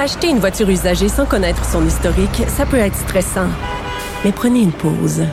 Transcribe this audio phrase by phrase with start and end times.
[0.00, 3.48] Acheter une voiture usagée sans connaître son historique, ça peut être stressant.
[4.24, 5.24] Mais prenez une pause.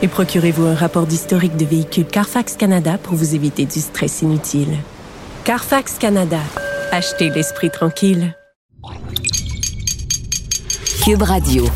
[0.00, 4.78] Et procurez-vous un rapport d'historique de véhicule Carfax Canada pour vous éviter du stress inutile.
[5.44, 6.40] Carfax Canada.
[6.90, 8.34] Achetez l'esprit tranquille.
[11.04, 11.66] Cube Radio.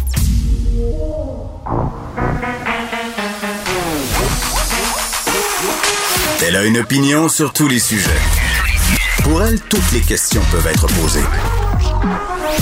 [6.42, 8.39] Elle a une opinion sur tous les sujets.
[9.22, 11.20] Pour elle, toutes les questions peuvent être posées.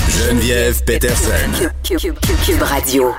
[0.08, 1.30] Geneviève Peterson.
[1.82, 3.14] Cube, Cube, Cube, Cube Radio.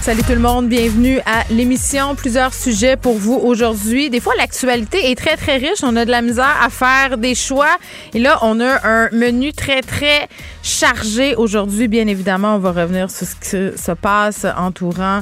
[0.00, 2.14] Salut tout le monde, bienvenue à l'émission.
[2.14, 4.10] Plusieurs sujets pour vous aujourd'hui.
[4.10, 5.82] Des fois, l'actualité est très, très riche.
[5.82, 7.76] On a de la misère à faire des choix.
[8.14, 10.28] Et là, on a un menu très, très
[10.62, 11.88] chargé aujourd'hui.
[11.88, 15.20] Bien évidemment, on va revenir sur ce qui se passe entourant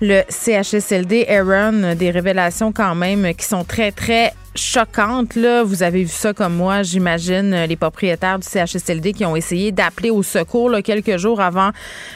[0.00, 1.26] le CHSLD.
[1.28, 5.34] Aaron, des révélations quand même qui sont très, très choquante.
[5.34, 5.62] Là.
[5.62, 10.10] Vous avez vu ça comme moi, j'imagine, les propriétaires du CHSLD qui ont essayé d'appeler
[10.10, 11.70] au secours là, quelques jours avant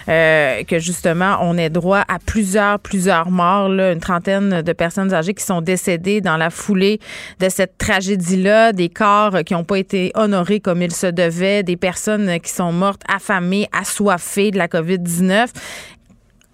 [0.09, 5.13] euh, que justement on ait droit à plusieurs, plusieurs morts, là, une trentaine de personnes
[5.15, 7.01] âgées qui sont décédées dans la foulée
[7.41, 11.77] de cette tragédie-là, des corps qui n'ont pas été honorés comme il se devait, des
[11.77, 15.49] personnes qui sont mortes affamées, assoiffées de la COVID-19.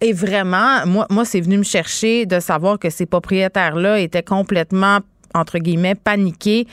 [0.01, 4.99] Et vraiment, moi, moi c'est venu me chercher de savoir que ces propriétaires-là étaient complètement
[5.35, 6.67] entre guillemets, paniqués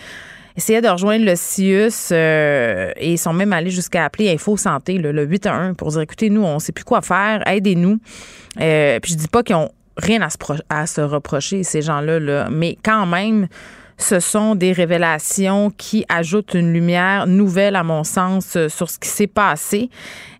[0.55, 4.97] essayaient de rejoindre le CIUS euh, et ils sont même allés jusqu'à appeler Info Santé,
[4.97, 7.99] le, le 811, pour dire écoutez, nous, on ne sait plus quoi faire, aidez-nous.
[8.59, 10.38] Euh, puis je dis pas qu'ils ont rien à se,
[10.69, 13.47] à se reprocher, ces gens-là, là, mais quand même,
[13.99, 19.09] ce sont des révélations qui ajoutent une lumière nouvelle, à mon sens, sur ce qui
[19.09, 19.89] s'est passé.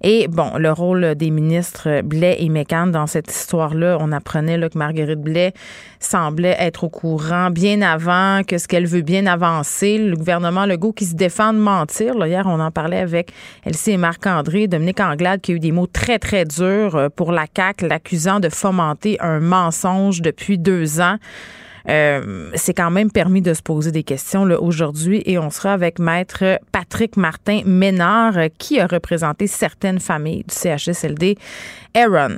[0.02, 4.70] Et bon, le rôle des ministres Blais et Mécan dans cette histoire-là, on apprenait là,
[4.70, 5.54] que Marguerite Blais
[6.00, 9.98] semblait être au courant bien avant que ce qu'elle veut bien avancer.
[9.98, 12.16] Le gouvernement Legault qui se défend de mentir.
[12.26, 13.34] Hier, on en parlait avec
[13.66, 17.46] Elsie et Marc-André, Dominique Anglade qui a eu des mots très, très durs pour la
[17.54, 21.18] CAQ, l'accusant de fomenter un mensonge depuis deux ans.
[21.88, 26.00] Euh, c'est quand même permis de se poser des questions aujourd'hui et on sera avec
[26.00, 31.38] maître Patrick Martin Ménard qui a représenté certaines familles du CHSLD.
[31.96, 32.38] Aaron,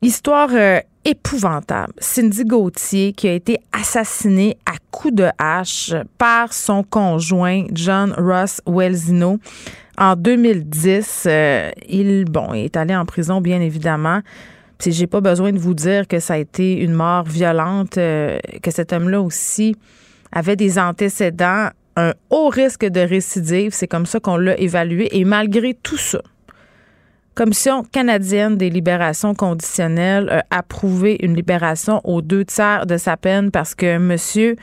[0.00, 1.92] histoire euh, épouvantable.
[1.98, 8.60] Cindy Gauthier qui a été assassinée à coups de hache par son conjoint John Ross
[8.66, 9.38] Welzino.
[9.98, 12.24] En 2010, euh, il
[12.54, 14.20] est allé en prison bien évidemment.
[14.84, 18.70] J'ai pas besoin de vous dire que ça a été une mort violente, euh, que
[18.70, 19.76] cet homme-là aussi
[20.32, 23.72] avait des antécédents, un haut risque de récidive.
[23.72, 25.08] C'est comme ça qu'on l'a évalué.
[25.12, 26.22] Et malgré tout ça,
[27.34, 33.50] Commission canadienne des libérations conditionnelles a approuvé une libération aux deux tiers de sa peine
[33.50, 34.56] parce que M.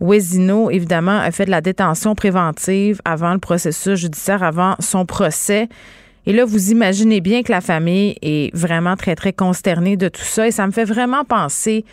[0.00, 5.68] Wesino, évidemment, a fait de la détention préventive avant le processus judiciaire, avant son procès.
[6.26, 10.22] Et là, vous imaginez bien que la famille est vraiment très, très consternée de tout
[10.24, 10.48] ça.
[10.48, 11.84] Et ça me fait vraiment penser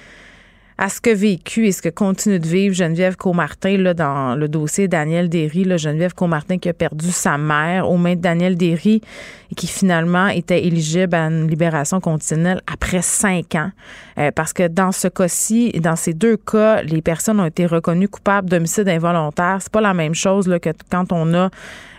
[0.77, 4.47] à ce que vécu et ce que continue de vivre Geneviève Comartin là, dans le
[4.47, 5.63] dossier Daniel Derry.
[5.63, 9.01] Là, Geneviève Comartin qui a perdu sa mère aux mains de Daniel Derry
[9.51, 13.71] et qui finalement était éligible à une libération conditionnelle après cinq ans.
[14.17, 18.07] Euh, parce que dans ce cas-ci, dans ces deux cas, les personnes ont été reconnues
[18.07, 19.57] coupables d'homicide involontaire.
[19.61, 21.49] C'est pas la même chose que quand on a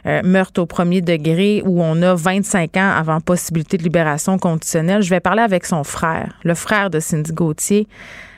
[0.07, 5.03] euh, meurtre au premier degré où on a 25 ans avant possibilité de libération conditionnelle.
[5.03, 7.89] Je vais parler avec son frère, le frère de Cindy Gauthier,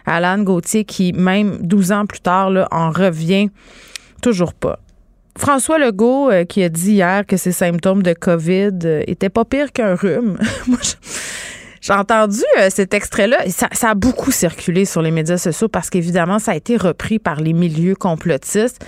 [0.06, 3.50] Alan Gauthier, qui même 12 ans plus tard là, en revient
[4.22, 4.78] toujours pas.
[5.36, 9.44] François Legault euh, qui a dit hier que ses symptômes de COVID euh, étaient pas
[9.44, 10.38] pires qu'un rhume.
[10.66, 10.78] Moi,
[11.80, 13.44] j'ai entendu cet extrait-là.
[13.48, 17.40] Ça, a beaucoup circulé sur les médias sociaux parce qu'évidemment, ça a été repris par
[17.40, 18.84] les milieux complotistes.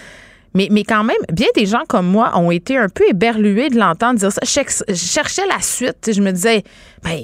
[0.54, 3.78] Mais, mais quand même, bien des gens comme moi ont été un peu éberlués de
[3.78, 4.40] l'entendre dire ça.
[4.44, 6.10] Je cherchais la suite.
[6.12, 6.64] Je me disais,
[7.04, 7.20] ben,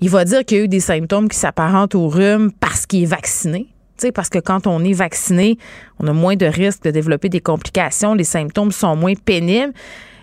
[0.00, 3.02] il va dire qu'il y a eu des symptômes qui s'apparentent au rhume parce qu'il
[3.02, 3.66] est vacciné.
[4.14, 5.58] parce que quand on est vacciné,
[5.98, 9.74] on a moins de risques de développer des complications, les symptômes sont moins pénibles.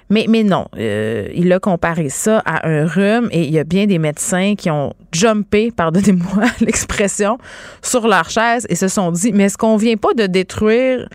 [0.09, 3.65] Mais, mais non, euh, il a comparé ça à un rhume et il y a
[3.65, 7.37] bien des médecins qui ont jumpé, pardonnez-moi l'expression,
[7.81, 11.09] sur leur chaise et se sont dit, mais est-ce qu'on vient pas de détruire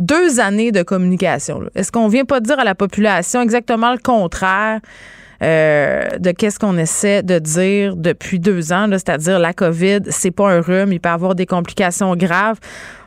[0.00, 1.60] deux années de communication.
[1.74, 4.80] Est-ce qu'on vient pas dire à la population exactement le contraire?
[5.42, 10.50] Euh, de qu'est-ce qu'on essaie de dire depuis deux ans, c'est-à-dire la COVID, c'est pas
[10.50, 12.58] un rhume, il peut avoir des complications graves.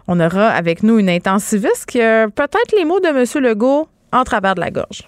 [0.07, 3.43] On aura avec nous une intensiviste qui a peut-être les mots de M.
[3.43, 5.07] Legault en travers de la gorge.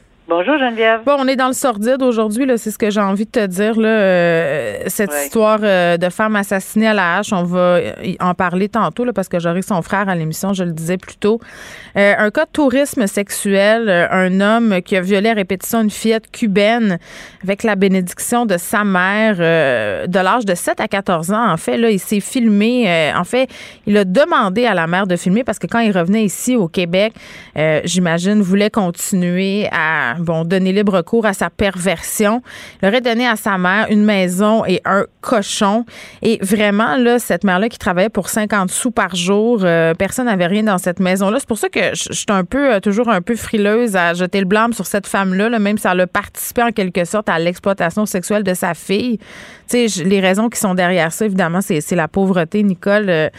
[0.33, 1.01] Bonjour, Geneviève.
[1.05, 3.45] Bon, on est dans le sordide aujourd'hui, là, c'est ce que j'ai envie de te
[3.47, 3.77] dire.
[3.77, 5.25] Là, euh, cette Ouais.
[5.25, 7.79] histoire euh, de femme assassinée à la hache, on va
[8.21, 11.17] en parler tantôt là, parce que j'aurai son frère à l'émission, je le disais plus
[11.17, 11.41] tôt.
[11.97, 16.31] Euh, un cas de tourisme sexuel, un homme qui a violé à répétition une fillette
[16.31, 16.97] cubaine
[17.43, 21.51] avec la bénédiction de sa mère de l'âge de 7 à 14 ans.
[21.51, 23.11] En fait, là, il s'est filmé.
[23.13, 23.49] en fait,
[23.85, 26.69] il a demandé à la mère de filmer parce que quand il revenait ici au
[26.69, 27.11] Québec,
[27.83, 32.41] j'imagine, voulait continuer à bon donner libre cours à sa perversion.
[32.81, 35.85] Il aurait donné à sa mère une maison et un cochon.
[36.21, 40.47] Et vraiment, là, cette mère-là qui travaillait pour 50 sous par jour, euh, personne n'avait
[40.47, 41.39] rien dans cette maison-là.
[41.39, 44.39] C'est pour ça que je suis un peu, euh, toujours un peu frileuse à jeter
[44.39, 47.39] le blâme sur cette femme-là, là, même si elle a participé en quelque sorte à
[47.39, 49.17] l'exploitation sexuelle de sa fille.
[49.69, 53.09] Tu sais, les raisons qui sont derrière ça, évidemment, c'est c'est la pauvreté, Nicole.
[53.09, 53.29] euh,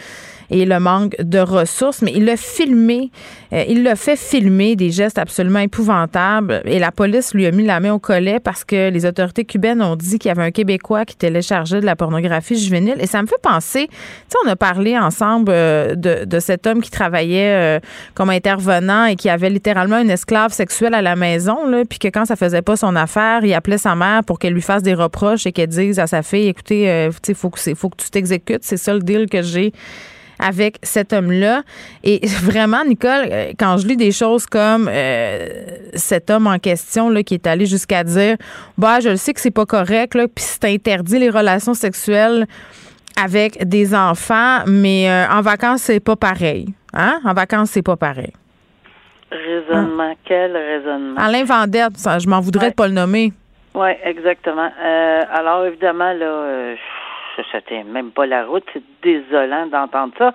[0.49, 3.11] et le manque de ressources, mais il l'a filmé,
[3.53, 7.65] euh, il l'a fait filmer des gestes absolument épouvantables et la police lui a mis
[7.65, 10.51] la main au collet parce que les autorités cubaines ont dit qu'il y avait un
[10.51, 12.95] Québécois qui téléchargeait de la pornographie juvénile.
[12.99, 13.95] Et ça me fait penser, tu
[14.29, 17.79] sais, on a parlé ensemble euh, de, de cet homme qui travaillait euh,
[18.13, 22.07] comme intervenant et qui avait littéralement une esclave sexuelle à la maison, là, puis que
[22.07, 24.93] quand ça faisait pas son affaire, il appelait sa mère pour qu'elle lui fasse des
[24.93, 28.09] reproches et qu'elle dise à sa fille, écoutez, euh, sais, faut que, faut que tu
[28.09, 29.73] t'exécutes, c'est ça le deal que j'ai
[30.45, 31.63] avec cet homme-là.
[32.03, 35.47] Et vraiment, Nicole, euh, quand je lis des choses comme euh,
[35.93, 38.35] cet homme en question là, qui est allé jusqu'à dire
[38.77, 42.45] bah je le sais que c'est pas correct, là, puis c'est interdit les relations sexuelles
[43.21, 46.67] avec des enfants, mais euh, en vacances, c'est pas pareil.
[46.93, 47.19] Hein?
[47.23, 48.33] En vacances, c'est pas pareil.
[49.31, 51.19] Raisonnement, quel raisonnement?
[51.19, 52.71] Alain Vendette, je m'en voudrais Ouais.
[52.71, 53.33] de pas le nommer.
[53.75, 54.69] Oui, exactement.
[54.83, 56.75] Euh, alors, évidemment, là,
[57.37, 58.63] je c'était même pas la route.
[58.73, 60.33] C'est désolant d'entendre ça.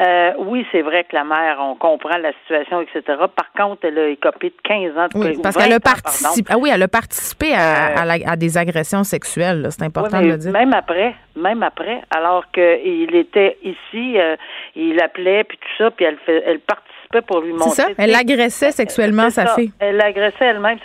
[0.00, 3.02] Euh, oui, c'est vrai que la mère, on comprend la situation, etc.
[3.36, 5.80] Par contre, elle a écopé de 15 ans de Oui, ou parce 20 qu'elle a
[5.80, 6.50] participé.
[6.54, 9.66] Ah oui, elle a participé à, Euh, à la- à des agressions sexuelles.
[9.70, 10.52] C'est important de le dire.
[10.52, 14.36] Même après, même après, alors qu'il était ici, euh,
[14.76, 17.70] il appelait puis tout ça, puis elle, fait, elle participait pour lui montrer.
[17.70, 17.88] C'est ça.
[17.98, 19.54] Elle agressait sexuellement sa ça.
[19.56, 19.72] fille.
[19.78, 20.78] Elle l'agressait elle-même.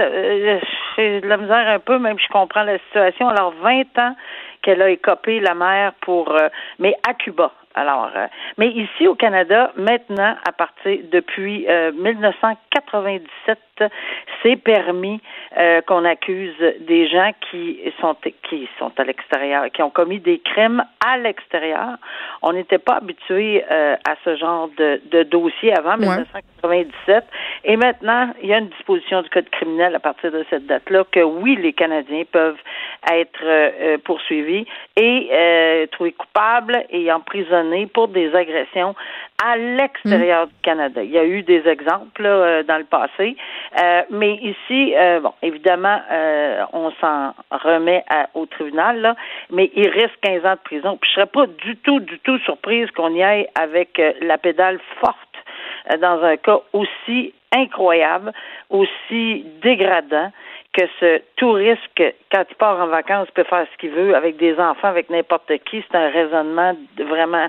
[0.97, 3.29] J'ai de la misère un peu, même je comprends la situation.
[3.29, 4.15] Alors, 20 ans
[4.67, 7.53] qu'elle a écopé la mère pour, euh, mais à Cuba.
[7.73, 8.27] Alors, euh,
[8.57, 13.57] mais ici au Canada, maintenant, à partir depuis euh, 1997,
[14.43, 15.21] c'est permis
[15.57, 18.15] euh, qu'on accuse des gens qui sont
[18.49, 21.97] qui sont à l'extérieur, qui ont commis des crimes à l'extérieur.
[22.41, 26.05] On n'était pas habitué euh, à ce genre de, de dossier avant Ouais.
[26.17, 27.23] 1997.
[27.63, 31.03] Et maintenant, il y a une disposition du code criminel à partir de cette date-là
[31.11, 32.59] que oui, les Canadiens peuvent
[33.11, 34.65] être euh, poursuivis
[34.95, 38.95] et trouvés coupables et emprisonnés pour des agressions
[39.43, 41.03] à l'extérieur du Canada.
[41.03, 43.35] Il y a eu des exemples là, dans le passé,
[43.79, 49.15] Euh, mais ici, euh, bon, évidemment, euh, on s'en remet à- au tribunal, là,
[49.51, 50.97] mais il risque 15 ans de prison.
[51.01, 54.37] Puis je serais pas du tout, du tout surprise qu'on y aille avec euh, la
[54.37, 55.17] pédale forte
[55.91, 58.31] euh, dans un cas aussi incroyable,
[58.69, 60.31] aussi dégradant
[60.73, 64.59] que ce touriste, quand il part en vacances, peut faire ce qu'il veut avec des
[64.59, 65.83] enfants, avec n'importe qui.
[65.89, 67.47] C'est un raisonnement vraiment.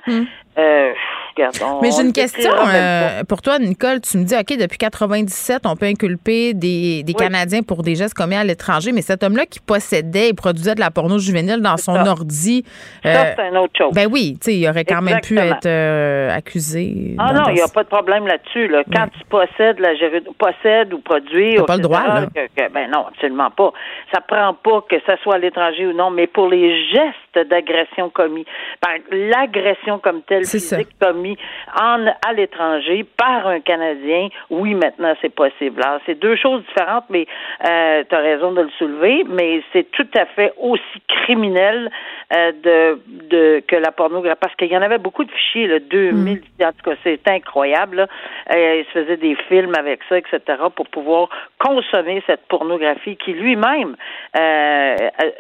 [0.59, 0.93] Euh,
[1.39, 4.01] regarde, on- Mais j'ai une question euh, pour toi, Nicole.
[4.01, 7.15] Tu me dis, OK, depuis 97, on peut inculper des, des Oui.
[7.15, 10.81] Canadiens pour des gestes commis à l'étranger, mais cet homme-là qui possédait et produisait de
[10.81, 12.11] la porno juvénile dans son ça.
[12.11, 12.65] ordi,
[13.03, 13.93] Ça, euh, c'est une autre chose.
[13.95, 17.15] ben oui, tu sais, il aurait quand même pu être euh, accusé.
[17.19, 18.69] Ah non, il n'y a pas de problème là-dessus.
[18.69, 18.83] Là.
[18.93, 19.91] Quand tu possèdes la
[20.39, 22.27] possèdes ou produire, T'as pas le droit, là.
[22.35, 23.73] que- que- ben non, absolument pas.
[24.15, 28.11] Ça prend pas que ça soit à l'étranger ou non, mais pour les gestes d'agression
[28.11, 28.45] commis,
[28.81, 31.37] par l'agression comme telle physique commis commis
[31.79, 35.83] en, à l'étranger par un Canadien, oui, maintenant c'est possible.
[35.83, 37.27] Alors, c'est deux choses différentes, mais
[37.69, 41.91] euh, tu as raison de le soulever, mais c'est tout à fait aussi criminel
[42.35, 45.79] euh, de, de que la pornographie, parce qu'il y en avait beaucoup de fichiers, là,
[45.79, 46.65] 2000, mm.
[46.65, 48.07] en tout cas, c'est incroyable.
[48.55, 50.41] Euh, il se faisait des films avec ça, etc.,
[50.75, 53.97] pour pouvoir consommer cette pornographie qui lui-même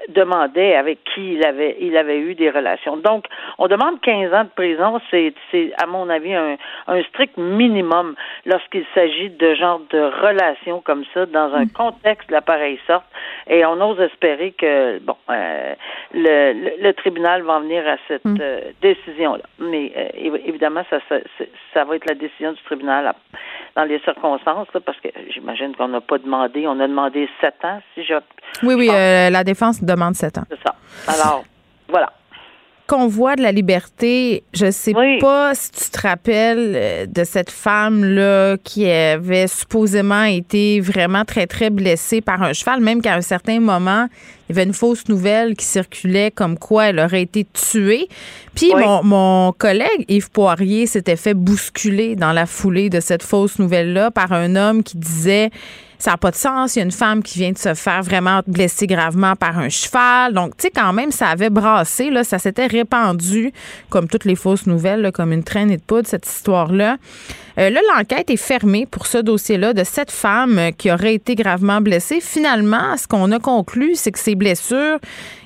[0.08, 2.96] demandait avec qui il avait, il avait eu des relations.
[2.96, 3.26] Donc,
[3.58, 5.34] on demande 15 ans de prison, c'est,
[5.68, 6.56] c'est à mon avis, un,
[6.86, 8.14] un strict minimum
[8.46, 11.70] lorsqu'il s'agit de genre de relations comme ça dans un mm.
[11.70, 13.04] contexte de la pareille sorte.
[13.48, 15.74] Et on ose espérer que, bon, euh,
[16.12, 18.36] le, le, tribunal va en venir à cette mm.
[18.40, 19.44] euh, décision-là.
[19.58, 21.16] Mais euh, évidemment, ça, ça,
[21.74, 23.12] ça, va être la décision du tribunal
[23.76, 27.80] dans les circonstances, parce que j'imagine qu'on n'a pas demandé, on a demandé sept ans,
[27.94, 28.14] si je.
[28.62, 30.44] Oui, oui, la défense demande sept ans.
[30.50, 30.74] C'est ça.
[31.06, 31.44] Alors,
[31.88, 32.10] voilà
[32.88, 38.56] convoi de la liberté, je sais pas si tu te rappelles euh, de cette femme-là
[38.64, 43.60] qui avait supposément été vraiment très, très blessée par un cheval, même qu'à un certain
[43.60, 44.08] moment,
[44.48, 48.08] il y avait une fausse nouvelle qui circulait comme quoi elle aurait été tuée.
[48.54, 53.58] Puis mon, mon, collègue Yves Poirier s'était fait bousculer dans la foulée de cette fausse
[53.58, 55.50] nouvelle-là par un homme qui disait
[55.98, 56.76] ça n'a pas de sens.
[56.76, 59.68] Il y a une femme qui vient de se faire vraiment blesser gravement par un
[59.68, 60.32] cheval.
[60.32, 63.52] Donc, tu sais, quand même, ça avait brassé, là, ça s'était répandu,
[63.90, 66.98] comme toutes les fausses nouvelles, comme une traînée de poudre, cette histoire-là.
[67.58, 71.80] Euh, là, l'enquête est fermée pour ce dossier-là de cette femme qui aurait été gravement
[71.80, 72.20] blessée.
[72.20, 74.98] Finalement, ce qu'on a conclu, c'est que ces blessures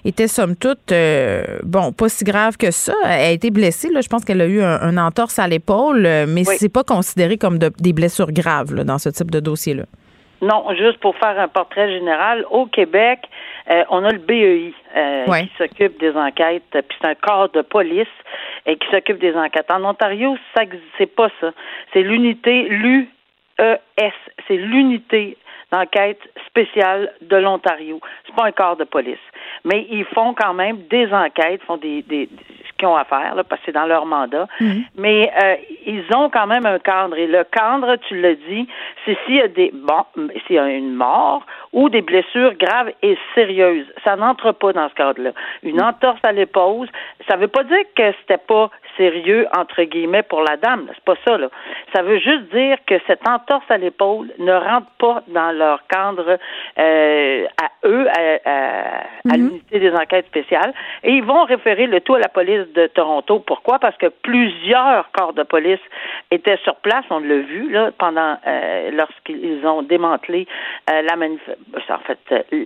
[0.04, 2.92] étaient somme toute, euh, bon, pas si graves que ça.
[3.04, 6.44] Elle a été blessée, là, je pense qu'elle a eu un, entorse à l'épaule, mais
[6.44, 9.84] c'est pas considéré comme des blessures graves dans ce type de dossier-là.
[10.42, 13.20] Non, juste pour faire un portrait général, au Québec,
[13.70, 17.62] euh, on a le BEI euh, qui s'occupe des enquêtes, puis c'est un corps de
[17.62, 18.08] police
[18.66, 19.70] et qui s'occupe des enquêtes.
[19.70, 20.64] En Ontario, ça
[20.98, 21.52] c'est pas ça.
[21.92, 23.06] C'est l'unité l'UES,
[24.48, 25.38] c'est l'unité
[25.70, 28.00] d'enquête spéciale de l'Ontario.
[28.26, 29.22] C'est pas un corps de police,
[29.64, 32.28] mais ils font quand même des enquêtes, font des, des,
[32.86, 34.46] ont à faire, là, parce que c'est dans leur mandat.
[34.60, 34.84] Mhm.
[34.96, 37.16] Mais euh, ils ont quand même un cadre.
[37.16, 38.68] Et le cadre, tu l'as dit,
[39.04, 40.04] c'est s'il y a des bon,
[40.46, 43.86] s'il y a une mort ou des blessures graves et sérieuses.
[44.04, 45.32] Ça n'entre pas dans ce cadre-là.
[45.62, 45.84] Une mhm.
[45.84, 46.88] entorse à l'épaule,
[47.28, 48.70] ça veut pas dire que c'était pas
[49.02, 50.86] sérieux entre guillemets pour la dame.
[50.94, 51.48] C'est pas ça là.
[51.94, 56.38] Ça veut juste dire que cette entorse à l'épaule ne rentre pas dans leur cadre
[56.78, 59.48] euh, à eux, à, à, mhm.
[59.48, 63.40] l'unité des enquêtes spéciales, et ils vont référer le tout à la police de Toronto.
[63.40, 63.78] Pourquoi?
[63.78, 65.80] Parce que plusieurs corps de police
[66.30, 70.46] étaient sur place, on l'a vu, là, pendant euh, lorsqu'ils ont démantelé
[70.90, 72.64] euh, la manifestation, en fait, euh,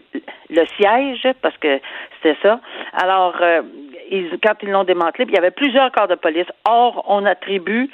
[0.50, 1.80] le siège, parce que
[2.16, 2.60] c'était ça.
[2.92, 6.46] Alors, quand ils l'ont démantelé, il y avait plusieurs corps de police.
[6.64, 7.90] Or, on attribue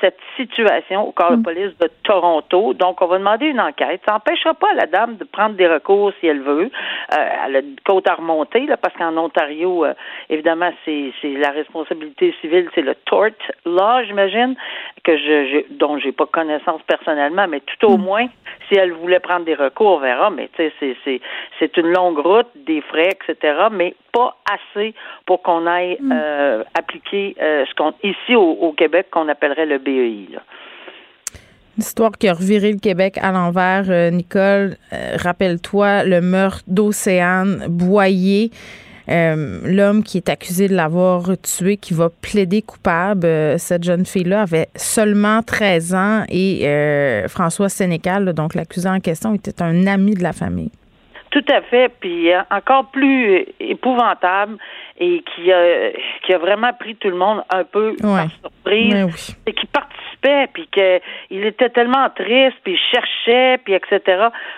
[0.00, 1.42] cette situation au corps de mm.
[1.42, 2.72] police de Toronto.
[2.74, 4.00] Donc, on va demander une enquête.
[4.06, 6.70] Ça n'empêchera pas la dame de prendre des recours si elle veut.
[7.10, 9.86] elle a une côte à remonter, là, parce qu'en Ontario,
[10.30, 13.26] évidemment, c'est la responsabilité civile, c'est le tort
[13.64, 14.54] law, j'imagine,
[15.04, 18.02] que je, je dont j'ai pas connaissance personnellement, mais tout au mm.
[18.02, 18.26] moins,
[18.68, 20.30] si elle voulait prendre des recours, on verra.
[20.30, 21.20] Mais tu sais, c'est
[21.58, 23.68] c'est une longue route, des frais, etc.
[23.70, 24.94] Mais pas assez
[25.26, 26.12] pour qu'on aille mm.
[26.12, 30.32] euh, appliquer euh, ce qu'on ici au, Québec qu'on appellerait le BEI.
[30.32, 30.40] Là.
[31.76, 34.76] L'histoire qui a reviré le Québec à l'envers, euh, Nicole.
[35.22, 38.50] Rappelle-toi le meurtre d'Océane Boyer.
[39.08, 44.04] Euh, l'homme qui est accusé de l'avoir tué, qui va plaider coupable, euh, cette jeune
[44.04, 49.86] fille-là avait seulement 13 ans et euh, François Sénécal, donc l'accusé en question, était un
[49.86, 50.72] ami de la famille.
[51.36, 51.90] Tout à fait.
[52.00, 54.56] Puis encore plus épouvantable
[54.98, 55.90] et qui a,
[56.24, 59.04] qui a vraiment pris tout le monde un peu par surprise.
[59.04, 59.36] Oui.
[59.46, 64.00] Et qui participait, puis qu'il était tellement triste, puis il cherchait, puis etc.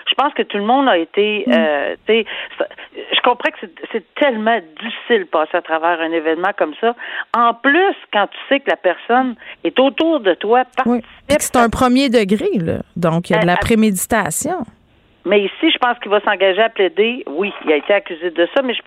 [0.07, 1.43] Je pense que tout le monde a été...
[1.47, 1.51] Mm.
[1.51, 6.95] Euh, je comprends que c'est tellement difficile de passer à travers un événement comme ça.
[7.35, 11.05] En plus, quand tu sais que la personne est autour de toi, participe...
[11.39, 12.77] C'est un premier degré, là.
[12.95, 14.59] Donc, il y a de la préméditation.
[15.29, 17.23] Mais ici, je pense qu'il va s'engager à plaider.
[17.27, 18.81] Oui, il a été accusé de ça, mais je,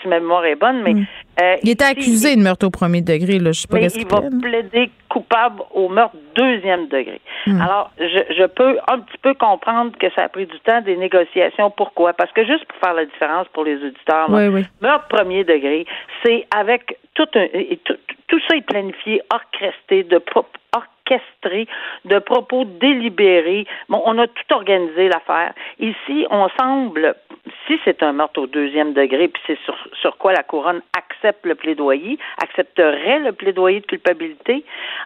[0.00, 1.06] si ma mémoire est bonne, mais hmm.
[1.42, 3.40] euh, il était accusé de meurtre au premier degré.
[3.40, 7.20] Là, je sais pas mais il va plaider coupable au meurtre deuxième degré.
[7.46, 7.60] Hmm.
[7.60, 10.96] Alors, je, je, peux un petit peu comprendre que ça a pris du temps des
[10.96, 11.72] négociations.
[11.72, 12.12] Pourquoi?
[12.12, 15.86] Parce que juste pour faire la différence pour les auditeurs, meurtre premier degré,
[16.24, 17.46] c'est avec tout un
[17.84, 17.96] tout,
[18.28, 20.18] tout ça est planifié, orchestré de
[22.04, 23.66] de propos délibérés.
[23.88, 25.52] Bon, on a tout organisé l'affaire.
[25.78, 27.14] Ici, on semble,
[27.66, 31.44] si c'est un meurtre au deuxième degré, puis c'est sur, sur quoi la couronne accepte
[31.46, 34.64] le plaidoyer, accepterait le plaidoyer de culpabilité,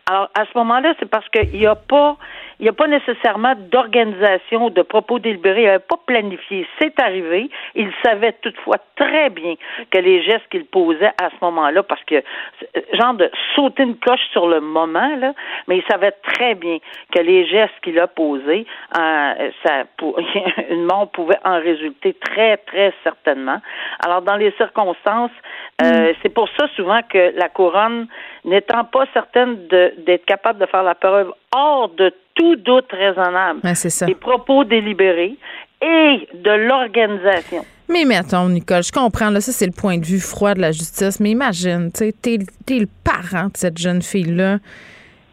[0.08, 2.16] alors à ce moment-là, c'est parce qu'il n'y a pas
[2.60, 5.62] il n'y a pas nécessairement d'organisation de propos délibérés.
[5.62, 6.66] Il n'avait pas planifié.
[6.80, 7.50] C'est arrivé.
[7.74, 9.54] Il savait toutefois très bien
[9.90, 12.22] que les gestes qu'il posait à ce moment-là, parce que
[12.94, 15.34] genre de sauter une coche sur le moment, là,
[15.68, 16.78] mais il savait très bien
[17.14, 18.66] que les gestes qu'il a posés,
[18.98, 20.18] euh, ça, pour,
[20.70, 23.60] une mort pouvait en résulter très, très certainement.
[24.04, 25.30] Alors, dans les circonstances,
[25.82, 26.14] euh, mm.
[26.22, 28.08] c'est pour ça souvent que la couronne,
[28.48, 33.60] n'étant pas certaine d'être capable de faire la preuve hors de tout doute raisonnable
[34.06, 35.36] des propos délibérés
[35.82, 37.64] et de l'organisation.
[37.88, 40.72] Mais mettons, Nicole, je comprends, là, ça c'est le point de vue froid de la
[40.72, 42.38] justice, mais imagine, tu sais, t'es,
[42.70, 44.58] es le parent de cette jeune fille-là.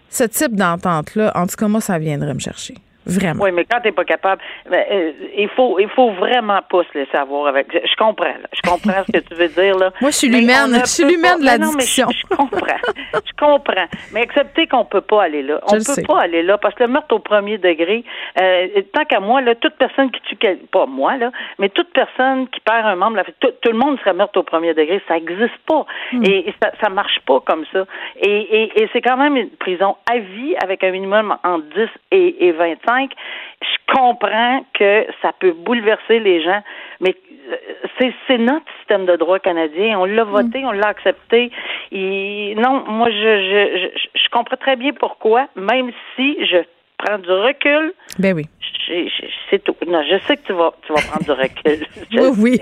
[0.09, 2.75] Ce type d'entente-là, en tout cas, moi, ça viendrait me chercher.
[3.05, 3.43] Vraiment.
[3.43, 6.81] Oui, mais quand tu n'es pas capable, ben, euh, il faut il faut vraiment pas
[6.91, 7.67] se laisser avoir avec.
[7.71, 9.91] Je comprends, je comprends ce que tu veux dire là.
[10.01, 12.07] Moi, je suis l'humaine, je suis l'humaine de la discussion.
[12.09, 12.81] Je, comprends,
[13.13, 15.59] je comprends, mais accepter qu'on peut pas aller là.
[15.71, 18.03] On ne peut pas aller là parce que le meurtre au premier degré,
[18.41, 20.37] euh, tant qu'à moi là, toute personne qui tue
[20.71, 24.13] pas moi là, mais toute personne qui perd un membre, tout, tout le monde serait
[24.13, 26.23] meurtre au premier degré, ça n'existe pas hmm.
[26.23, 27.85] et, ça, ça marche pas comme ça.
[28.19, 31.87] Et, et, et c'est quand même une prison à vie avec un minimum entre 10
[32.11, 36.61] et, et 25 je comprends que ça peut bouleverser les gens,
[36.99, 37.15] mais
[37.51, 37.55] euh,
[38.27, 39.99] c'est notre système de droit canadien.
[39.99, 40.65] On l'a voté, mm.
[40.65, 41.51] on l'a accepté.
[41.91, 46.57] Et non, moi, je, je, je, je comprends très bien pourquoi, même si je
[46.97, 47.93] prends du recul.
[48.19, 48.45] Ben oui
[49.49, 49.75] c'est tout.
[49.87, 51.85] Non, je sais que tu vas, tu vas prendre du recul.
[52.13, 52.59] oui, oui.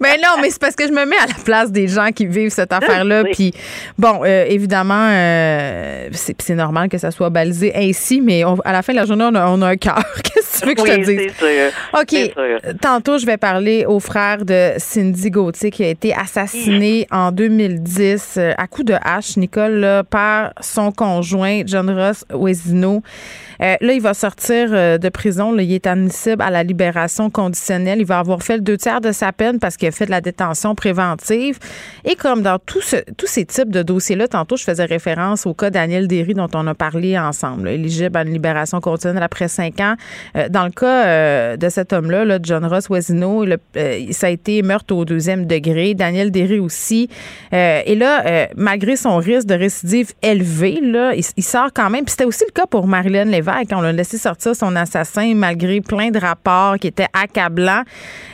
[0.00, 2.26] Mais non, mais c'est parce que je me mets à la place des gens qui
[2.26, 3.24] vivent cette affaire-là.
[3.24, 3.52] Puis,
[3.98, 8.92] bon, euh, évidemment, euh, c'est normal que ça soit balisé ainsi, mais à la fin
[8.92, 10.02] de la journée, on a, on a un cœur.
[10.24, 11.72] Qu'est-ce que tu veux que je te dise?
[11.92, 12.78] OK.
[12.80, 18.34] Tantôt, je vais parler au frère de Cindy Gauthier qui a été assassiné en 2010
[18.38, 23.02] euh, à coup de hache, Nicole, par son conjoint, John Ross Wesino.
[23.60, 25.52] là, il va sortir de prison.
[25.52, 27.98] Là, il est admissible à la libération conditionnelle.
[28.00, 30.10] Il va avoir fait le deux tiers de sa peine parce qu'il a fait de
[30.10, 31.58] la détention préventive.
[32.04, 32.82] Et comme dans tous
[33.26, 36.74] ces types de dossiers-là, tantôt, je faisais référence au cas Daniel Derry dont on a
[36.74, 39.94] parlé ensemble, éligible à une libération conditionnelle après cinq ans.
[40.36, 43.56] Euh, dans le cas euh, de cet homme-là, là, John Ross Wesino, euh,
[44.10, 45.94] ça a été meurtre au deuxième degré.
[45.94, 47.08] Daniel Derry aussi.
[47.52, 52.04] et là, malgré son risque de récidive élevé, là, il, sort quand même.
[52.04, 53.70] Puis c'était aussi le cas pour Marilyn Lévesque.
[53.72, 55.34] On l'a laissé sortir son assassin
[55.82, 57.82] plein de rapports qui étaient accablants.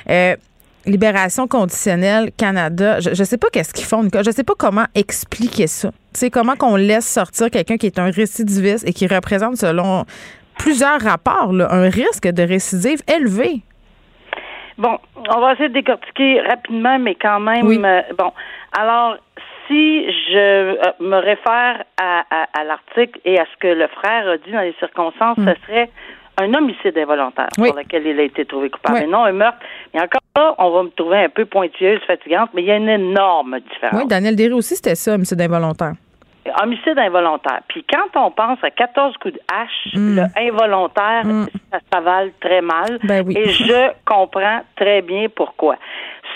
[0.09, 0.37] Euh,
[0.85, 4.87] Libération conditionnelle Canada, je ne sais pas qu'est-ce qu'ils font, je ne sais pas comment
[4.97, 5.91] expliquer ça.
[6.13, 10.05] Tu sais, comment qu'on laisse sortir quelqu'un qui est un récidiviste et qui représente, selon
[10.59, 13.63] plusieurs rapports, un risque de récidive élevé.
[14.77, 18.33] Bon, on va essayer de décortiquer rapidement, mais quand même, euh, bon,
[18.73, 19.17] alors,
[19.69, 24.51] si je euh, me réfère à, l'article et à ce que le frère a dit
[24.51, 25.55] dans les circonstances, ce mm.
[25.67, 25.91] serait
[26.39, 29.59] un homicide involontaire pour lequel il a été trouvé coupable, mais non un meurtre.
[29.95, 32.77] Et encore là, on va me trouver un peu pointilleuse, fatigante, mais il y a
[32.77, 34.01] une énorme différence.
[34.01, 35.93] Oui, Daniel Derry aussi, c'était ça, homicide involontaire.
[36.61, 37.61] Homicide involontaire.
[37.69, 40.17] Puis quand on pense à 14 coups de hache, mm.
[40.17, 41.47] le involontaire, mm.
[41.71, 42.99] ça s'avale très mal.
[43.05, 43.37] Ben oui.
[43.37, 45.77] Et je comprends très bien pourquoi.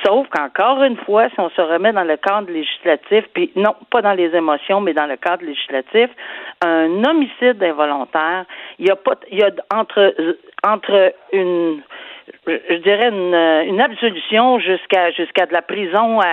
[0.04, 4.02] Sauf qu'encore une fois, si on se remet dans le cadre législatif, puis non, pas
[4.02, 6.10] dans les émotions, mais dans le cadre législatif,
[6.64, 8.44] un homicide involontaire,
[8.78, 10.14] il y a pas, il y a entre
[10.66, 11.82] entre une
[12.46, 16.26] je dirais une, une absolution jusqu'à jusqu'à de la prison à,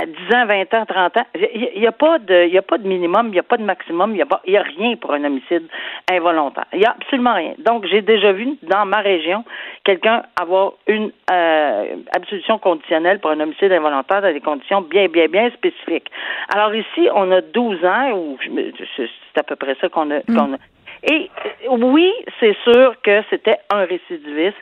[0.00, 1.26] à 10 ans, 20 ans, 30 ans.
[1.54, 3.56] Il n'y a pas de il y a pas de minimum, il n'y a pas
[3.56, 5.64] de maximum, il n'y a, pas, il y a rien pour un homicide
[6.10, 6.66] involontaire.
[6.72, 7.54] Il n'y a absolument rien.
[7.58, 9.44] Donc j'ai déjà vu dans ma région
[9.84, 15.26] quelqu'un avoir une euh, absolution conditionnelle pour un homicide involontaire dans des conditions bien, bien,
[15.28, 16.10] bien spécifiques.
[16.54, 18.38] Alors ici, on a 12 ans, ou
[18.96, 20.36] c'est à peu près ça qu'on a, mm.
[20.36, 20.58] qu'on a
[21.06, 21.30] et
[21.66, 24.56] euh, oui, c'est sûr que c'était un récidiviste.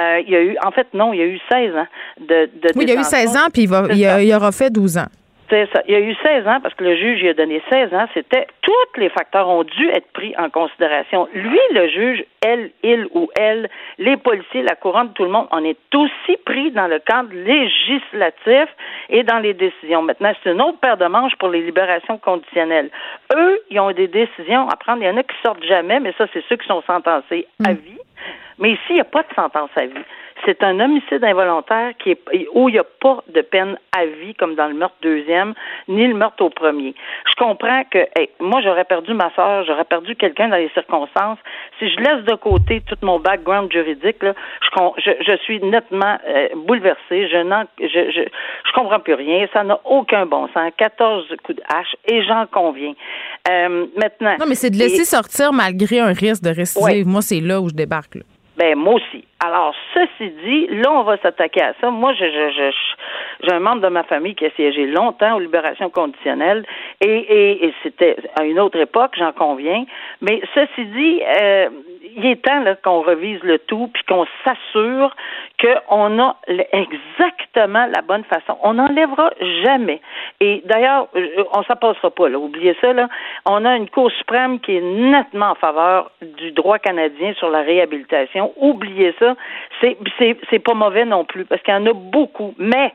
[0.00, 1.86] Euh, il y a eu, en fait, non, il y a eu 16 ans
[2.18, 4.70] de, de Oui, il y a eu 16 ans, puis il, va, il, aura fait
[4.70, 5.06] 12 ans.
[5.52, 5.82] Ça.
[5.86, 8.06] Il y a eu 16 ans parce que le juge lui a donné 16 ans.
[8.14, 11.28] C'était tous les facteurs ont dû être pris en considération.
[11.34, 15.62] Lui, le juge, elle, il ou elle, les policiers, la couronne, tout le monde, on
[15.62, 18.74] est aussi pris dans le cadre législatif
[19.10, 20.00] et dans les décisions.
[20.00, 22.88] Maintenant, c'est une autre paire de manches pour les libérations conditionnelles.
[23.36, 25.02] Eux, ils ont des décisions à prendre.
[25.02, 27.72] Il y en a qui sortent jamais, mais ça, c'est ceux qui sont sentencés à
[27.72, 27.76] mm.
[27.76, 27.98] vie.
[28.58, 30.04] Mais ici, il n'y a pas de sentence à vie.
[30.44, 34.34] C'est un homicide involontaire qui est, où il n'y a pas de peine à vie
[34.34, 35.54] comme dans le meurtre deuxième,
[35.88, 36.94] ni le meurtre au premier.
[37.28, 37.98] Je comprends que
[38.40, 41.38] moi, j'aurais perdu ma soeur, j'aurais perdu quelqu'un dans les circonstances.
[41.78, 44.34] Si je laisse de côté tout mon background juridique, là,
[44.98, 47.28] je, je, suis nettement euh, bouleversée.
[47.28, 49.46] Je, n'en, je, je, je comprends plus rien.
[49.52, 50.72] Ça n'a aucun bon sens.
[50.76, 52.94] 14 coups de hache, et j'en conviens.
[53.50, 54.36] Euh, maintenant.
[54.40, 57.06] Non, mais c'est de laisser sortir malgré un risque de récidive.
[57.06, 58.16] Moi, c'est là où je débarque.
[58.16, 58.22] Là.
[58.56, 59.24] Ben moi aussi.
[59.44, 61.90] Alors, ceci dit, là, on va s'attaquer à ça.
[61.90, 62.70] Moi, je, je, je,
[63.42, 66.64] j'ai un membre de ma famille qui a siégé longtemps aux libérations conditionnelles
[67.00, 69.84] et, c'était à une autre époque, j'en conviens.
[70.20, 71.68] Mais ceci dit, euh,
[72.16, 75.14] il est temps qu'on revise le tout puis qu'on s'assure
[75.60, 76.36] qu'on a
[76.72, 78.58] exactement la bonne façon.
[78.62, 79.30] On n'enlèvera
[79.64, 80.00] jamais.
[80.40, 82.38] Et d'ailleurs, euh, on ne passera pas, là.
[82.38, 83.08] Oubliez ça, là.
[83.46, 87.60] On a une Cour suprême qui est nettement en faveur du droit canadien sur la
[87.60, 88.52] réhabilitation.
[88.56, 89.31] Oubliez ça.
[89.80, 92.54] C'est, c'est, c'est pas mauvais non plus, parce qu'il y en a beaucoup.
[92.58, 92.92] Mais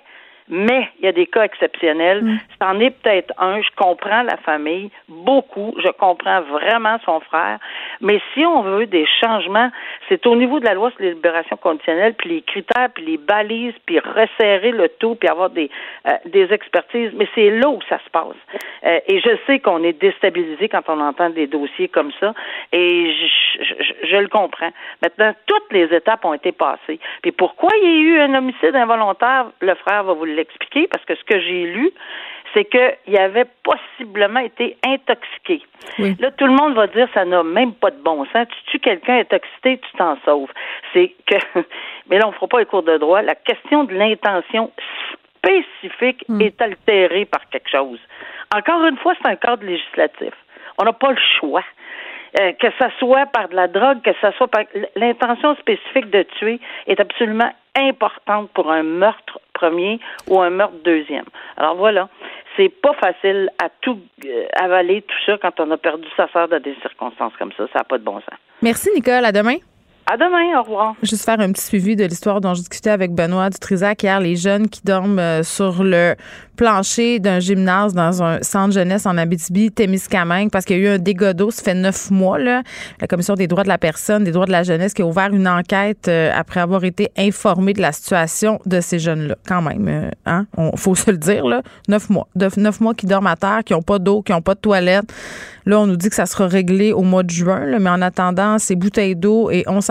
[0.50, 2.24] mais il y a des cas exceptionnels.
[2.24, 2.40] Mm.
[2.62, 3.62] C'en est peut-être un.
[3.62, 5.76] Je comprends la famille, beaucoup.
[5.84, 7.60] Je comprends vraiment son frère.
[8.02, 9.70] Mais si on veut des changements,
[10.08, 13.18] c'est au niveau de la loi sur les libérations conditionnelles, puis les critères, puis les
[13.18, 15.70] balises, puis resserrer le tout, puis avoir des,
[16.08, 17.12] euh, des expertises.
[17.16, 18.36] Mais c'est là où ça se passe.
[18.86, 22.34] Euh, et je sais qu'on est déstabilisé quand on entend des dossiers comme ça.
[22.72, 24.72] Et je, je, je le comprends.
[25.02, 27.00] Maintenant, toutes les étapes ont été passées.
[27.22, 30.88] Puis pourquoi il y a eu un homicide involontaire, le frère va vous le l'expliquer
[30.88, 31.92] parce que ce que j'ai lu,
[32.54, 35.62] c'est qu'il avait possiblement été intoxiqué.
[36.20, 38.48] Là, tout le monde va dire ça n'a même pas de bon sens.
[38.48, 40.52] Tu tues quelqu'un intoxiqué, tu t'en sauves.
[40.94, 41.36] C'est que,
[42.10, 43.22] mais là, on ne fera pas les cours de droit.
[43.22, 44.72] La question de l'intention
[45.38, 46.42] spécifique hmm.
[46.42, 48.00] est altérée par quelque chose.
[48.56, 50.34] Encore une fois, c'est un cadre législatif.
[50.78, 51.64] On n'a pas le choix.
[52.42, 54.64] Euh, que ça soit par de la drogue, que ça soit par
[54.96, 61.26] l'intention spécifique de tuer est absolument importante pour un meurtre premier ou un meurtre deuxième.
[61.58, 62.10] Alors voilà,
[62.56, 66.48] c'est pas facile à tout euh, avaler tout ça quand on a perdu sa sœur
[66.48, 67.68] dans des circonstances comme ça.
[67.74, 68.40] Ça n'a pas de bon sens.
[68.62, 69.58] Merci Nicole, à demain.
[70.10, 70.96] À demain, au revoir.
[71.04, 74.38] Juste faire un petit suivi de l'histoire dont je discutais avec Benoît Dutrisac hier, les
[74.38, 76.16] jeunes qui dorment euh, sur le
[76.56, 80.96] plancher d'un gymnase dans un centre jeunesse en Abitibi, Témiscamingue, parce qu'il y a eu
[80.96, 82.64] un dégât d'eau, ça fait neuf mois, là.
[83.02, 85.34] La Commission des droits de la personne, des droits de la jeunesse, qui a ouvert
[85.34, 89.36] une enquête euh, après avoir été informée de la situation de ces jeunes-là.
[89.46, 90.48] Quand même, euh, hein?
[90.56, 91.62] On, faut se le dire, là.
[91.90, 92.28] Neuf mois.
[92.56, 95.14] neuf mois qui dorment à terre, qui n'ont pas d'eau, qui n'ont pas de toilette.
[95.68, 98.58] Là, on nous dit que ça sera réglé au mois de juin, mais en attendant,
[98.58, 99.82] c'est bouteilles d'eau et on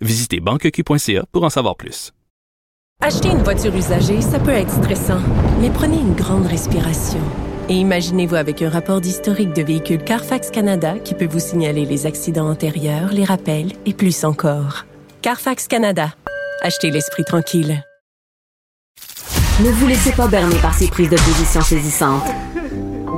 [0.00, 2.12] Visitez banqueq.ca pour en savoir plus.
[3.02, 5.20] Acheter une voiture usagée, ça peut être stressant,
[5.60, 7.20] mais prenez une grande respiration.
[7.68, 12.06] Et imaginez-vous avec un rapport d'historique de véhicule Carfax Canada qui peut vous signaler les
[12.06, 14.86] accidents antérieurs, les rappels et plus encore.
[15.22, 16.14] Carfax Canada.
[16.62, 17.82] Achetez l'esprit tranquille.
[19.60, 22.26] Ne vous laissez pas berner par ces prises de position saisissantes.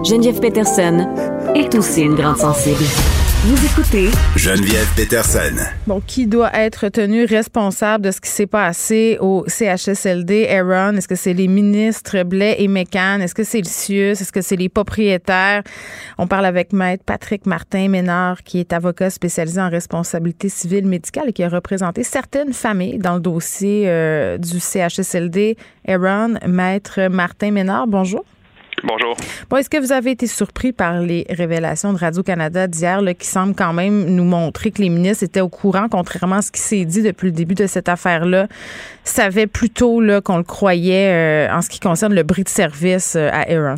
[0.04, 1.08] Geneviève Peterson
[1.54, 2.84] est aussi une grande sensible.
[3.44, 5.62] Vous écoutez Geneviève Peterson.
[5.86, 10.96] Bon, qui doit être tenu responsable de ce qui s'est passé au CHSLD, Aaron?
[10.96, 13.20] Est-ce que c'est les ministres Blais et Mécan?
[13.20, 14.20] Est-ce que c'est le CIUS?
[14.20, 15.62] Est-ce que c'est les propriétaires?
[16.18, 21.28] On parle avec Maître Patrick Martin Ménard, qui est avocat spécialisé en responsabilité civile médicale
[21.28, 26.34] et qui a représenté certaines familles dans le dossier euh, du CHSLD, Aaron.
[26.44, 28.24] Maître Martin Ménard, bonjour.
[28.84, 29.16] Bonjour.
[29.50, 33.54] Bon, est-ce que vous avez été surpris par les révélations de Radio-Canada d'hier, qui semblent
[33.54, 36.84] quand même nous montrer que les ministres étaient au courant, contrairement à ce qui s'est
[36.84, 38.46] dit depuis le début de cette affaire-là,
[39.04, 43.30] savaient plutôt qu'on le croyait euh, en ce qui concerne le bris de service euh,
[43.32, 43.76] à Aaron?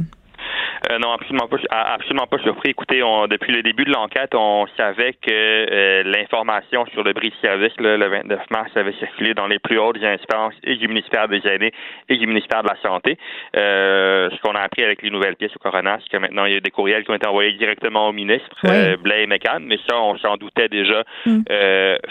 [0.90, 2.70] Euh, non, absolument pas, absolument pas surpris.
[2.70, 7.32] Écoutez, on, depuis le début de l'enquête, on savait que euh, l'information sur le bris
[7.40, 11.46] service le 29 mars avait circulé dans les plus hautes instances et du ministère des
[11.46, 11.72] Aînés
[12.08, 13.18] et du ministère de la Santé.
[13.56, 16.54] Euh, ce qu'on a appris avec les nouvelles pièces au coroner, c'est que maintenant il
[16.54, 18.96] y a des courriels qui ont été envoyés directement au ministre, oui.
[18.96, 21.42] Blais et McCann, mais ça, on s'en doutait déjà mm.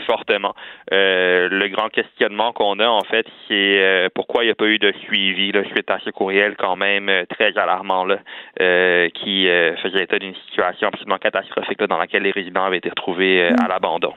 [0.07, 0.55] fortement.
[0.91, 4.93] le grand questionnement qu'on a, en fait, c'est pourquoi il n'y a pas eu de
[5.03, 8.19] suivi là, suite à ce courriel quand même très alarmant là.
[8.69, 12.89] Euh, qui euh, faisait état d'une situation absolument catastrophique dans laquelle les résidents avaient été
[12.89, 13.67] retrouvés euh, à mm.
[13.69, 14.13] l'abandon.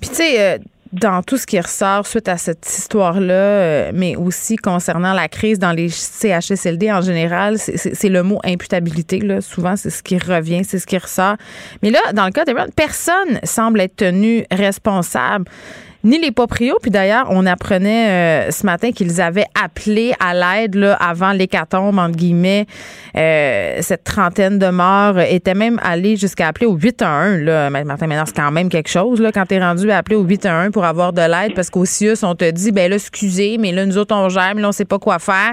[0.00, 0.58] Puis tu sais,
[0.92, 5.72] dans tout ce qui ressort suite à cette histoire-là, mais aussi concernant la crise dans
[5.72, 9.20] les CHSLD en général, c'est le mot imputabilité.
[9.20, 9.40] Là.
[9.40, 11.36] Souvent, c'est ce qui revient, c'est ce qui ressort.
[11.82, 15.46] Mais là, dans le cas de personne semble être tenu responsable
[16.08, 16.78] ni les proprios.
[16.80, 21.98] Puis d'ailleurs, on apprenait euh, ce matin qu'ils avaient appelé à l'aide là, avant l'hécatombe,
[21.98, 22.66] entre guillemets.
[23.16, 27.40] Euh, cette trentaine de morts était même allé jusqu'à appeler au 811.
[27.42, 27.70] Là.
[27.70, 30.70] Martin Ménard, c'est quand même quelque chose là, quand tu rendu à appeler au 811
[30.72, 33.84] pour avoir de l'aide parce qu'au CIUS, on te dit, ben là, excusez, mais là,
[33.84, 35.52] nous autres, on gère, mais là, on sait pas quoi faire.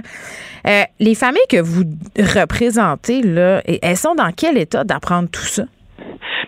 [0.68, 1.84] Euh, les familles que vous
[2.18, 5.64] représentez, là, elles sont dans quel état d'apprendre tout ça?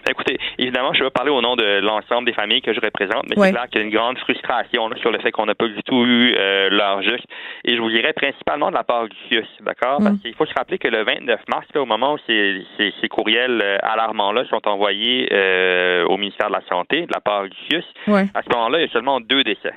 [0.10, 3.36] Écoutez, évidemment, je vais parler au nom de l'ensemble des familles que je représente, mais
[3.36, 5.82] c'est clair qu'il y a une grande frustration sur le fait qu'on n'a pas du
[5.84, 7.26] tout eu euh, leur juste.
[7.66, 10.00] Et je vous dirais principalement de la part du CIUS, d'accord?
[10.00, 10.20] Parce mm.
[10.20, 13.78] qu'il faut se rappeler que le 29 mars, au moment où ces, ces, courriels euh,
[13.82, 18.42] alarmants-là sont envoyés euh, au ministère de la Santé de la part du CIUS, à
[18.42, 19.74] ce moment-là, il y a seulement deux décès.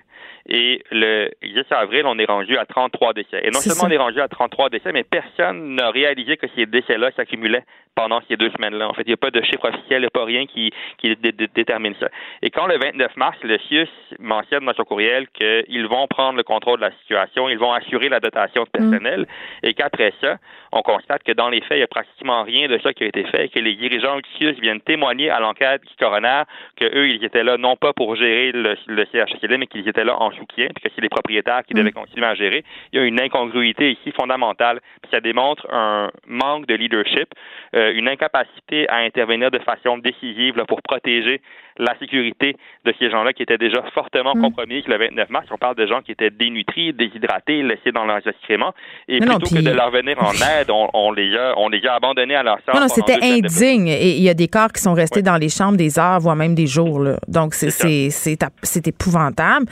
[0.48, 3.40] Et le 10 avril, on est rendu à 33 décès.
[3.42, 6.66] Et non seulement on est rendu à 33 décès, mais personne n'a réalisé que ces
[6.66, 8.88] décès-là s'accumulaient pendant ces deux semaines-là.
[8.88, 10.72] En fait, il n'y a pas de chiffre officiel, il n'y a pas rien qui,
[10.98, 12.09] qui détermine ça.
[12.42, 16.42] Et quand le 29 mars, le CIUS mentionne dans son courriel qu'ils vont prendre le
[16.42, 19.66] contrôle de la situation, ils vont assurer la dotation de personnel, mm.
[19.66, 20.38] et qu'après ça,
[20.73, 23.07] on constate que dans les faits, il n'y a pratiquement rien de ça qui a
[23.07, 26.43] été fait, et que les dirigeants du CIUS viennent témoigner à l'enquête du coroner
[26.77, 30.21] qu'eux, ils étaient là non pas pour gérer le, le CHSLD, mais qu'ils étaient là
[30.21, 31.95] en soutien, puis que c'est les propriétaires qui devaient mm.
[31.95, 32.65] continuer à gérer.
[32.93, 37.29] Il y a une incongruité ici fondamentale, puis ça démontre un manque de leadership,
[37.75, 41.41] euh, une incapacité à intervenir de façon décisive là, pour protéger
[41.79, 44.43] la sécurité de ces gens-là qui étaient déjà fortement mm.
[44.43, 45.47] compromis le 29 mars.
[45.51, 48.75] On parle de gens qui étaient dénutris, déshydratés, laissés dans leurs excréments.
[49.09, 52.35] Et plutôt que de leur venir en aide, on, les, a, on les a abandonnés
[52.37, 52.75] à leur sort.
[52.75, 53.89] Non, non c'était indigne.
[53.89, 56.37] Et il y a des corps qui sont restés dans les chambres des heures, voire
[56.37, 57.01] même des jours.
[57.01, 57.17] Là.
[57.29, 59.67] Donc, c'est épouvantable.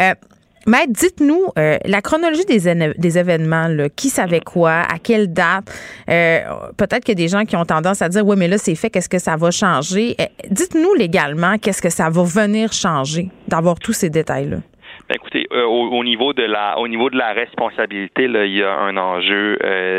[0.00, 0.14] Euh,
[0.66, 3.68] Maître, dites-nous euh, la chronologie des, des événements.
[3.68, 5.64] Là, qui savait quoi, à quelle date?
[6.08, 6.40] Euh,
[6.78, 8.74] peut-être qu'il y a des gens qui ont tendance à dire, oui, mais là, c'est
[8.74, 10.14] fait, qu'est-ce que ça va changer?
[10.20, 14.58] Euh, dites-nous légalement, qu'est-ce que ça va venir changer d'avoir tous ces détails-là?
[15.08, 18.72] Ben, écoutez, au, niveau de la au niveau de la responsabilité, là, il y a
[18.72, 19.58] un enjeu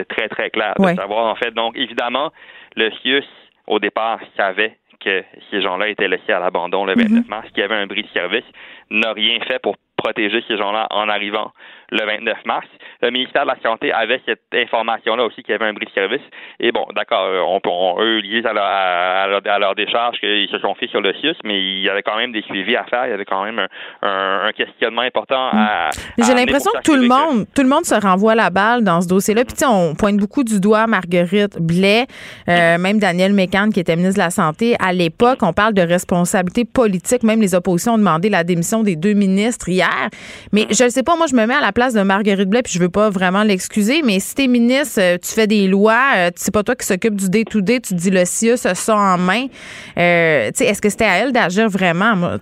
[0.09, 1.51] très, très clair de savoir, en fait.
[1.51, 2.31] Donc, évidemment,
[2.75, 3.25] le CIUS,
[3.67, 7.29] au départ, savait que ces gens-là étaient laissés à l'abandon le 29 mm-hmm.
[7.29, 8.45] mars, qu'il y avait un bris de service,
[8.89, 11.51] n'a rien fait pour protéger ces gens-là en arrivant
[11.91, 12.67] le 29 mars.
[13.01, 15.91] Le ministère de la Santé avait cette information-là aussi qu'il y avait un bris de
[15.91, 16.21] service.
[16.59, 20.59] Et bon, d'accord, euh, on, on, eux liés à leur, à, leur, décharge qu'ils se
[20.59, 23.05] sont faits sur le CIUS, mais il y avait quand même des suivis à faire.
[23.05, 23.67] Il y avait quand même
[24.01, 25.89] un, questionnement important à.
[26.17, 26.23] Mm.
[26.23, 29.07] J'ai l'impression que tout le monde, tout le monde se renvoie la balle dans ce
[29.07, 29.43] dossier-là.
[29.45, 32.05] Puis on pointe beaucoup du doigt Marguerite Blais,
[32.47, 35.39] euh, même Daniel Mécan qui était ministre de la Santé à l'époque.
[35.41, 37.23] On parle de responsabilité politique.
[37.23, 40.09] Même les oppositions ont demandé la démission des deux ministres hier.
[40.51, 42.63] Mais je ne sais pas, moi je me mets à la place de Marguerite Blais,
[42.63, 46.13] puis je veux pas vraiment l'excuser, mais si t'es ministre, euh, tu fais des lois,
[46.15, 49.47] euh, c'est pas toi qui s'occupe du day-to-day, tu dis le CIUS ça en main.
[49.97, 52.37] Euh, est-ce que c'était à elle d'agir vraiment?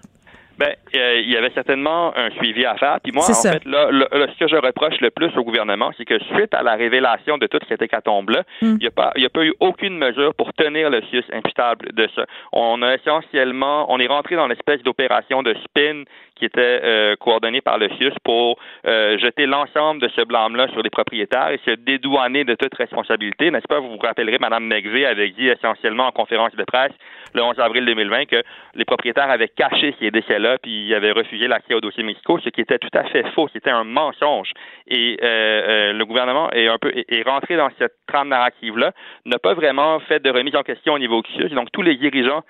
[0.62, 2.99] Ben, il y avait certainement un suivi à faire.
[3.01, 6.19] Puis moi, en fait, là, ce que je reproche le plus au gouvernement, c'est que
[6.36, 8.75] suite à la révélation de toute cette hécatombe-là, hmm.
[8.75, 11.93] il n'y a pas, il a pas eu aucune mesure pour tenir le CIUS imputable
[11.93, 12.25] de ça.
[12.54, 16.04] On a essentiellement, on est rentré dans l'espèce d'opération de spin
[16.41, 20.82] qui était euh, coordonné par le CIUS pour euh, jeter l'ensemble de ce blâme-là sur
[20.82, 23.51] les propriétaires et se dédouaner de toute responsabilité.
[23.51, 23.80] N'est-ce pas?
[23.80, 26.93] Vous vous rappellerez, Mme McVeigh avait dit essentiellement en conférence de presse
[27.36, 28.41] le 11 avril 2020 que
[28.73, 32.49] les propriétaires avaient caché ces décès-là puis ils avaient refusé l'accès aux dossiers médicaux, ce
[32.49, 33.47] qui était tout à fait faux.
[33.54, 34.51] C'était un mensonge.
[34.88, 38.93] Et euh, le gouvernement est un peu est rentré dans cette trame narrative-là,
[39.25, 41.49] n'a pas vraiment fait de remise en question au niveau du CIUS.
[41.49, 42.41] Donc tous les dirigeants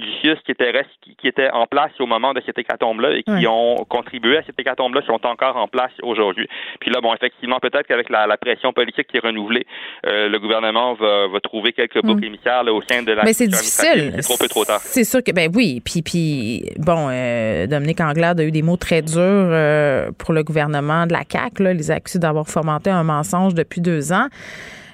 [0.00, 0.72] du qui était,
[1.18, 4.58] qui était en place au moment de cette hécatombe-là et qui ont contribué à cette
[4.58, 6.48] hécatombe-là sont encore en place aujourd'hui.
[6.80, 9.66] Puis là, bon, effectivement, peut-être qu'avec la, pression politique qui est renouvelée,
[10.06, 12.24] euh, le gouvernement va, trouver quelques boucs mm.
[12.24, 13.24] émissaires au sein de la.
[13.24, 14.12] Mais c'est difficile.
[14.16, 14.80] C'est trop peu trop tard.
[14.80, 15.80] C'est sûr que, ben oui.
[15.84, 20.42] Puis, puis bon, euh, Dominique Anglade a eu des mots très durs euh, pour le
[20.42, 21.62] gouvernement de la CAQ.
[21.62, 24.26] Là, les accusés d'avoir fomenté un mensonge depuis deux ans.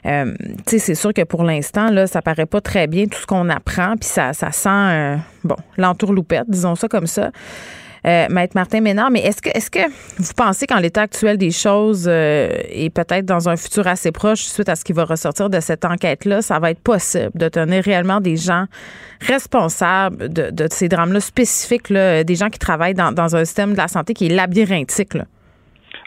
[0.05, 0.35] Euh,
[0.67, 3.95] c'est sûr que pour l'instant, là, ça paraît pas très bien tout ce qu'on apprend,
[3.97, 7.31] puis ça, ça sent, bon, l'entourloupette, disons ça comme ça.
[8.05, 9.89] Euh, Maître Martin Ménard, mais est-ce que, est-ce que
[10.19, 14.43] vous pensez qu'en l'état actuel des choses euh, et peut-être dans un futur assez proche,
[14.43, 17.85] suite à ce qui va ressortir de cette enquête-là, ça va être possible de tenir
[17.85, 18.65] réellement des gens
[19.21, 23.73] responsables de, de ces drames-là spécifiques, là, des gens qui travaillent dans, dans, un système
[23.73, 25.15] de la santé qui est labyrinthique?
[25.15, 25.25] Là?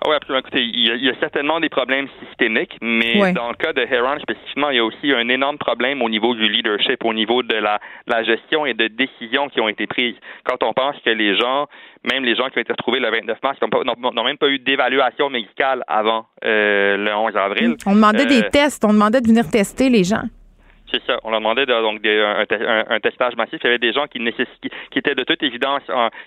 [0.07, 0.39] Oui, absolument.
[0.39, 4.69] Écoutez, il y, a, certainement des problèmes systémiques, mais dans le cas de Heron spécifiquement,
[4.69, 7.79] il y a aussi un énorme problème au niveau du leadership, au niveau de la,
[8.07, 10.15] la gestion et de décisions qui ont été prises.
[10.43, 11.67] Quand on pense que les gens,
[12.03, 15.29] même les gens qui ont été retrouvés le 29 mars, n'ont même pas eu d'évaluation
[15.29, 17.75] médicale avant euh, le 11 avril.
[17.85, 20.23] On demandait des euh, tests, on demandait de venir tester les gens.
[20.91, 21.19] C'est ça.
[21.23, 23.59] On leur demandait donc un, testage massif.
[23.63, 25.81] Il y avait des gens qui, qui étaient de toute évidence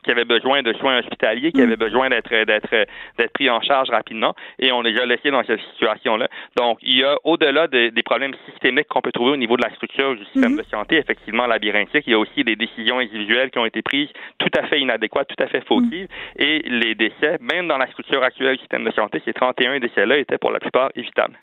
[0.04, 1.64] qui avaient besoin de soins hospitaliers, qui mm.
[1.64, 2.86] avaient besoin d'être d'être
[3.18, 6.28] d'être pris en charge rapidement, et on les a laissés dans cette situation-là.
[6.56, 9.74] Donc, il y a au-delà des problèmes systémiques qu'on peut trouver au niveau de la
[9.74, 10.64] structure du système mm-hmm.
[10.64, 14.08] de santé, effectivement labyrinthique, il y a aussi des décisions individuelles qui ont été prises
[14.38, 16.42] tout à fait inadéquates, tout à fait fautives, mm.
[16.42, 20.18] et les décès, même dans la structure actuelle du système de santé, ces 31 décès-là
[20.18, 21.34] étaient pour la plupart évitables.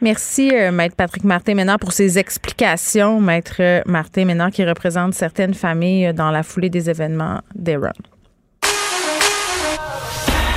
[0.00, 2.57] Merci, euh, Maître Patrick Martin, maintenant pour ces explications.
[3.20, 7.92] Maître Martin, maintenant qui représente certaines familles dans la foulée des événements d'Aaron.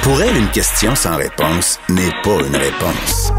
[0.01, 3.31] Pour elle, une question sans réponse n'est pas une réponse.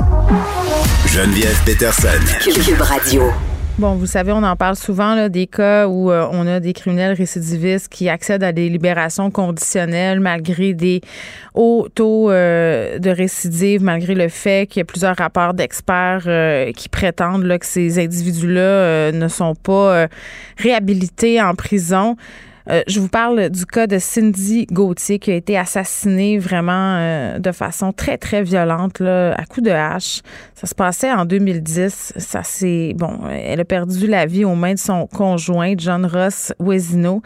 [1.07, 2.21] Geneviève Peterson.
[2.41, 3.33] Cube Radio.
[3.79, 6.75] Bon, vous savez, on en parle souvent là, des cas où euh, on a des
[6.75, 11.01] criminels récidivistes qui accèdent à des libérations conditionnelles malgré des
[11.55, 16.71] hauts taux euh, de récidive, malgré le fait qu'il y a plusieurs rapports d'experts euh,
[16.73, 20.07] qui prétendent là, que ces individus-là ne sont pas
[20.59, 22.17] réhabilités en prison.
[22.71, 27.39] Euh, je vous parle du cas de Cindy Gauthier qui a été assassinée vraiment euh,
[27.39, 30.21] de façon très, très violente, là, à coups de hache.
[30.55, 32.15] Ça se passait en 2010.
[32.17, 36.53] Ça c'est bon, elle a perdu la vie aux mains de son conjoint, John Ross
[36.59, 37.23] Wesino.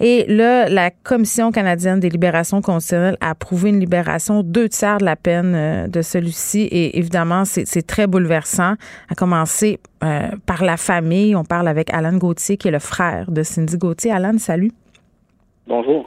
[0.00, 5.04] Et là, la Commission canadienne des libérations conditionnelles a approuvé une libération deux tiers de
[5.04, 6.60] la peine euh, de celui-ci.
[6.62, 8.74] Et évidemment, c'est très bouleversant,
[9.08, 11.36] à commencer euh, par la famille.
[11.36, 14.12] On parle avec Alan Gauthier, qui est le frère de Cindy Gauthier.
[14.12, 14.72] Alan, salut.
[15.66, 16.04] Bonjour.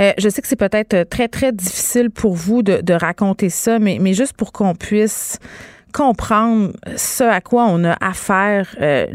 [0.00, 3.78] Euh, je sais que c'est peut-être très, très difficile pour vous de, de raconter ça,
[3.78, 5.38] mais, mais juste pour qu'on puisse
[5.92, 8.74] comprendre ce à quoi on a affaire.
[8.80, 9.06] Euh,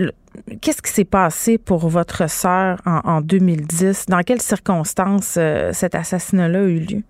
[0.61, 4.07] Qu'est-ce qui s'est passé pour votre sœur en, 2010?
[4.07, 7.01] Dans quelles circonstances euh, cet assassinat-là a eu lieu?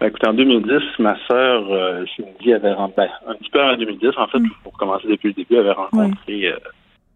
[0.00, 3.76] Ben, écoutez, en 2010, ma sœur euh, Cindy avait rencontré, ben, un petit peu en
[3.76, 4.50] 2010, en fait, mm.
[4.62, 6.56] pour commencer depuis le début, avait rencontré euh,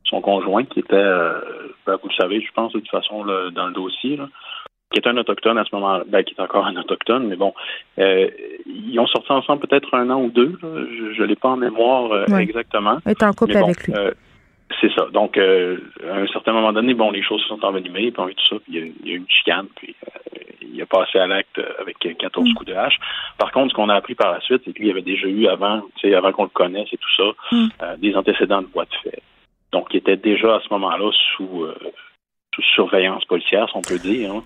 [0.04, 0.96] son conjoint qui était,
[1.86, 4.18] ben, vous le savez, je pense, de toute façon, dans le dossier,
[4.90, 7.54] qui était un autochtone à ce moment-là, ben, qui est encore un autochtone, mais bon,
[7.96, 12.30] ils ont sorti ensemble peut-être un an ou deux, je ne l'ai pas en mémoire
[12.38, 12.98] exactement.
[13.06, 13.94] Elle est en couple avec lui.
[14.80, 15.06] C'est ça.
[15.12, 18.46] Donc, euh, à un certain moment donné, bon, les choses se sont envenimées, puis tout
[18.48, 21.60] ça, puis il y, a, eu une chicane, puis euh, il a passé à l'acte
[21.80, 22.54] avec 14 mm.
[22.54, 22.98] coups de hache.
[23.38, 25.46] Par contre, ce qu'on a appris par la suite, c'est qu'il y avait déjà eu
[25.46, 27.68] avant, tu sais, avant qu'on le connaisse et tout ça, mm.
[27.82, 29.22] euh, des antécédents de bois de fait.
[29.72, 31.66] Donc, il était déjà à ce moment-là sous,
[32.54, 34.32] sous surveillance policière, si on peut dire.
[34.32, 34.44] Hein.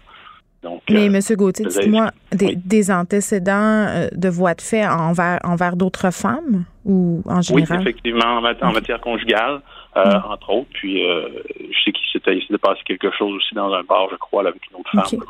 [0.62, 1.20] Donc, Mais M.
[1.32, 7.78] Gauthier, dites-moi, des, antécédents de voies de fait envers, envers d'autres femmes ou en général?
[7.78, 9.60] Oui, effectivement, en, matière conjugale.
[9.96, 10.22] Euh, mm.
[10.30, 10.68] entre autres.
[10.74, 11.28] Puis euh,
[11.58, 14.80] je sais qu'il s'était passé quelque chose aussi dans un bar, je crois, avec une
[14.80, 15.20] autre femme.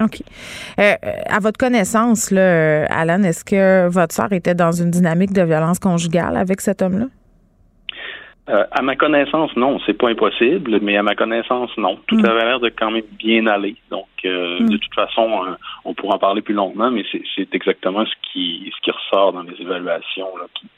[0.00, 0.22] OK.
[0.78, 0.94] Euh,
[1.26, 5.78] à votre connaissance, là, Alan, est-ce que votre soeur était dans une dynamique de violence
[5.78, 7.06] conjugale avec cet homme-là?
[8.48, 11.98] Euh, à ma connaissance, non, c'est pas impossible, mais à ma connaissance, non.
[12.06, 12.26] Tout mm.
[12.26, 13.74] avait l'air de quand même bien aller.
[13.90, 14.68] Donc, euh, mm.
[14.68, 15.54] de toute façon, euh,
[15.84, 17.04] on pourra en parler plus longuement, mais
[17.34, 20.28] c'est exactement ce qui ce qui ressort dans les évaluations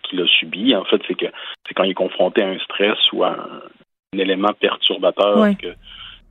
[0.02, 0.74] qu'il a subi.
[0.74, 1.26] En fait, c'est que
[1.66, 5.74] c'est quand il est confronté à un stress ou à un, élément perturbateur que,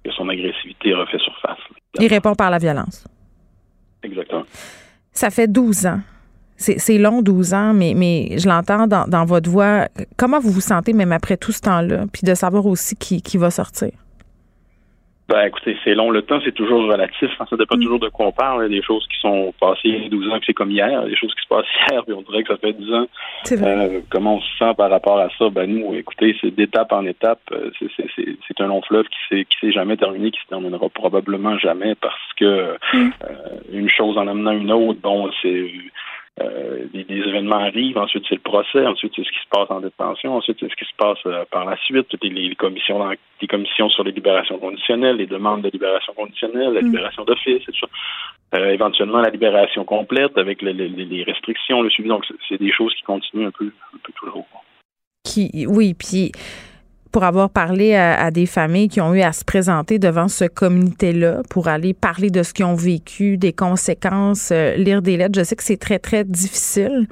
[0.03, 1.59] que, son agressivité refait surface.
[1.99, 3.07] Il répond par la violence.
[4.01, 4.43] Exactement.
[5.11, 5.99] Ça fait 12 ans
[6.57, 9.87] c'est long, 12 ans, mais, mais je l'entends dans, dans, votre voix.
[10.17, 12.05] Comment vous vous sentez même après tout ce temps-là?
[12.11, 13.91] Puis de savoir aussi qui, qui va sortir?
[15.29, 16.09] Ben, écoutez, c'est long.
[16.09, 17.29] Le temps, c'est toujours relatif.
[17.37, 17.81] Ça dépend mm.
[17.81, 18.61] toujours de quoi on parle.
[18.61, 20.53] Il y a des choses qui sont passées il y a 12 ans, que c'est
[20.53, 20.87] comme hier.
[20.87, 22.71] Il y a des choses qui se passent hier, puis on dirait que ça fait
[22.71, 23.07] 10 ans.
[23.51, 25.49] Euh, comment on se sent par rapport à ça?
[25.49, 27.41] Ben, nous, écoutez, c'est d'étape en étape.
[27.51, 27.71] Euh,
[28.47, 31.95] c'est un long fleuve qui s'est, qui s'est jamais terminé, qui se terminera probablement jamais
[31.95, 33.11] parce que mm.
[33.29, 33.33] euh,
[33.73, 35.69] une chose en amenant une autre, bon, c'est
[36.39, 39.79] euh, des, événements arrivent, ensuite c'est le procès, ensuite c'est ce qui se passe en
[39.79, 43.09] détention, ensuite c'est ce qui se passe euh, par la suite, toutes les, commissions
[43.41, 46.85] les commissions sur les libérations conditionnelles, les demandes de libération conditionnelle, la mm.
[46.85, 47.87] libération d'office, et tout ça.
[48.55, 52.07] Euh, éventuellement la libération complète avec les, restrictions, le suivi.
[52.07, 54.45] Donc c'est des choses qui continuent un peu, un peu toujours.
[55.23, 56.31] Qui, oui, puis
[57.17, 61.41] pour avoir parlé à, des familles qui ont eu à se présenter devant ce comité-là
[61.49, 65.33] pour aller parler de ce qu'ils ont vécu, des conséquences, euh, lire des lettres.
[65.35, 67.07] Je sais que c'est très, très difficile.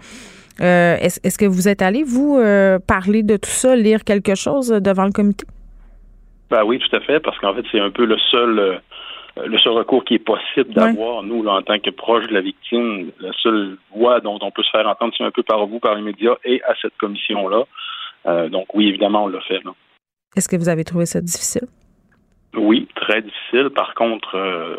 [0.61, 4.67] Euh, est-ce, que vous êtes allé, vous, euh, parler de tout ça, lire quelque chose
[4.67, 5.47] devant le comité?
[6.51, 8.79] Ben oui, tout à fait, parce qu'en fait, c'est un peu le seul
[9.43, 13.09] le seul recours qui est possible d'avoir, nous, en tant que proche de la victime,
[13.19, 15.95] la seule voie dont on peut se faire entendre, c'est un peu par vous, par
[15.95, 17.63] les médias, et à cette commission-là.
[18.27, 19.61] Euh, donc oui, évidemment, on l'a fait.
[20.35, 21.67] Est-ce que vous avez trouvé ça difficile?
[22.55, 23.69] Oui, très difficile.
[23.69, 24.77] Par contre, euh,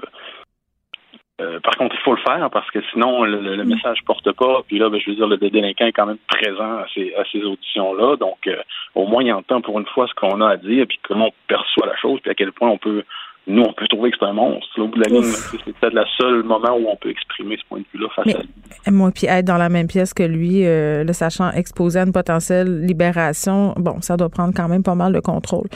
[1.41, 3.69] euh, par contre, il faut le faire parce que sinon le, le mm.
[3.69, 4.63] message porte pas.
[4.67, 7.25] Puis là, ben, je veux dire, le délinquant est quand même présent à ces, à
[7.31, 8.17] ces auditions-là.
[8.17, 8.49] Donc,
[8.95, 11.35] au moins, il entend pour une fois ce qu'on a à dire, puis comment on
[11.49, 13.05] perçoit la chose, puis à quel point on peut
[13.49, 14.69] nous, on peut trouver que c'est un monstre.
[14.81, 17.69] Au bout de la ligne, c'est peut-être le seul moment où on peut exprimer ce
[17.69, 18.49] point de vue-là face à lui.
[18.89, 22.13] Moi, puis être dans la même pièce que lui, euh, le sachant exposé à une
[22.13, 25.69] potentielle libération, bon, ça doit prendre quand même pas mal de contrôle.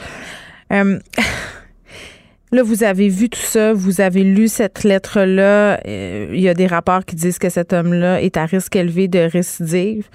[0.73, 0.99] Euh,
[2.51, 5.79] là, vous avez vu tout ça, vous avez lu cette lettre-là.
[5.87, 9.07] Euh, il y a des rapports qui disent que cet homme-là est à risque élevé
[9.07, 10.09] de récidive.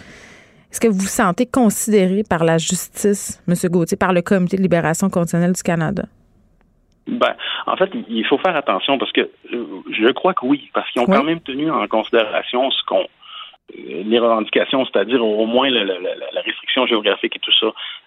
[0.71, 3.55] Est-ce que vous vous sentez considéré par la justice, M.
[3.71, 6.05] Gauthier, par le Comité de libération conditionnelle du Canada?
[7.07, 7.35] Ben,
[7.67, 9.21] en fait, il faut faire attention parce que
[9.53, 13.03] euh, je crois que oui, parce qu'ils ont quand même tenu en considération ce qu'on
[13.03, 17.67] euh, les revendications, c'est-à-dire au moins la, restriction géographique et tout ça.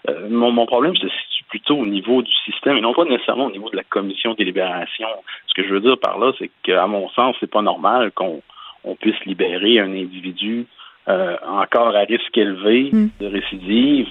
[0.10, 3.46] Euh, mon, mon, problème se situe plutôt au niveau du système et non pas nécessairement
[3.46, 5.08] au niveau de la commission des libérations.
[5.48, 8.42] Ce que je veux dire par là, c'est qu'à mon sens, c'est pas normal qu'on
[8.84, 10.68] on puisse libérer un individu
[11.08, 13.10] encore à risque élevé hmm.
[13.20, 14.10] de récidive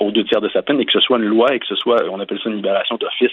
[0.00, 1.76] aux deux tiers de sa peine et que ce soit une loi et que ce
[1.76, 3.32] soit, on appelle ça une libération d'office.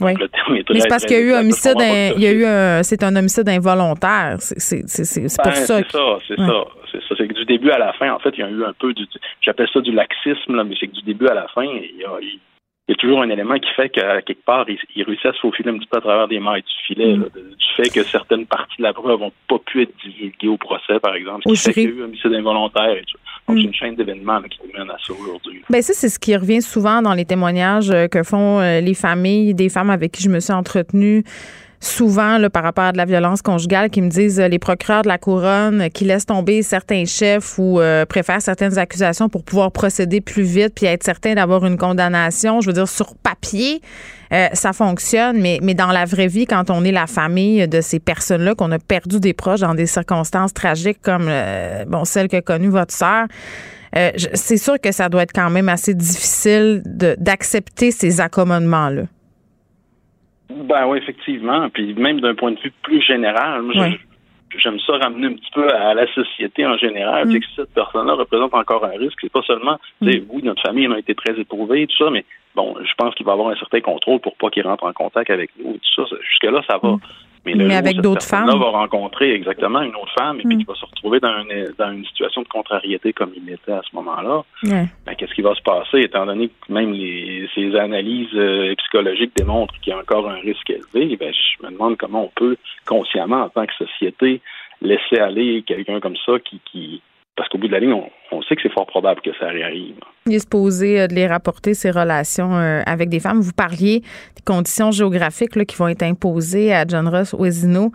[0.00, 0.14] Oui.
[0.50, 1.76] Mais c'est parce qu'il y a eu homicide,
[2.16, 4.36] il y a eu un, c'est un homicide involontaire.
[4.38, 5.78] C'est pour ben, ça.
[5.78, 7.14] C'est ça, c'est ça, c'est ça.
[7.16, 8.92] C'est que du début à la fin, en fait, il y a eu un peu
[8.94, 9.06] du,
[9.40, 12.04] j'appelle ça du laxisme, là, mais c'est que du début à la fin, il y
[12.04, 12.38] a, il
[12.88, 15.38] y a toujours un élément qui fait qu'à quelque part, il, il, réussit à se
[15.38, 17.24] faufiler un petit peu à travers des mailles du filet, mm.
[17.24, 20.98] du fait que certaines parties de la preuve n'ont pas pu être divulguées au procès,
[21.00, 23.18] par exemple, ce qui fait qu'il y a eu un homicide involontaire et tout.
[23.48, 23.66] Donc, c'est mm.
[23.66, 25.62] une chaîne d'événements qui nous mène à ça aujourd'hui.
[25.70, 28.94] Ben ça, c'est ce qui revient souvent dans les témoignages euh, que font euh, les
[28.94, 31.22] familles, des femmes avec qui je me suis entretenue
[31.82, 35.02] souvent là, par rapport à de la violence conjugale qui me disent euh, les procureurs
[35.02, 39.72] de la couronne qui laissent tomber certains chefs ou euh, préfèrent certaines accusations pour pouvoir
[39.72, 42.60] procéder plus vite puis être certain d'avoir une condamnation.
[42.60, 43.82] Je veux dire, sur papier,
[44.32, 47.80] euh, ça fonctionne, mais, mais dans la vraie vie, quand on est la famille de
[47.80, 51.28] ces personnes-là, qu'on a perdu des proches dans des circonstances tragiques comme
[51.88, 53.26] bon celle que connue votre sœur,
[53.92, 59.02] c'est sûr que ça doit être quand même assez difficile d'accepter ces accommodements-là.
[60.64, 61.68] Ben oui, effectivement.
[61.70, 63.62] Puis même d'un point de vue plus général,
[64.58, 67.28] j'aime ça ramener un petit peu à la société en général.
[67.28, 67.38] Mm.
[67.38, 70.10] que si cette personne-là représente encore un risque, c'est pas seulement, mm.
[70.30, 72.24] oui, notre famille a été très éprouvée, tout ça, mais
[72.54, 75.30] bon, je pense qu'il va avoir un certain contrôle pour pas qu'il rentre en contact
[75.30, 76.16] avec nous et tout ça.
[76.22, 76.90] Jusque-là, ça va.
[76.90, 77.00] Mm.
[77.44, 78.46] Mais, avec d'autres femmes.
[78.46, 81.90] va rencontrer exactement une autre femme et puis qui va se retrouver dans une, dans
[81.90, 84.44] une situation de contrariété comme il était à ce moment-là.
[84.62, 89.32] Ben, qu'est-ce qui va se passer étant donné que même les, ces analyses euh, psychologiques
[89.36, 91.16] démontrent qu'il y a encore un risque élevé?
[91.16, 94.40] Ben, je me demande comment on peut consciemment, en tant que société,
[94.80, 97.02] laisser aller quelqu'un comme ça qui, qui,
[97.36, 97.94] parce qu'au bout de la ligne,
[98.30, 99.96] on, sait que c'est fort probable que ça réarrive.
[100.26, 103.40] Il est supposé euh, de les rapporter, ces relations euh, avec des femmes.
[103.40, 107.92] Vous parliez des conditions géographiques là, qui vont être imposées à John Ross Wesino.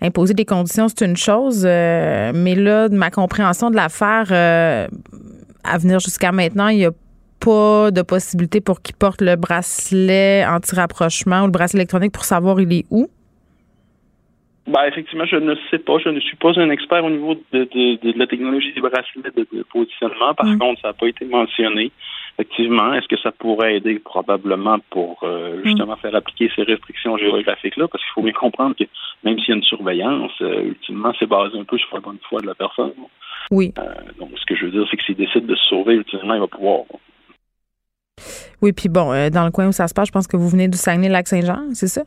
[0.00, 5.78] Imposer des conditions, c'est une chose, euh, mais là, de ma compréhension de l'affaire, à
[5.78, 6.92] venir jusqu'à maintenant, il n'y a
[7.40, 12.60] pas de possibilité pour qu'il porte le bracelet anti-rapprochement ou le bracelet électronique pour savoir
[12.60, 13.08] il est où.
[14.66, 15.98] Ben, effectivement, je ne sais pas.
[15.98, 19.30] Je ne suis pas un expert au niveau de, de, de la technologie des bracelets
[19.36, 20.34] de, positionnement.
[20.34, 20.58] Par mm.
[20.58, 21.92] contre, ça n'a pas été mentionné.
[22.38, 25.66] Effectivement, est-ce que ça pourrait aider probablement pour euh, mm.
[25.66, 27.86] justement faire appliquer ces restrictions géographiques-là?
[27.86, 28.84] Parce qu'il faut bien comprendre que
[29.22, 32.18] même s'il y a une surveillance, euh, ultimement, c'est basé un peu sur la bonne
[32.28, 32.92] foi de la personne.
[33.52, 33.72] Oui.
[33.78, 33.82] Euh,
[34.18, 36.40] donc, ce que je veux dire, c'est que s'il décide de se sauver, ultimement, il
[36.40, 36.80] va pouvoir.
[38.62, 40.66] Oui, puis bon, dans le coin où ça se passe, je pense que vous venez
[40.66, 42.02] du Saguenay-Lac-Saint-Jean, c'est ça?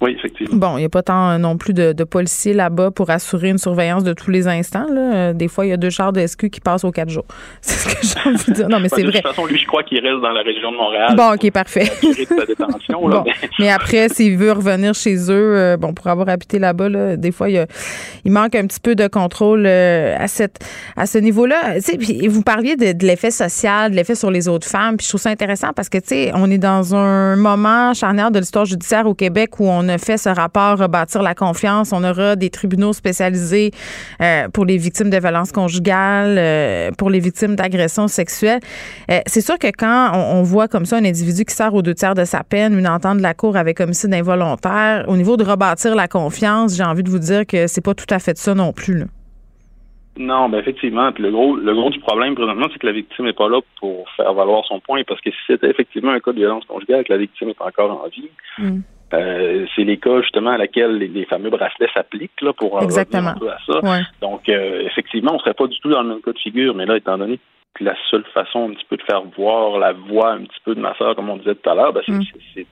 [0.00, 0.56] Oui, effectivement.
[0.56, 3.58] Bon, il n'y a pas tant euh, non plus de, policiers là-bas pour assurer une
[3.58, 4.86] surveillance de tous les instants.
[4.90, 5.14] Là.
[5.14, 7.26] Euh, des fois, il y a deux chars de SQ qui passent aux quatre jours.
[7.60, 8.68] C'est ce que j'ai envie de dire.
[8.68, 9.12] Non, mais c'est vrai.
[9.12, 11.14] De toute façon, lui, je crois qu'il reste dans la région de Montréal.
[11.16, 11.90] Bon, OK, parfait.
[13.58, 13.70] mais...
[13.70, 17.50] après, s'il veut revenir chez eux, euh, bon, pour avoir habité là-bas, là, des fois,
[17.50, 17.66] il,
[18.24, 20.64] il, manque un petit peu de contrôle à, cette,
[20.96, 21.74] à ce niveau-là.
[21.98, 24.96] Puis, vous parliez de, de l'effet social, de l'effet sur les autres femmes.
[24.96, 28.30] Puis je trouve ça intéressant parce que, tu sais, on est dans un moment charnière
[28.30, 31.92] de l'histoire judiciaire au Québec où on a fait ce rapport rebâtir la confiance.
[31.92, 33.70] On aura des tribunaux spécialisés
[34.20, 38.60] euh, pour les victimes de violences conjugales, euh, pour les victimes d'agressions sexuelles.
[39.10, 41.94] Euh, c'est sûr que quand on, voit comme ça un individu qui sort aux deux
[41.94, 45.44] tiers de sa peine, une entente de la cour avec homicide involontaire, au niveau de
[45.44, 48.54] rebâtir la confiance, j'ai envie de vous dire que c'est pas tout à fait ça
[48.54, 49.04] non plus.
[50.16, 51.10] Non, ben effectivement.
[51.18, 54.08] le gros, le gros du problème présentement, c'est que la victime n'est pas là pour
[54.16, 57.12] faire valoir son point, parce que si c'était effectivement un cas de violence conjugale, que
[57.12, 58.28] la victime est encore en vie,
[58.58, 58.80] mm
[59.12, 63.30] Euh, c'est les cas justement à laquelle les, fameux bracelets s'appliquent là, pour Exactement.
[63.30, 63.80] un peu à ça.
[64.20, 66.86] Donc, euh, effectivement, on serait pas du tout dans le même cas de figure, mais
[66.86, 67.40] là, étant donné
[67.74, 70.74] que la seule façon un petit peu de faire voir la voix un petit peu
[70.74, 72.22] de ma soeur, comme on disait tout à l'heure, ben, mm.
[72.54, 72.66] c'est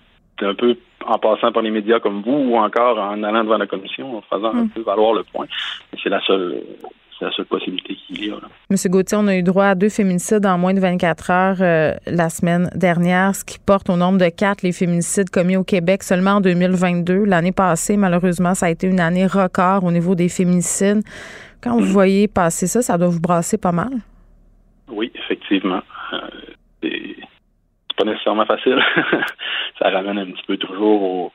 [0.46, 3.66] un peu en passant par les médias comme vous ou encore en allant devant la
[3.66, 4.70] commission, en faisant un mm.
[4.70, 5.46] peu valoir le point.
[6.02, 6.62] C'est la seule
[7.18, 8.36] c'est la seule possibilité qu'il y a.
[8.70, 11.94] Monsieur Gauthier, on a eu droit à deux féminicides en moins de 24 heures euh,
[12.06, 16.02] la semaine dernière, ce qui porte au nombre de quatre les féminicides commis au Québec
[16.02, 17.24] seulement en 2022.
[17.24, 21.02] L'année passée, malheureusement, ça a été une année record au niveau des féminicides.
[21.62, 23.90] Quand vous voyez passer ça, ça doit vous brasser pas mal?
[24.88, 25.82] Oui, effectivement.
[26.12, 26.18] Euh,
[26.82, 27.16] c'est
[27.96, 28.78] pas nécessairement facile.
[29.78, 31.32] ça ramène un petit peu toujours au.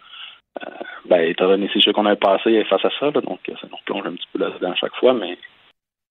[0.61, 0.69] Euh,
[1.05, 4.05] ben, étant donné ces jeux qu'on a passé face à ça, donc ça nous plonge
[4.05, 5.37] un petit peu là-dedans à chaque fois, mais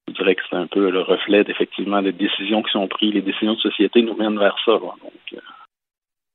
[0.08, 3.14] je dirais que c'est un peu le reflet effectivement des décisions qui sont prises.
[3.14, 4.72] Les décisions de société nous mènent vers ça.
[4.72, 4.92] Donc,
[5.34, 5.38] euh.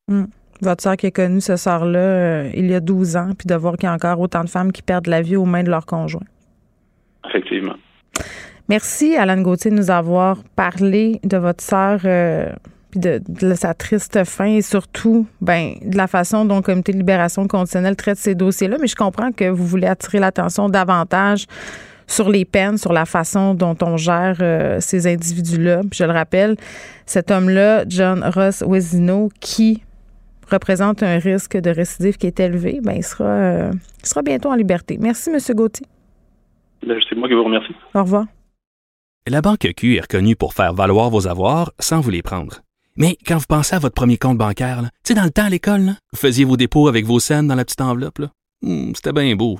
[0.08, 0.26] hmm.
[0.62, 3.54] Votre soeur qui a connu ce sort-là euh, il y a 12 ans, puis de
[3.54, 5.70] voir qu'il y a encore autant de femmes qui perdent la vie aux mains de
[5.70, 6.26] leurs conjoints.
[7.28, 7.76] Effectivement.
[8.68, 12.00] Merci, Alan Gauthier, de nous avoir parlé de votre sœur.
[12.06, 12.50] Euh,
[12.90, 16.98] puis de, sa triste fin et surtout ben, de la façon dont le comité de
[16.98, 18.78] libération conditionnelle traite ces dossiers-là.
[18.80, 21.48] Mais je comprends que vous voulez attirer l'attention davantage
[22.08, 25.82] sur les peines, sur la façon dont on gère euh, ces individus-là.
[25.94, 26.56] je le rappelle,
[27.06, 29.84] cet homme-là, John Ross Wesino, qui
[30.50, 34.50] représente un risque de récidive qui est élevé, ben, il, sera, euh, il sera bientôt
[34.50, 34.98] en liberté.
[35.00, 35.40] Merci, M.
[35.56, 35.86] Gauthier.
[36.86, 37.76] Ben, c'est moi qui vous remercie.
[37.94, 38.26] Au revoir.
[39.28, 42.62] La Banque Q est reconnue pour faire valoir vos avoirs sans vous les prendre.
[42.96, 45.50] Mais quand vous pensez à votre premier compte bancaire, tu sais, dans le temps à
[45.50, 48.22] l'école, vous faisiez vos dépôts avec vos scènes dans la petite enveloppe.
[48.62, 49.60] Hmm, c'était bien beau.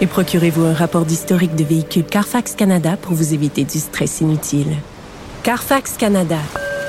[0.00, 4.76] et procurez-vous un rapport d'historique de véhicule Carfax Canada pour vous éviter du stress inutile.
[5.42, 6.38] Carfax Canada.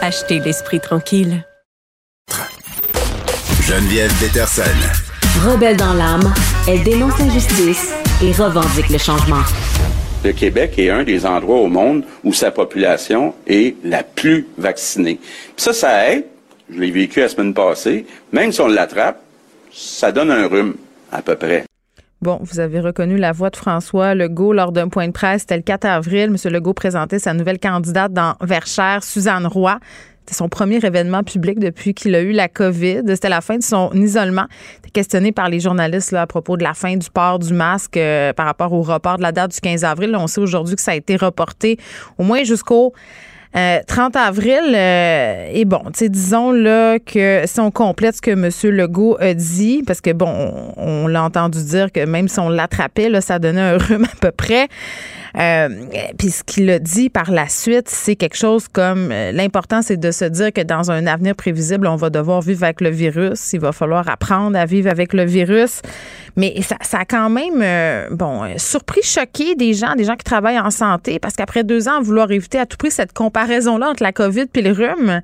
[0.01, 1.45] Achetez l'esprit tranquille.
[3.61, 4.61] Geneviève Peterson.
[5.45, 6.33] Rebelle dans l'âme,
[6.67, 9.43] elle dénonce l'injustice et revendique le changement.
[10.23, 15.19] Le Québec est un des endroits au monde où sa population est la plus vaccinée.
[15.57, 16.25] ça, ça aide.
[16.69, 18.05] Je l'ai vécu la semaine passée.
[18.31, 19.21] Même si on l'attrape,
[19.73, 20.75] ça donne un rhume,
[21.11, 21.65] à peu près.
[22.21, 25.41] Bon, vous avez reconnu la voix de François Legault lors d'un point de presse.
[25.41, 26.25] C'était le 4 avril.
[26.25, 26.51] M.
[26.51, 29.79] Legault présentait sa nouvelle candidate dans Verchères, Suzanne Roy.
[30.19, 33.01] C'était son premier événement public depuis qu'il a eu la COVID.
[33.07, 34.45] C'était la fin de son isolement.
[34.51, 37.97] Il était questionné par les journalistes à propos de la fin du port du masque
[37.97, 40.15] euh, par rapport au report de la date du 15 avril.
[40.15, 41.79] on sait aujourd'hui que ça a été reporté
[42.19, 42.93] au moins jusqu'au
[43.53, 48.21] 30 euh, avril, euh, et bon, tu sais, disons là que si on complète ce
[48.21, 48.49] que M.
[48.75, 53.09] Legault a dit, parce que bon, on, l'a entendu dire que même si on l'attrapait,
[53.09, 54.69] là, ça donnait un rhume à peu près.
[55.37, 55.69] Euh,
[56.17, 60.11] puis ce qu'il a dit par la suite, c'est quelque chose comme l'important, c'est de
[60.11, 63.53] se dire que dans un avenir prévisible, on va devoir vivre avec le virus.
[63.53, 65.81] Il va falloir apprendre à vivre avec le virus.
[66.37, 70.59] Mais ça, ça a quand même, bon, surpris, choqué des gens, des gens qui travaillent
[70.59, 74.03] en santé, parce qu'après deux ans, vouloir éviter à tout prix cette comparaison comparaison-là entre
[74.03, 75.21] la COVID et le rhume.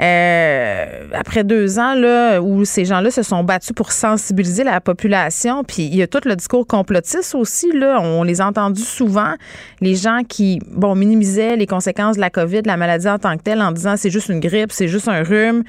[0.00, 5.64] Euh, après deux ans là, où ces gens-là se sont battus pour sensibiliser la population,
[5.64, 9.34] puis il y a tout le discours complotiste aussi, là, on les a entendus souvent,
[9.80, 13.42] les gens qui, bon, minimisaient les conséquences de la COVID, la maladie en tant que
[13.42, 15.64] telle, en disant c'est juste une grippe, c'est juste un rhume.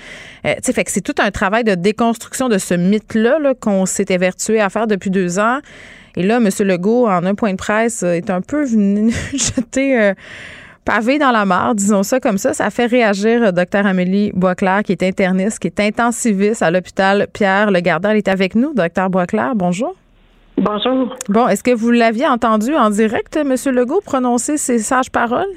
[0.45, 4.05] Euh, fait que c'est tout un travail de déconstruction de ce mythe-là -là, qu'on s'est
[4.09, 5.59] évertué à faire depuis deux ans.
[6.15, 6.49] Et là, M.
[6.59, 9.99] Legault, en un point de presse, est un peu venu jeter...
[9.99, 10.13] Euh,
[10.85, 12.53] pavé dans la mare, disons ça comme ça.
[12.53, 17.27] Ça fait réagir euh, Dr Amélie Boisclair, qui est interniste, qui est intensiviste à l'hôpital
[17.33, 18.11] Pierre Le Gardin.
[18.11, 18.73] Elle est avec nous.
[18.73, 19.95] Dr Boisclair, bonjour.
[20.57, 21.15] Bonjour.
[21.29, 23.55] Bon, est-ce que vous l'aviez entendu en direct, M.
[23.73, 25.47] Legault, prononcer ces sages paroles?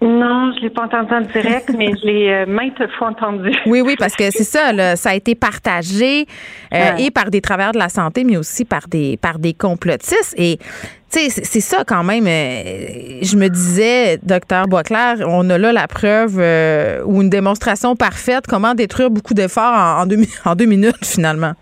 [0.00, 3.50] Non, je l'ai pas entendu en direct, mais je l'ai euh, maintes fois entendu.
[3.66, 6.26] Oui, oui, parce que c'est ça, ça a été partagé
[6.72, 10.34] euh, et par des travailleurs de la santé, mais aussi par des par des complotistes.
[10.38, 10.58] Et
[11.08, 12.26] sais, c'est ça quand même.
[12.26, 16.36] Euh, je me disais, docteur Boisclair, on a là la preuve
[17.06, 21.52] ou une démonstration parfaite comment détruire beaucoup d'efforts en, deux, en deux minutes finalement.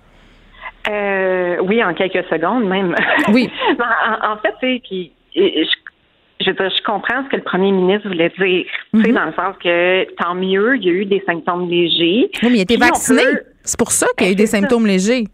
[0.88, 2.94] oui, en quelques secondes même.
[3.32, 3.51] Oui.
[3.78, 5.64] en, en, fait, c'est qui je
[6.40, 8.64] je je comprends ce que le premier ministre voulait dire.
[8.92, 9.12] Mhm.
[9.12, 12.30] dans le sens que tant mieux, il y a eu des symptômes légers.
[12.42, 13.22] Oui, mais il était vacciné.
[13.62, 15.24] C'est pour ça qu'il y a eu des symptômes légers.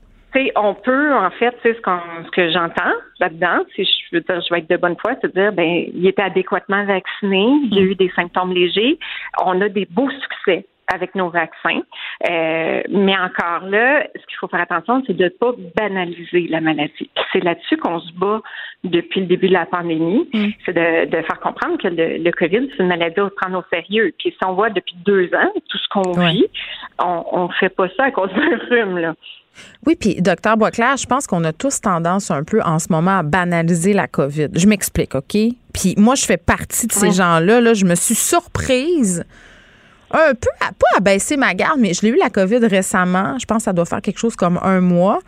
[0.57, 4.61] On peut, en fait, ce, ce que j'entends là-dedans, si je veux dire, je vais
[4.61, 7.95] être de bonne foi, c'est dire, ben, il était adéquatement vacciné, il y a eu
[7.95, 8.99] des symptômes légers,
[9.45, 11.81] on a des beaux succès avec nos vaccins.
[12.29, 16.61] Euh, mais encore là, ce qu'il faut faire attention, c'est de ne pas banaliser la
[16.61, 17.11] maladie.
[17.33, 18.41] C'est là-dessus qu'on se bat
[18.85, 20.29] depuis le début de la pandémie.
[20.33, 20.49] Mm.
[20.65, 23.65] C'est de, de, faire comprendre que le, le COVID, c'est une maladie à prendre au
[23.73, 24.13] sérieux.
[24.19, 26.47] Puis si on voit depuis deux ans tout ce qu'on vit,
[26.99, 28.99] on ne fait pas ça à cause d'un rhume.
[28.99, 29.15] Là.
[29.87, 33.19] Oui, puis docteur Boisclair, je pense qu'on a tous tendance un peu en ce moment
[33.19, 34.49] à banaliser la COVID.
[34.55, 35.37] Je m'explique, OK?
[35.73, 37.61] Puis moi, je fais partie de ces gens-là.
[37.61, 39.25] Là, je me suis surprise
[40.13, 43.39] un peu, à, pas à baisser ma garde, mais je l'ai eu la COVID récemment.
[43.39, 45.21] Je pense que ça doit faire quelque chose comme un mois.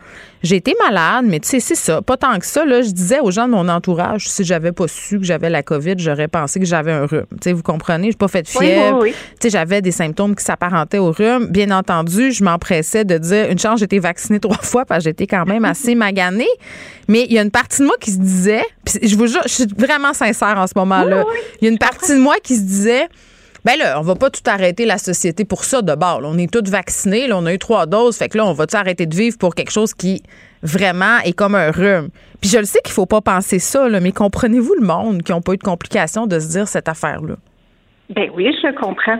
[0.43, 2.01] J'ai été malade, mais tu sais, c'est ça.
[2.03, 2.65] Pas tant que ça.
[2.65, 5.63] Là, je disais aux gens de mon entourage, si j'avais pas su que j'avais la
[5.63, 7.25] COVID, j'aurais pensé que j'avais un rhume.
[7.31, 8.11] Tu sais, vous comprenez?
[8.11, 9.03] J'ai pas fait de fièvre.
[9.05, 11.47] Tu sais, j'avais des symptômes qui s'apparentaient au rhume.
[11.47, 15.09] Bien entendu, je m'empressais de dire, une chance, j'ai été vaccinée trois fois parce que
[15.09, 16.45] j'étais quand même assez maganée.
[17.07, 18.65] Mais il y a une partie de moi qui se disait,
[19.01, 21.23] je vous jure, je suis vraiment sincère en ce moment-là.
[21.61, 23.07] Il y a une partie de moi qui se disait,
[23.65, 26.21] ben là, on va pas tout arrêter la société pour ça de bord.
[26.23, 28.75] On est tous vaccinés, là, on a eu trois doses, fait que là, on va-tu
[28.75, 30.21] arrêter de vivre pour quelque chose qui
[30.61, 32.09] vraiment est comme un rhume?
[32.41, 35.41] Puis je le sais qu'il faut pas penser ça, mais comprenez-vous le monde qui n'a
[35.41, 37.35] pas eu de complications de se dire cette affaire-là?
[38.11, 39.19] Ben oui, je comprends.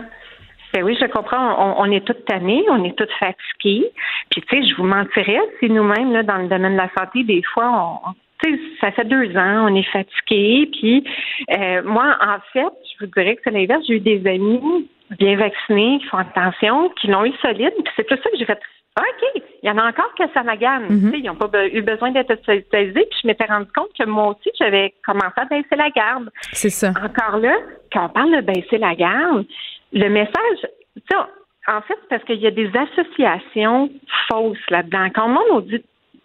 [0.72, 1.80] Ben oui, je comprends.
[1.80, 3.90] On, est toutes tannées, on est toutes fatiguées.
[4.30, 7.42] Puis, tu sais, je vous mentirais si nous-mêmes, dans le domaine de la santé, des
[7.52, 8.12] fois, on,
[8.80, 10.68] ça fait deux ans, on est fatigué.
[10.72, 11.04] Puis
[11.56, 13.84] euh, moi, en fait, je vous dirais que c'est l'inverse.
[13.86, 17.72] J'ai eu des amis bien vaccinés qui font attention, qui l'ont eu solide.
[17.84, 18.60] Puis c'est plus ça que j'ai fait.
[18.98, 20.86] Ah, OK, il y en a encore que ça m'agane.
[20.88, 23.06] Mm Ils n'ont pas eu besoin d'être hospitalisés.
[23.10, 26.30] Puis je m'étais rendu compte que moi aussi, j'avais commencé à baisser la garde.
[26.52, 26.90] C'est ça.
[26.90, 27.56] Encore là,
[27.92, 29.44] quand on parle de baisser la garde,
[29.92, 30.66] le message,
[31.68, 33.90] en fait, c'est parce qu'il y a des associations
[34.28, 35.08] fausses là-dedans.
[35.14, 35.82] Quand le monde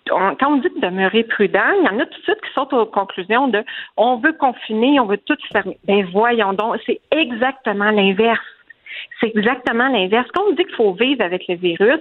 [0.08, 2.74] quand on dit de demeurer prudent, il y en a tout de suite qui sortent
[2.74, 3.64] aux conclusions de
[3.98, 5.78] on veut confiner, on veut tout fermer.
[5.86, 8.40] Ben voyons donc, c'est exactement l'inverse.
[9.20, 10.28] C'est exactement l'inverse.
[10.34, 12.00] Quand on dit qu'il faut vivre avec le virus,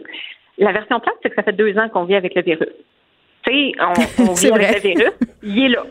[0.59, 2.68] la version plate, c'est que ça fait deux ans qu'on vit avec le virus.
[3.44, 5.84] Tu sais, on, on vit avec le virus, il est là.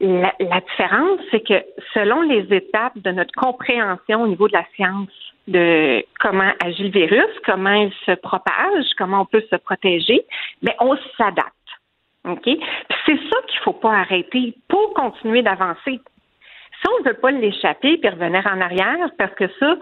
[0.00, 1.60] La, la différence, c'est que
[1.92, 5.10] selon les étapes de notre compréhension au niveau de la science,
[5.48, 10.24] de comment agit le virus, comment il se propage, comment on peut se protéger,
[10.62, 11.54] mais on s'adapte.
[12.28, 12.44] OK?
[13.06, 16.00] c'est ça qu'il ne faut pas arrêter pour continuer d'avancer.
[16.80, 19.76] Si on ne veut pas l'échapper puis revenir en arrière, parce que ça,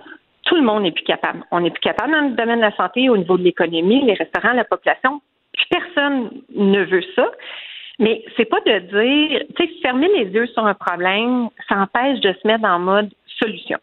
[0.44, 1.42] tout le monde n'est plus capable.
[1.50, 4.14] On n'est plus capable dans le domaine de la santé, au niveau de l'économie, les
[4.14, 5.20] restaurants, la population.
[5.68, 7.30] personne ne veut ça.
[7.98, 12.20] Mais c'est pas de dire, tu sais, fermer les yeux sur un problème, ça empêche
[12.20, 13.10] de se mettre en mode
[13.40, 13.78] solution.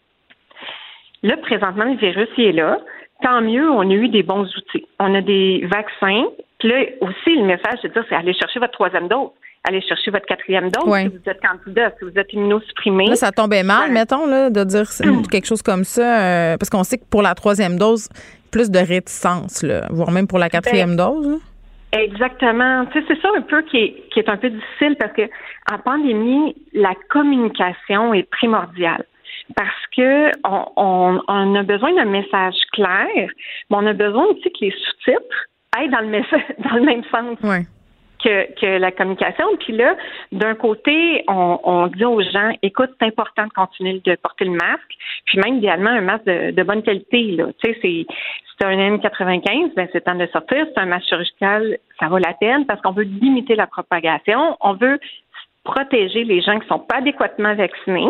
[1.24, 2.80] Là, présentement, le virus il est là.
[3.22, 4.86] Tant mieux, on a eu des bons outils.
[5.00, 6.26] On a des vaccins.
[6.60, 9.30] Puis là, aussi, le message, c'est de dire, c'est aller chercher votre troisième dose.
[9.66, 13.08] Aller chercher votre quatrième dose si vous êtes candidat, si vous êtes immunosupprimé.
[13.08, 14.84] Là, ça tombait mal, mettons, là, de dire
[15.32, 18.10] quelque chose comme ça, euh, parce qu'on sait que pour la troisième dose,
[18.52, 21.40] plus de réticence, là, voire même pour la quatrième ben, dose.
[21.94, 22.86] Exactement.
[22.88, 25.22] Tu sais, c'est ça un peu qui est, qui est un peu difficile parce que
[25.72, 29.06] en pandémie, la communication est primordiale
[29.56, 34.66] parce que on, on, a besoin d'un message clair, mais on a besoin aussi que
[34.66, 35.48] les sous-titres
[35.78, 36.22] aillent dans le,
[36.70, 37.38] dans le même sens.
[38.24, 39.46] Que, que, la communication.
[39.60, 39.98] Puis là,
[40.32, 44.52] d'un côté, on, on, dit aux gens, écoute, c'est important de continuer de porter le
[44.52, 44.96] masque,
[45.26, 47.32] puis même idéalement un masque de, de bonne qualité.
[47.32, 47.48] Là.
[47.62, 48.06] Tu sais, c'est,
[48.58, 50.66] c'est un N95, ben c'est temps de sortir.
[50.74, 54.58] C'est un masque chirurgical, ça vaut la peine parce qu'on veut limiter la propagation.
[54.62, 55.00] On veut
[55.64, 58.10] protéger les gens qui ne sont pas adéquatement vaccinés.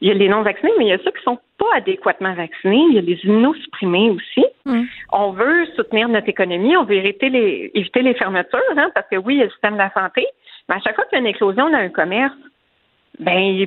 [0.00, 2.34] Il y a les non-vaccinés, mais il y a ceux qui ne sont pas adéquatement
[2.34, 2.84] vaccinés.
[2.90, 4.46] Il y a les immunosupprimés aussi.
[4.64, 4.82] Mm.
[5.12, 9.16] On veut soutenir notre économie, on veut éviter les, éviter les fermetures, hein, parce que
[9.16, 10.24] oui, il y a le système de la santé,
[10.68, 12.34] mais à chaque fois qu'il y a une éclosion dans un commerce,
[13.18, 13.66] ben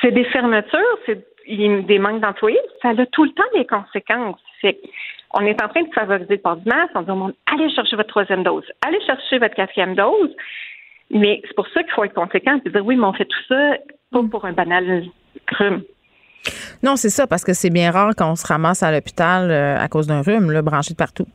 [0.00, 4.40] c'est des fermetures, c'est des manques d'employés, ça a tout le temps des conséquences.
[5.34, 7.70] on est en train de favoriser le port du masque, on dit au monde, allez
[7.70, 10.34] chercher votre troisième dose, allez chercher votre quatrième dose,
[11.10, 13.44] mais c'est pour ça qu'il faut être conséquent et dire oui, mais on fait tout
[13.48, 13.72] ça
[14.10, 15.04] pas pour un banal
[15.58, 15.82] rhume.
[16.82, 19.88] Non, c'est ça, parce que c'est bien rare qu'on se ramasse à l'hôpital euh, à
[19.88, 21.26] cause d'un rhume, là, branché de partout.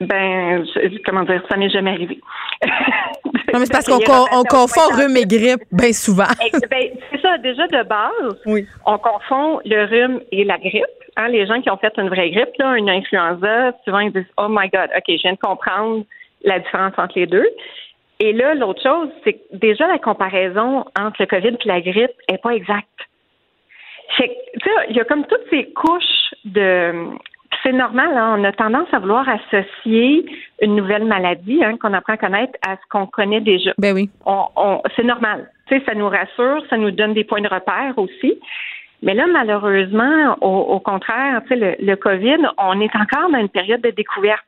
[0.00, 0.64] Ben,
[1.04, 2.20] comment dire, ça m'est jamais arrivé.
[2.64, 6.24] non, mais c'est parce qu'on confond rhume et grippe bien souvent.
[6.70, 8.66] ben, c'est ça, déjà de base, oui.
[8.86, 10.84] on confond le rhume et la grippe.
[11.16, 14.30] Hein, les gens qui ont fait une vraie grippe, là, une influenza, souvent ils disent
[14.36, 16.04] Oh my God, OK, je viens de comprendre
[16.44, 17.48] la différence entre les deux.
[18.20, 22.10] Et là, l'autre chose, c'est que déjà la comparaison entre le COVID et la grippe
[22.28, 22.88] n'est pas exacte.
[24.18, 27.10] il y a comme toutes ces couches de.
[27.62, 28.10] c'est normal.
[28.16, 28.36] Hein.
[28.38, 30.26] On a tendance à vouloir associer
[30.60, 33.72] une nouvelle maladie hein, qu'on apprend à connaître à ce qu'on connaît déjà.
[33.78, 34.10] Ben oui.
[34.26, 35.48] On, c'est normal.
[35.68, 38.40] Tu sais, ça nous rassure, ça nous donne des points de repère aussi.
[39.00, 43.48] Mais là, malheureusement, au, contraire, tu sais, le, le COVID, on est encore dans une
[43.48, 44.44] période de découverte.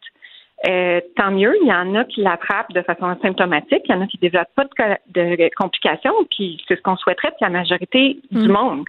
[0.69, 4.03] Euh, tant mieux, il y en a qui l'attrapent de façon asymptomatique, il y en
[4.03, 4.65] a qui ne développent pas
[5.09, 8.53] de, complications, puis c'est ce qu'on souhaiterait pour la majorité du mm.
[8.53, 8.85] monde.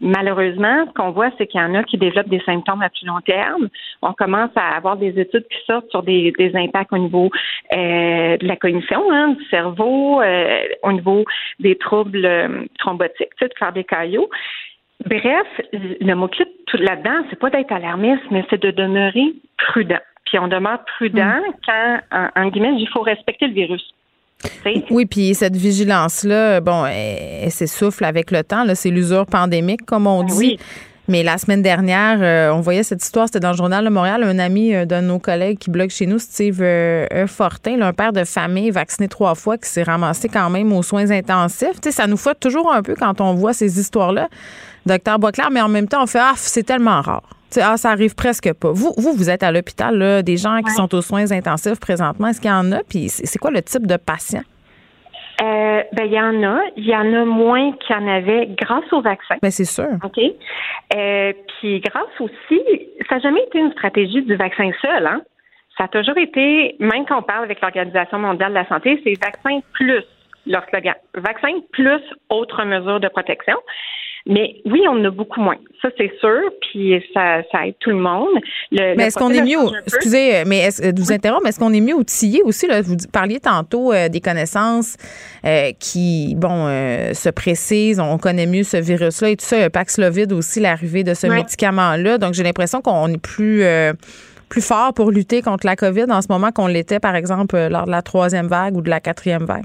[0.00, 3.06] Malheureusement, ce qu'on voit, c'est qu'il y en a qui développent des symptômes à plus
[3.06, 3.68] long terme.
[4.02, 7.30] On commence à avoir des études qui sortent sur des, impacts au niveau
[7.72, 11.24] euh, de la cognition, hein, du cerveau, euh, au niveau
[11.60, 12.28] des troubles
[12.80, 14.28] thrombotiques, tu sais, de faire des caillots.
[15.06, 19.98] Bref, le mot-clé là-dedans, c'est pas d'être alarmiste, mais c'est de demeurer prudent
[20.32, 21.52] puis on demeure prudent mm.
[21.66, 21.98] quand,
[22.36, 23.82] en, guillemets, il faut respecter le virus.
[24.90, 28.64] Oui, puis cette vigilance-là, bon, elle, s'essouffle avec le temps.
[28.74, 30.58] C'est l'usure pandémique, comme on ben dit.
[31.06, 34.22] Mais la semaine dernière, euh, on voyait cette histoire, c'était dans le journal de Montréal,
[34.22, 37.92] un ami euh, d'un de nos collègues qui blogue chez nous, Steve euh, Fortin, un
[37.92, 41.80] père de famille vacciné trois fois qui s'est ramassé quand même aux soins intensifs.
[41.90, 44.28] ça nous fait toujours un peu quand on voit ces histoires-là,
[44.86, 47.28] docteur Boisclair, mais en même temps, on fait Ah, c'est tellement rare.
[47.60, 48.70] Ah, ça arrive presque pas.
[48.72, 52.28] Vous, vous, vous êtes à l'hôpital, des gens qui sont aux soins intensifs présentement.
[52.28, 52.82] Est-ce qu'il y en a?
[52.88, 54.42] Puis c'est quoi le type de patient?
[55.42, 56.60] Euh, ben, il y en a.
[56.76, 59.36] Il y en a moins qu'il y en avait grâce au vaccin.
[59.42, 59.88] Ben, c'est sûr.
[60.04, 60.18] OK?
[60.94, 62.60] Euh, puis, grâce aussi,
[63.08, 65.22] ça n'a jamais été une stratégie du vaccin seul, hein.
[65.78, 69.14] Ça a toujours été, même quand on parle avec l'Organisation mondiale de la santé, c'est
[69.24, 70.02] vaccin plus
[70.46, 70.94] leur slogan.
[71.14, 73.56] Vaccin plus autres mesures de protection.
[74.26, 75.56] Mais oui, on en a beaucoup moins.
[75.80, 76.40] Ça, c'est sûr.
[76.60, 78.38] Puis ça, ça aide tout le monde.
[78.70, 81.80] mais est-ce qu'on est mieux, excusez, mais est-ce, euh, vous interromps, mais est-ce qu'on est
[81.80, 82.68] mieux outillé aussi?
[82.68, 84.96] Là, vous parliez tantôt euh, des connaissances
[85.44, 88.00] euh, qui, bon, se précisent.
[88.00, 89.56] On connaît mieux ce virus-là et tout ça.
[89.56, 92.18] Il y a Paxlovid aussi, l'arrivée de ce médicament-là.
[92.18, 93.64] Donc, j'ai l'impression qu'on est plus
[94.48, 97.86] plus fort pour lutter contre la COVID en ce moment qu'on l'était, par exemple, lors
[97.86, 99.64] de la troisième vague ou de la quatrième vague?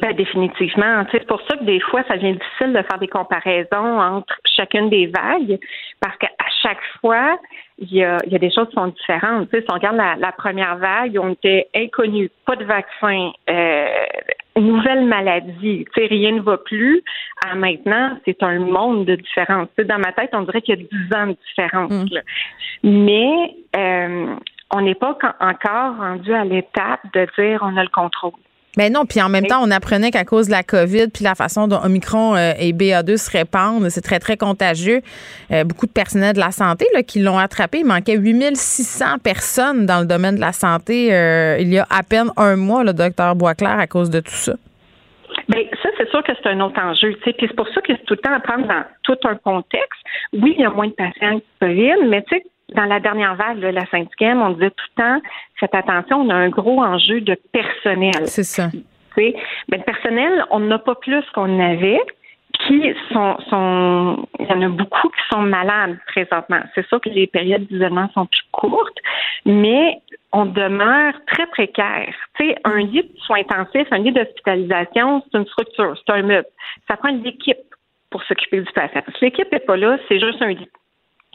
[0.00, 1.04] Ben, définitivement.
[1.12, 4.88] C'est pour ça que des fois, ça devient difficile de faire des comparaisons entre chacune
[4.88, 5.58] des vagues,
[6.00, 6.28] parce qu'à
[6.62, 7.38] chaque fois,
[7.78, 9.48] il y a, y a des choses qui sont différentes.
[9.50, 13.86] si on regarde la, première vague, on était inconnus, pas de vaccin, euh,
[14.56, 17.02] nouvelle maladie, rien ne va plus.
[17.46, 19.68] À maintenant, c'est un monde de différence.
[19.78, 21.92] dans ma tête, on dirait qu'il y a 10 ans de différence.
[21.92, 22.20] Mm.
[22.84, 24.34] Mais euh,
[24.72, 28.32] on n'est pas encore rendu à l'étape de dire on a le contrôle.
[28.76, 31.34] Ben non, puis en même temps, on apprenait qu'à cause de la COVID, puis la
[31.34, 35.00] façon dont Omicron euh, et BA2 se répandent, c'est très, très contagieux.
[35.50, 37.78] Euh, beaucoup de personnel de la santé là, qui l'ont attrapé.
[37.80, 42.02] Il manquait 8600 personnes dans le domaine de la santé euh, il y a à
[42.04, 44.52] peine un mois, le docteur Boisclair, à cause de tout ça.
[45.48, 47.16] Bien, ça, c'est sûr que c'est un autre enjeu.
[47.22, 50.00] Puis c'est pour ça que c'est tout le temps à prendre dans tout un contexte.
[50.32, 52.44] Oui, il y a moins de patients qui COVID, mais tu sais,
[52.74, 55.20] dans la dernière vague, la cinquième, on disait tout le temps,
[55.56, 58.26] faites attention, on a un gros enjeu de personnel.
[58.26, 58.68] C'est ça.
[59.16, 59.34] Mais
[59.68, 62.00] le personnel, on n'a pas plus qu'on avait
[62.66, 66.60] qui sont, sont, il y en a beaucoup qui sont malades présentement.
[66.74, 68.98] C'est sûr que les périodes d'isolement sont plus courtes,
[69.46, 70.00] mais
[70.32, 72.12] on demeure très précaire.
[72.38, 76.22] Tu sais, un lit de soins intensifs, un lit d'hospitalisation, c'est une structure, c'est un
[76.22, 76.48] meuble.
[76.88, 77.58] Ça prend une équipe
[78.10, 79.02] pour s'occuper du patient.
[79.18, 80.68] Si l'équipe n'est pas là, c'est juste un lit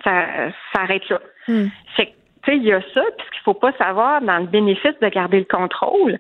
[0.06, 1.20] ça, s'arrête là.
[1.47, 1.68] Hmm.
[1.97, 2.06] tu
[2.45, 5.10] sais, il y a ça, puis ce qu'il faut pas savoir dans le bénéfice de
[5.10, 6.20] garder le contrôle,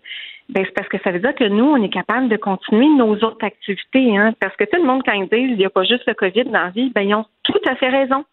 [0.49, 3.13] ben c'est parce que ça veut dire que nous, on est capable de continuer nos
[3.15, 5.83] autres activités, hein, parce que tout le monde, quand ils disent il n'y a pas
[5.83, 8.25] juste le COVID dans la vie, ben ils ont tout à fait raison.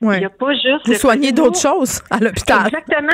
[0.00, 0.86] Il n'y a pas juste.
[0.86, 2.66] Vous soignez d'autres choses à l'hôpital.
[2.66, 3.08] Exactement.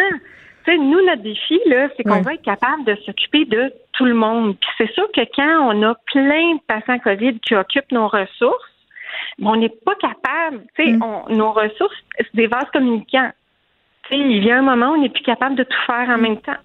[0.66, 4.14] sais, nous, notre défi, là, c'est qu'on va être capable de s'occuper de tout le
[4.14, 4.56] monde.
[4.58, 8.73] Puis c'est sûr que quand on a plein de patients COVID qui occupent nos ressources,
[9.38, 11.24] mais on n'est pas capable, tu sais, mm.
[11.30, 13.30] nos ressources, c'est des vases communicants.
[14.04, 16.18] Tu sais, il vient un moment où on n'est plus capable de tout faire en
[16.18, 16.56] même temps.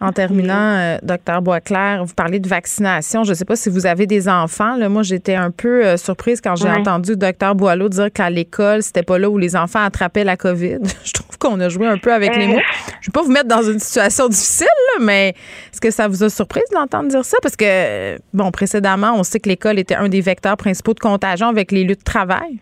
[0.00, 3.22] En terminant, euh, docteur Boisclair, vous parlez de vaccination.
[3.24, 4.76] Je ne sais pas si vous avez des enfants.
[4.76, 8.82] Là, moi, j'étais un peu euh, surprise quand j'ai entendu docteur Boileau dire qu'à l'école,
[8.82, 10.78] c'était pas là où les enfants attrapaient la COVID.
[11.04, 12.48] Je trouve qu'on a joué un peu avec les euh.
[12.48, 12.60] mots.
[13.00, 14.66] Je ne vais pas vous mettre dans une situation difficile,
[15.00, 15.28] mais
[15.72, 17.38] est-ce que ça vous a surprise d'entendre dire ça?
[17.40, 21.48] Parce que, bon, précédemment, on sait que l'école était un des vecteurs principaux de contagion
[21.48, 22.60] avec les lieux de travail.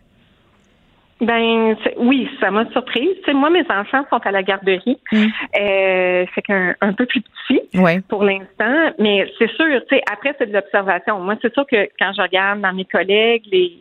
[1.23, 3.17] Ben oui, ça m'a surprise.
[3.33, 4.99] moi, mes enfants sont à la garderie.
[5.13, 5.27] Mm.
[5.61, 7.63] Euh, c'est qu'un un peu plus petit
[8.09, 8.93] pour l'instant.
[8.99, 9.67] Mais c'est sûr,
[10.13, 11.21] après, c'est de l'observation.
[11.21, 13.73] Moi, c'est sûr que quand je regarde dans mes collègues, les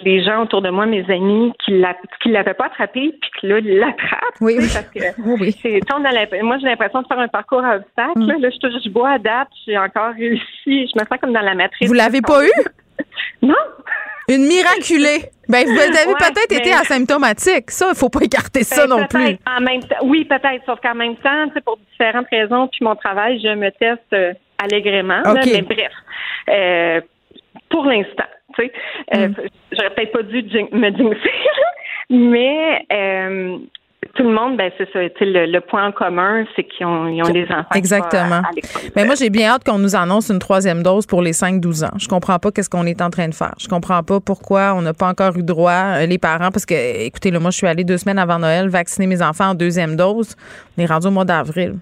[0.00, 3.78] les gens autour de moi, mes amis, qui ne l'avaient pas attrapé, puis là, ils
[3.78, 4.40] l'attrapent.
[4.40, 5.52] Oui, Parce que oui.
[5.62, 5.80] C'est,
[6.42, 8.18] moi, j'ai l'impression de faire un parcours à obstacles.
[8.18, 8.40] Mm.
[8.40, 10.42] Là, je, je bois à date, j'ai encore réussi.
[10.66, 11.88] Je me sens comme dans la matrice.
[11.88, 12.50] Vous l'avez pas eu?
[13.42, 13.54] non.
[14.28, 15.30] Une miraculée.
[15.48, 17.70] Ben, vous avez peut-être été asymptomatique.
[17.70, 19.36] Ça, il faut pas écarter ça Ben, non plus.
[19.46, 23.40] En même temps, oui, peut-être, sauf qu'en même temps, pour différentes raisons, puis mon travail,
[23.42, 24.32] je me teste euh,
[25.34, 25.92] là, mais bref,
[26.48, 27.00] euh,
[27.68, 28.24] pour l'instant,
[28.56, 28.72] tu sais,
[29.14, 29.34] euh, Mm.
[29.72, 31.30] j'aurais peut-être pas dû me jinxer,
[32.10, 33.58] mais euh,
[34.14, 34.98] tout le monde, ben c'est ça.
[35.00, 37.64] Le, le point en commun, c'est qu'ils ont, ils ont des enfants.
[37.74, 38.36] Exactement.
[38.36, 38.80] à- à.
[38.96, 41.90] Mais moi, j'ai bien hâte qu'on nous annonce une troisième dose pour les 5-12 ans.
[41.98, 43.54] Je comprends pas qu'est-ce qu'on est en train de faire.
[43.58, 46.74] Je comprends pas pourquoi on n'a pas encore eu droit, euh, les parents, parce que,
[47.06, 49.96] écoutez, là, moi, je suis allée deux semaines avant Noël vacciner mes enfants en deuxième
[49.96, 50.34] dose.
[50.78, 51.74] On est rendu au mois d'avril.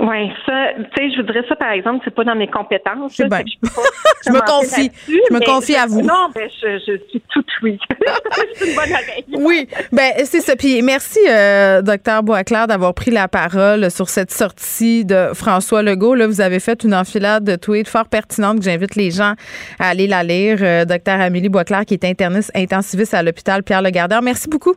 [0.00, 3.12] Oui, ça, tu sais, je voudrais ça, par exemple, c'est pas dans mes compétences.
[3.14, 3.42] C'est bien.
[3.46, 3.82] je peux pas
[4.26, 4.90] Je me confie.
[5.06, 6.02] Je me confie à vous.
[6.02, 7.78] Non, ben, je, je suis toute oui.
[8.54, 9.24] c'est une bonne oreille.
[9.34, 10.56] Oui, ben c'est ça.
[10.56, 16.14] Puis merci, euh, docteur Boisclair, d'avoir pris la parole sur cette sortie de François Legault.
[16.14, 19.34] Là, vous avez fait une enfilade de tweets fort pertinente que j'invite les gens
[19.78, 20.58] à aller la lire.
[20.60, 24.22] Euh, docteur Amélie Boisclair, qui est interniste intensiviste à l'hôpital Pierre Legardeur.
[24.22, 24.74] Merci beaucoup.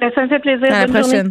[0.00, 0.66] Ben, ça me fait plaisir.
[0.72, 1.30] À la Bonne journée.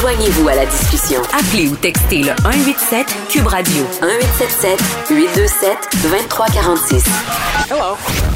[0.00, 1.20] Joignez-vous à la discussion.
[1.32, 5.70] Appelez ou textez le 187 Cube Radio 1877 827
[6.02, 7.04] 2346.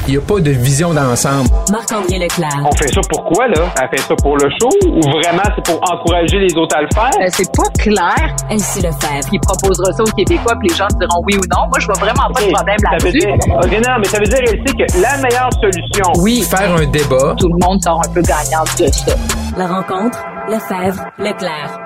[0.08, 1.48] Il n'y a pas de vision d'ensemble.
[1.70, 2.64] Marc-André Leclerc.
[2.64, 3.68] On fait ça pourquoi, là?
[3.80, 6.88] Elle fait ça pour le show ou vraiment c'est pour encourager les autres à le
[6.94, 7.10] faire?
[7.30, 8.34] c'est pas clair.
[8.50, 9.28] Elsie Lefebvre.
[9.32, 11.68] Il proposera ça aux Québécois, puis les gens diront oui ou non.
[11.68, 13.18] Moi, je vois vraiment pas de problème Ça veut là-dessus.
[13.20, 16.12] dire, ok, non, mais ça veut dire, elle sait que la meilleure solution.
[16.22, 17.34] Oui, Faire un débat.
[17.38, 19.12] tout le monde sort un peu gagnant de ça.
[19.60, 21.78] La rencontre, Lefebvre, Leclerc.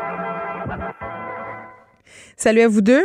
[2.37, 3.03] Salut à vous deux.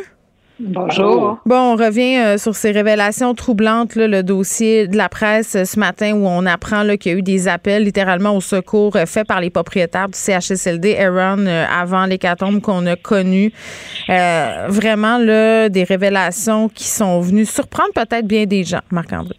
[0.60, 1.40] Bonjour.
[1.48, 5.66] Bon, on revient euh, sur ces révélations troublantes, là, le dossier de la presse euh,
[5.66, 9.08] ce matin où on apprend qu'il y a eu des appels littéralement au secours euh,
[9.08, 13.52] faits par les propriétaires du CHSLD Aaron euh, avant l'hécatombe qu'on a connu.
[14.10, 19.39] Euh, vraiment là, des révélations qui sont venues surprendre peut-être bien des gens, Marc-André.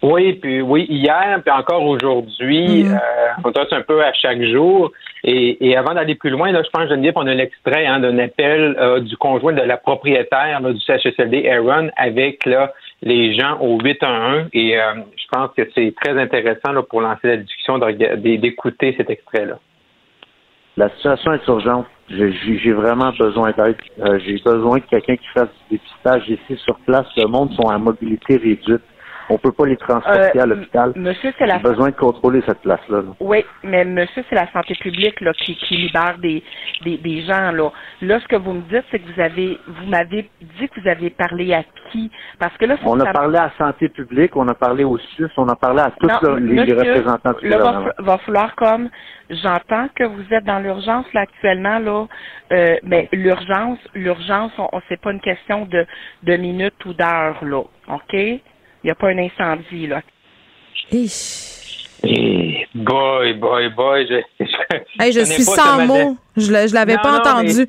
[0.00, 2.92] Oui, puis oui, hier, puis encore aujourd'hui, Mhm.
[2.94, 2.98] euh,
[3.44, 4.92] on touche un peu à chaque jour.
[5.24, 8.16] Et, et avant d'aller plus loin, là, je pense, Geneviève, on a l'extrait hein, d'un
[8.20, 12.72] appel euh, du conjoint de la propriétaire là, du CHSLD, Aaron, avec là,
[13.02, 14.48] les gens au 811.
[14.52, 14.82] Et euh,
[15.16, 19.58] je pense que c'est très intéressant là, pour lancer la discussion d'écouter cet extrait-là.
[20.76, 21.86] La situation est urgente.
[22.08, 23.74] J'ai j'ai- j'ai vraiment besoin d'aide.
[23.98, 27.06] Euh, j'ai besoin de quelqu'un qui fasse du dépistage ici sur place.
[27.16, 28.82] Le monde sont à mobilité réduite.
[29.30, 30.92] On peut pas les transporter Euh, à l'hôpital.
[30.96, 32.98] monsieur, c'est la besoin de contrôler cette place-là.
[33.02, 33.10] là.
[33.20, 36.42] Oui, mais monsieur, c'est la santé publique là, qui, qui libère des,
[36.82, 37.52] des, des gens.
[37.52, 37.70] Là.
[38.02, 40.88] là, ce que vous me dites, c'est que vous avez vous m'avez dit que vous
[40.88, 42.10] aviez parlé à qui?
[42.38, 44.96] Parce que là, On ça- a parlé à la santé publique, on a parlé au
[44.98, 47.90] SUS, on a parlé à tous Non, les, les représentants du là, va, gouvernement.
[47.98, 48.88] va falloir comme
[49.30, 52.06] j'entends que vous êtes dans l'urgence là actuellement là,
[52.52, 55.86] euh, mais l'urgence, l'urgence, on, on c'est pas une question de
[56.22, 58.16] de minutes ou d'heures là, ok?
[58.82, 60.02] Il n'y a pas un incendie là.
[62.74, 64.44] Boy, boy, boy, je, je,
[65.00, 66.16] Hey, je connais suis sans mots.
[66.36, 67.66] Je ne l'avais pas non, entendu.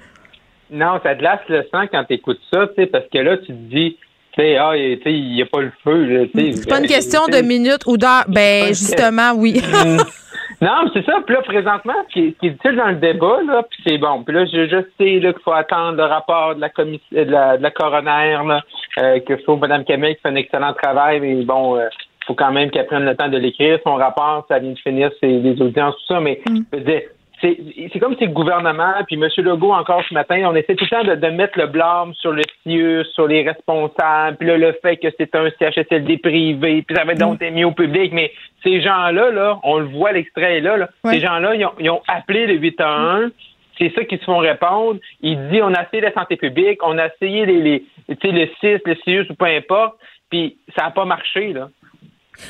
[0.72, 3.18] mais- non, ça te glace le sang quand tu écoutes ça, tu sais, parce que
[3.18, 3.97] là, tu te dis,
[4.34, 6.30] tu sais, ah, il n'y a pas le feu.
[6.36, 8.26] C'est pas une question Tu de minutes ou d'heures.
[8.28, 9.62] Ben, justement, oui.
[10.61, 11.19] Non, mais c'est ça.
[11.25, 13.83] Puis là, présentement, ce qui est, ce qui est utile dans le débat, là, puis
[13.85, 14.23] c'est bon.
[14.23, 17.21] Puis là, je, je sais là, qu'il faut attendre le rapport de la commission de
[17.21, 18.61] la, de la coroner, là,
[18.99, 21.87] euh, que je trouve Mme Camille qui fait un excellent travail, mais bon, euh,
[22.25, 23.79] faut quand même qu'elle prenne le temps de l'écrire.
[23.83, 27.01] Son rapport, ça vient de finir, c'est des audiences, tout ça, mais je veux dire,
[27.41, 29.27] c'est comme si le gouvernement, puis M.
[29.37, 32.31] Legault encore ce matin, on essaie tout le temps de, de mettre le blâme sur
[32.31, 36.95] le CIUS, sur les responsables, puis là, le fait que c'est un CHSLD privé, puis
[36.95, 38.31] ça va donc être mis au public, mais
[38.63, 41.13] ces gens-là, là, on le voit, l'extrait est là, là Ouais.
[41.13, 43.31] ces gens-là, ils ont, ils ont appelé le 811,
[43.77, 44.99] c'est ça qu'ils se font répondre.
[45.21, 47.85] Il dit, on a essayé la santé publique, on a essayé les, les
[48.15, 49.95] tu sais, le CIS, le CIUS ou peu importe,
[50.29, 51.69] puis ça n'a pas marché, là.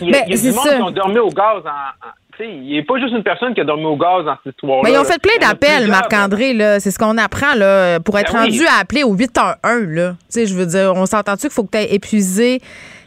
[0.01, 0.75] Il y a, Ben, il y a c'est du monde ça.
[0.75, 2.13] qui ont dormi au gaz en, en-
[2.45, 4.81] il n'est pas juste une personne qui a dormi au gaz dans cette histoire-là.
[4.83, 6.55] Mais ils ont fait plein d'appels, Marc-André.
[6.79, 8.45] C'est ce qu'on apprend, là, pour être Ben oui.
[8.51, 9.55] rendu à appeler au 811,
[9.89, 10.11] là.
[10.11, 12.61] Tu sais, je veux dire, on s'entend-tu qu'il faut que tu aies épuisé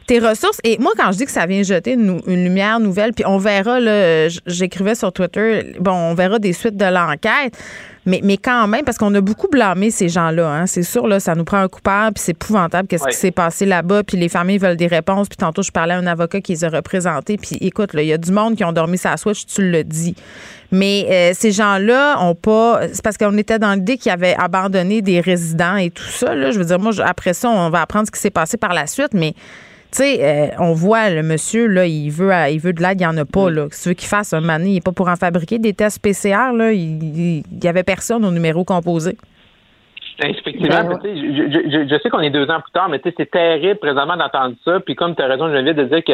[0.07, 0.59] tes ressources?
[0.65, 3.39] Et moi, quand je dis que ça vient jeter une, une lumière nouvelle, puis on
[3.39, 7.57] verra, là, j'écrivais sur Twitter, bon, on verra des suites de l'enquête.
[8.05, 10.67] Mais, mais quand même, parce qu'on a beaucoup blâmé ces gens-là, hein.
[10.67, 13.11] C'est sûr, là, ça nous prend un coupable, puis c'est épouvantable qu'est-ce Ouais.
[13.13, 15.29] qui s'est passé là-bas, puis les familles veulent des réponses.
[15.29, 18.09] Puis tantôt, je parlais à un avocat qui les a représentés, puis écoute, là, il
[18.09, 20.17] y a du monde qui ont dormi sa switch, tu le dis.
[20.73, 22.81] Mais euh, ces gens-là ont pas.
[22.93, 26.35] C'est parce qu'on était dans l'idée qu'ils avaient abandonné des résidents et tout ça.
[26.35, 26.51] Là.
[26.51, 28.73] Je veux dire, moi, je- après ça, on va apprendre ce qui s'est passé par
[28.75, 29.35] la suite, mais.
[29.93, 33.05] Tu sais, euh, on voit le monsieur, là, il veut, il veut de l'aide, il
[33.05, 33.51] n'y en a pas.
[33.51, 33.66] Là.
[33.70, 35.59] Si tu veux qu'il fasse un mané, il n'est pas pour en fabriquer.
[35.59, 39.18] Des tests PCR, là, il n'y avait personne au numéro composé.
[40.24, 43.14] Effectivement, Ben sais, je, je- sais qu'on est deux ans plus tard, mais tu sais,
[43.18, 44.78] c'est terrible présentement d'entendre ça.
[44.80, 46.12] Puis comme tu as raison, Geneviève, de dire que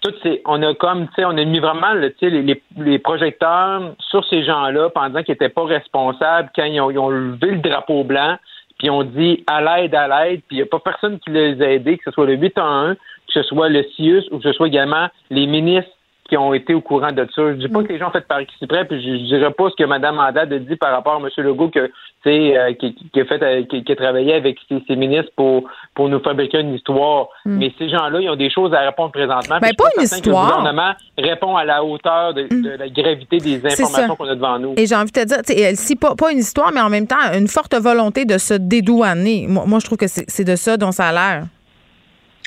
[0.00, 2.42] tout ces, on a comme, tu sais, on a mis vraiment le, tu sais, les,
[2.42, 6.98] les- les projecteurs sur ces gens-là pendant qu'ils n'étaient pas responsables, quand ils ont, ils
[6.98, 8.36] ont levé le drapeau blanc,
[8.78, 11.60] puis on dit à l'aide, à l'aide, puis il n'y a pas personne qui les
[11.60, 12.96] a aidés, que ce soit le 8 en 1,
[13.28, 15.90] que ce soit le CIUS ou que ce soit également les ministres
[16.28, 17.42] qui ont été au courant de ça.
[17.52, 19.70] Je dis pas que les gens ont fait par exprès, puis je, je dirais pas
[19.70, 21.28] ce que Mme Andade a dit par rapport à M.
[21.38, 21.90] Legault que
[22.26, 25.64] euh, qui, qui a fait euh, qui, qui a travaillé avec ses, ses ministres pour
[25.94, 27.28] pour nous fabriquer une histoire.
[27.46, 27.58] Mm.
[27.58, 29.56] Mais ces gens-là, ils ont des choses à répondre présentement.
[29.58, 30.44] Ben, je suis pas une que histoire.
[30.44, 30.48] Mm.
[30.48, 34.58] le gouvernement répond à la hauteur de, de la gravité des informations qu'on a devant
[34.58, 34.74] nous.
[34.76, 37.16] Et j'ai envie de te dire, si pas, pas une histoire, mais en même temps,
[37.32, 39.46] une forte volonté de se dédouaner.
[39.48, 41.44] Moi, moi je trouve que c'est de ça dont ça a l'air.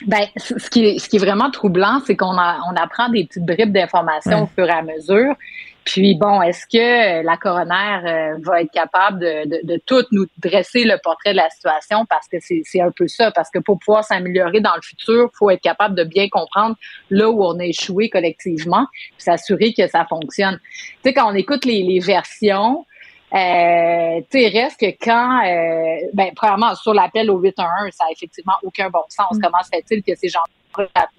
[0.08, 3.26] Ben, ce qui est, ce qui est vraiment troublant, c'est qu'on a- on apprend des
[3.26, 4.42] petites bribes d'informations Ouais.
[4.44, 5.36] au fur et à mesure.
[5.84, 10.28] Puis bon, est-ce que la coroner euh, va être capable de, de, de tout nous
[10.38, 12.06] dresser le portrait de la situation?
[12.06, 13.32] Parce que c'est c'est un peu ça.
[13.32, 16.76] Parce que pour pouvoir s'améliorer dans le futur, il faut être capable de bien comprendre
[17.10, 20.60] là où on a échoué collectivement, puis s'assurer que ça fonctionne.
[20.64, 22.86] Tu sais, quand on écoute les, les versions,
[23.34, 28.54] euh, tu reste que quand, euh, ben, premièrement, sur l'appel au 811, ça a effectivement
[28.64, 29.38] aucun bon sens.
[29.42, 30.42] Comment se fait-il que ces gens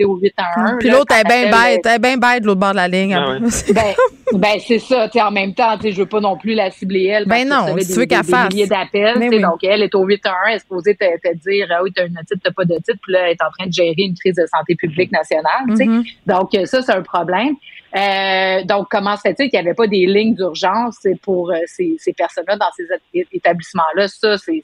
[0.04, 0.76] au 811?
[0.80, 3.14] Puis l'autre est bien bête, elle est bien bête de l'autre bord de la ligne.
[3.14, 3.38] Ah
[3.72, 3.94] ben,
[4.34, 5.08] ben c'est ça.
[5.08, 7.26] Tu sais, en même temps, tu sais, je veux pas non plus la cibler elle.
[7.26, 8.48] Ben que non, si tu des- veux qu'elle des fasse.
[8.52, 9.18] milliers d'appels.
[9.18, 9.42] Ben tu oui.
[9.42, 12.18] Donc elle est au 811, elle est supposée te, te dire ah oui, t'as une
[12.26, 14.36] titre, t'as pas de titre, puis là, elle est en train de gérer une crise
[14.36, 15.62] de santé publique nationale.
[15.76, 15.84] tu.
[15.84, 16.04] Mhm.
[16.26, 17.54] Donc ça, c'est un problème.
[17.94, 21.94] Euh, donc comment se fait-il qu'il n'y avait pas des lignes d'urgence pour euh, ces,
[21.98, 22.86] ces personnes-là dans ces
[23.32, 24.08] établissements-là?
[24.08, 24.62] Ça, c'est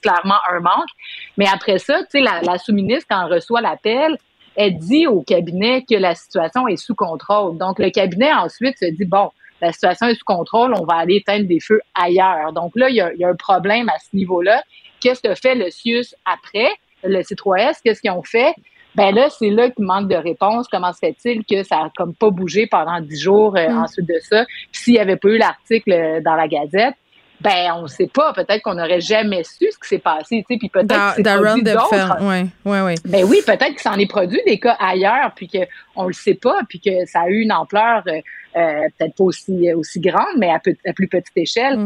[0.00, 0.88] clairement un manque.
[1.36, 4.16] Mais après ça, tu sais, la, la sous-ministre quand elle reçoit l'appel,
[4.58, 7.56] elle dit au cabinet que la situation est sous contrôle.
[7.58, 9.30] Donc, le cabinet ensuite se dit, bon,
[9.60, 12.52] la situation est sous contrôle, on va aller éteindre des feux ailleurs.
[12.52, 14.62] Donc là, il y a, il y a un problème à ce niveau-là.
[15.00, 16.68] Qu'est-ce que fait le CIUS après,
[17.04, 17.76] le C3S?
[17.84, 18.52] Qu'est-ce qu'ils ont fait?
[18.96, 20.66] Ben là, c'est là qu'il manque de réponse.
[20.66, 23.78] Comment se fait-il que ça a comme pas bougé pendant dix jours euh, Mm.
[23.78, 24.44] ensuite de ça?
[24.72, 26.94] S'il n'y avait pas eu l'article euh, dans la Gazette,
[27.40, 28.32] ben on ne sait pas.
[28.32, 30.44] Peut-être qu'on n'aurait jamais su ce qui s'est passé.
[30.48, 31.90] Tu sais, puis peut-être que produit d'autres.
[31.90, 32.94] Depfen, oui, oui, oui.
[33.04, 36.34] Ben oui, peut-être que ça en est produit des cas ailleurs, puis qu'on le sait
[36.34, 38.20] pas, puis que ça a eu une ampleur euh,
[38.56, 41.78] euh, peut-être pas aussi, aussi grande, mais à, peu- à plus petite échelle.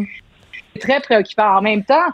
[0.74, 1.58] C'est très préoccupant.
[1.58, 2.06] En même temps,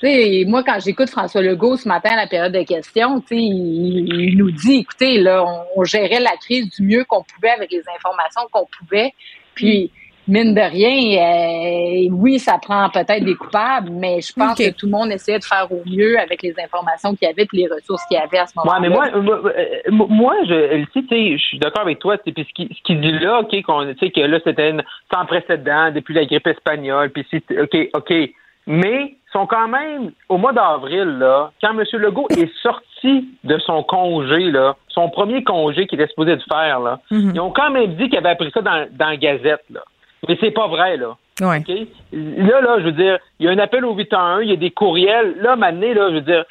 [0.00, 3.28] tu sais, moi, quand j'écoute François Legault ce matin à la période de questions, tu
[3.28, 7.22] sais, il, il nous dit, écoutez, là, on, on gérait la crise du mieux qu'on
[7.22, 9.14] pouvait avec les informations qu'on pouvait.
[9.54, 9.90] Puis,
[10.28, 14.86] mine de rien, euh, oui, ça prend peut-être des coupables, mais je pense que tout
[14.86, 17.66] le monde essayait de faire au mieux avec les informations qu'il y avait et les
[17.68, 18.80] ressources qu'il y avait à ce moment-là.
[18.80, 22.16] Ouais, mais moi, moi, euh, moi, je, Elsie, tu sais, je suis d'accord avec toi.
[22.18, 24.38] tu sais, Puis ce qui, ce qui dit là, ok, qu'on, tu sais, que là,
[24.44, 27.10] c'était une- sans précédent depuis la grippe espagnole.
[27.10, 28.12] Puis c'est, ok, ok,
[28.66, 31.84] mais ils sont quand même au mois d'avril là, quand M.
[32.00, 36.80] Legault est sorti de son congé là, son premier congé qu'il était supposé de faire
[36.80, 37.32] là, Mhm.
[37.34, 39.82] ils ont quand même dit qu'il avait appris ça dans, dans la Gazette là.
[40.28, 41.16] Mais c'est pas vrai là.
[41.40, 41.58] Ouais.
[41.58, 41.88] OK?
[42.12, 44.56] Là, là, je veux dire, il y a un appel au 811, il y a
[44.56, 45.36] des courriels.
[45.40, 46.44] Là, maintenant, là, je veux dire,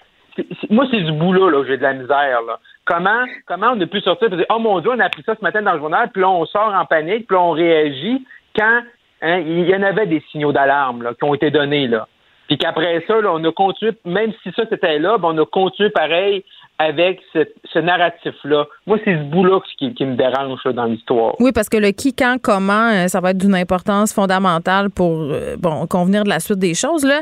[0.70, 2.60] moi, c'est du boulot, là, j'ai de la misère, là.
[2.86, 5.34] Comment, comment on a pu sortir et dire, oh mon Dieu, on a appris ça
[5.36, 8.24] ce matin dans le journal, puis là, on sort en panique, puis là, on réagit
[8.56, 8.82] quand
[9.24, 12.08] hein, il y en avait des signaux d'alarme, là, qui ont été donnés, là.
[12.48, 15.46] Puis qu'après ça, là, on a continué, même si ça c'était là, ben, on a
[15.46, 16.44] continué pareil
[16.78, 18.66] avec ce, narratif-là.
[18.86, 21.36] Moi, c'est ce bout-là qui, me dérange dans l'histoire.
[21.40, 25.18] Oui, parce que le qui, quand, comment, euh, ça va être d'une importance fondamentale pour
[25.22, 25.56] euh,
[25.90, 27.06] convenir de la suite des choses.
[27.06, 27.22] Là.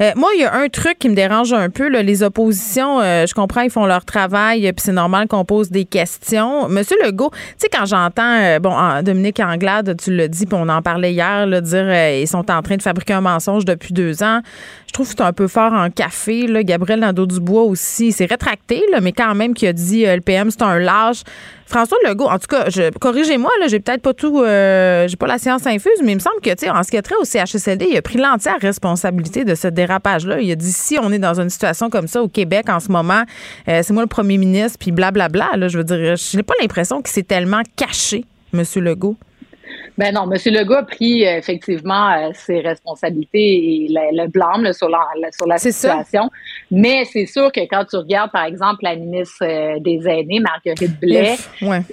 [0.00, 1.88] Euh, moi, il y a un truc qui me dérange un peu.
[1.88, 6.68] les oppositions, je comprends, ils font leur travail, puis c'est normal qu'on pose des questions.
[6.68, 10.82] Monsieur Legault, tu sais, quand j'entends, bon, Dominique Anglade, tu l'as dit, puis on en
[10.82, 14.40] parlait hier, dire ils sont en train de fabriquer un mensonge depuis deux ans.
[14.88, 16.46] Je trouve que c'est un peu fort en café.
[16.46, 16.62] Là.
[16.62, 20.50] Gabriel Nadeau-Dubois aussi s'est rétracté, là, mais quand même qui a dit euh, le PM,
[20.50, 21.22] c'est un lâche.
[21.66, 22.64] François Legault, en tout cas,
[22.98, 26.20] corrigez-moi, là, j'ai peut-être pas tout, euh, j'ai pas la science infuse, mais il me
[26.20, 28.56] semble que, tu sais, en ce qui a trait au CHSLD, il a pris l'entière
[28.58, 30.40] responsabilité de ce dérapage-là.
[30.40, 32.90] Il a dit si on est dans une situation comme ça au Québec en ce
[32.90, 33.24] moment,
[33.68, 35.50] euh, c'est moi le premier ministre, puis blablabla.
[35.56, 38.24] Là, je veux dire, je n'ai pas l'impression qu'il s'est tellement caché,
[38.54, 38.62] M.
[38.76, 39.18] Legault.
[39.98, 40.38] Ben non, M.
[40.54, 45.00] Legault a pris euh, effectivement euh, ses responsabilités et le, blâme sur la,
[45.36, 46.30] sur la situation.
[46.70, 51.00] Mais c'est sûr que quand tu regardes, par exemple, la ministre euh, des Aînés, Marguerite
[51.00, 51.36] Blais,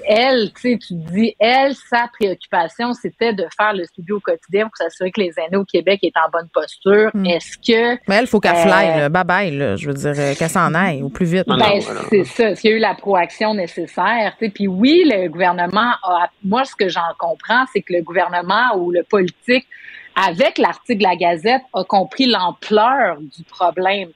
[0.08, 4.66] elle, tu sais, tu dis, elle, sa préoccupation, c'était de faire le studio au quotidien
[4.66, 7.10] pour s'assurer que les aînés au Québec est en bonne posture.
[7.16, 7.26] Hmm.
[7.26, 7.96] Est-ce que.
[8.08, 11.10] Mais elle, il faut qu'elle fly, bye bye, je veux dire, qu'elle s'en aille au
[11.10, 11.48] plus vite.
[11.48, 11.82] Ben,
[12.12, 12.54] c'est ça.
[12.54, 14.52] S'il y a eu la proaction nécessaire, tu sais.
[14.52, 16.30] Puis oui, le gouvernement a.
[16.44, 19.66] Moi, ce que j'en comprends, c'est que le gouvernement ou le politique,
[20.16, 24.10] avec l'article de la Gazette, a compris l'ampleur du problème.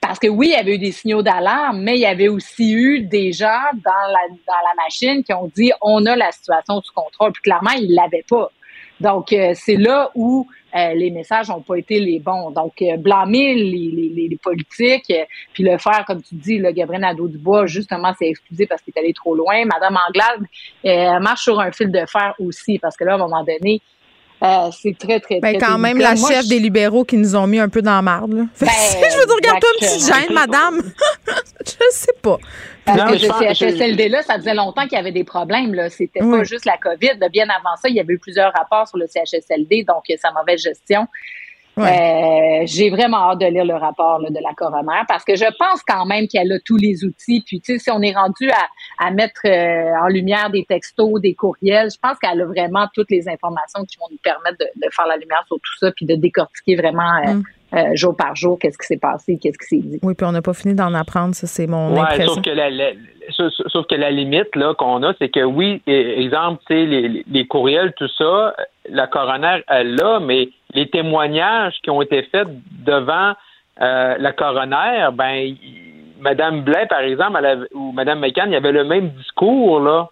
[0.00, 2.72] Parce que oui, il y avait eu des signaux d'alarme, mais il y avait aussi
[2.72, 7.32] eu des gens dans la, machine qui ont dit on a la situation sous contrôle.
[7.32, 8.50] Puis clairement, ils ne l'avaient pas.
[9.00, 12.50] Donc, euh, c'est là où euh, les messages n'ont pas été les bons.
[12.50, 15.12] Donc, euh, blâmer les, les, politiques,
[15.52, 19.00] puis le faire, comme tu dis, le Gabriel Nadeau-Dubois, justement, s'est excusé parce qu'il est
[19.00, 19.64] allé trop loin.
[19.64, 23.44] Madame Anglade marche sur un fil de fer aussi, parce que là, à un moment
[23.44, 23.80] donné,
[24.72, 25.66] c'est très, très, ben, très.
[25.66, 28.32] quand même, la chef des libéraux qui nous ont mis un peu dans la marde.
[28.60, 28.68] Ben,
[29.10, 30.82] je veux dire, regarde-toi une petite gêne, madame.
[31.64, 32.38] je sais pas.
[32.84, 35.74] Parce que ce CHSLD-là, ça faisait longtemps qu'il y avait des problèmes.
[35.74, 35.88] Là.
[35.90, 37.18] C'était pas juste la COVID.
[37.30, 40.60] Bien avant ça, il y avait eu plusieurs rapports sur le CHSLD, donc sa mauvaise
[40.60, 41.06] gestion.
[41.78, 45.82] Euh, j'ai vraiment hâte de lire le rapport de la coroner parce que je pense
[45.86, 47.42] quand même qu'elle a tous les outils.
[47.46, 48.50] Puis, tu sais, si on est rendu
[48.98, 53.10] à, mettre euh, en lumière des textos, des courriels, je pense qu'elle a vraiment toutes
[53.10, 56.14] les informations qui vont nous permettre de, faire la lumière sur tout ça puis de
[56.14, 57.44] décortiquer vraiment euh, mm.
[57.94, 59.98] Jour par jour qu'est-ce qui s'est passé, qu'est-ce qui s'est dit.
[60.02, 62.34] Oui, puis on n'a pas fini d'en apprendre, ça, c'est mon impression.
[62.34, 62.68] Sauf que la,
[63.30, 67.46] sauf, que la limite là qu'on a, c'est que oui, exemple, tu sais, les, les
[67.46, 68.54] courriels, tout ça,
[68.88, 72.48] la coroner, elle l'a, mais les témoignages qui ont été faits
[72.84, 73.34] devant
[73.80, 75.54] euh, la coroner, ben,
[76.20, 80.08] Madame Blais, par exemple, ou Madame McCann, il y avait le même discours là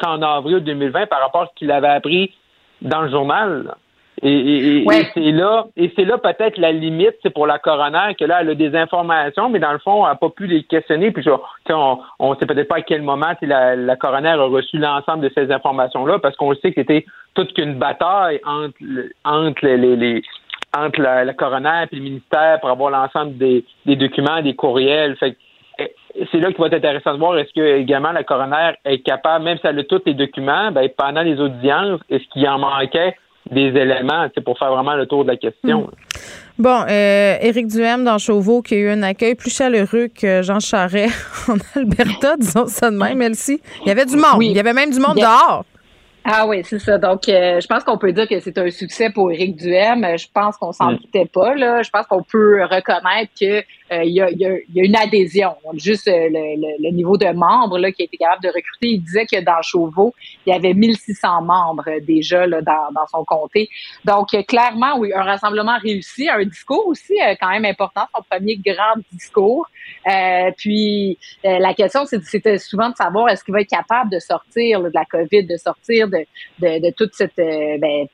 [0.00, 2.34] qu'en avril 2020 par rapport à ce qu'il avait appris
[2.80, 3.74] dans le journal.
[4.22, 8.38] Et, c'est là, et c'est là peut-être la limite, c'est pour la coroner que là
[8.40, 11.10] elle a des informations, mais dans le fond elle n'a pas pu les questionner.
[11.10, 11.24] Puis
[11.68, 15.30] on, on sait peut-être pas à quel moment la, la coroner a reçu l'ensemble de
[15.34, 17.04] ces informations là, parce qu'on sait que c'était
[17.34, 18.78] toute qu'une bataille entre
[19.24, 20.22] entre les,
[20.74, 25.16] entre la, coroner et le ministère pour avoir l'ensemble des, des documents, des courriels.
[25.16, 25.36] Fait
[26.32, 29.44] c'est là qu'il va être intéressant de voir est-ce que également la coroner est capable,
[29.44, 33.14] même si elle a tous les documents, ben, pendant les audiences, est-ce qu'il en manquait
[33.50, 35.82] des éléments pour faire vraiment le tour de la question.
[35.82, 35.90] Hmm.
[36.58, 40.58] Bon, euh, Éric Duhem dans Chauveau qui a eu un accueil plus chaleureux que Jean
[40.60, 41.08] Charret
[41.48, 43.60] en Alberta, disons ça de même, Elsie.
[43.82, 44.42] Il y avait du monde.
[44.42, 45.64] Il y avait même du monde dehors.
[46.28, 46.98] Ah oui, c'est ça.
[46.98, 50.04] Donc, euh, je pense qu'on peut dire que c'est un succès pour Éric Duhem.
[50.18, 51.54] Je pense qu'on s'en doutait pas.
[51.54, 51.82] Là.
[51.82, 53.58] Je pense qu'on peut reconnaître que
[53.92, 55.54] euh, il y, a, y, a, une adhésion.
[55.74, 58.88] Juste euh, le, niveau de membres là, qui a été capable de recruter.
[58.88, 60.14] Il disait que dans Chauveau,
[60.44, 63.68] il y avait 1600 membres déjà là, dans, dans son comté.
[64.04, 69.00] Donc, clairement, oui, un rassemblement réussi, un discours aussi quand même important, son premier grand
[69.12, 69.68] discours.
[70.56, 74.90] Puis, la question, c'était souvent de savoir est-ce qu'il va être capable de sortir de
[74.94, 76.26] la COVID, de sortir de
[76.58, 78.06] de, toute cette euh, ben,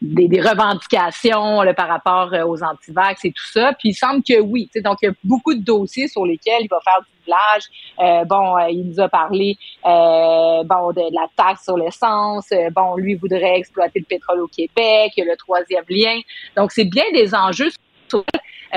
[0.00, 3.72] des, revendications par rapport euh, aux antivax et tout ça.
[3.78, 4.68] Puis il semble que oui.
[4.82, 7.62] Donc, il y a beaucoup de dossiers sur lesquels il va faire du village.
[8.00, 12.50] Euh, bon, il nous a parlé bon, de, la taxe sur l'essence.
[12.74, 15.12] bon, lui voudrait exploiter le pétrole au Québec.
[15.16, 16.18] Il y a le troisième lien.
[16.56, 17.70] Donc, c'est bien des enjeux.
[18.08, 18.24] Sur,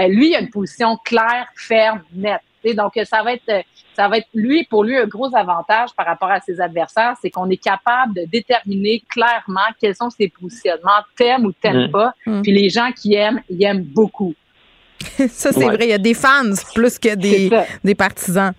[0.08, 2.42] lui, il a une position claire, ferme, nette.
[2.76, 3.64] Donc, ça va être,
[3.96, 7.30] ça va être lui, pour lui, un gros avantage par rapport à ses adversaires, c'est
[7.30, 11.92] qu'on est capable de déterminer clairement quels sont ses positionnements, t'aimes ou t'aimes mm.
[11.92, 12.14] pas.
[12.26, 12.42] Mm.
[12.42, 14.34] Puis les gens qui aiment, ils aiment beaucoup.
[15.30, 15.78] ça, c'est vrai.
[15.82, 17.52] Il y a des fans plus que des,
[17.84, 18.54] des partisans.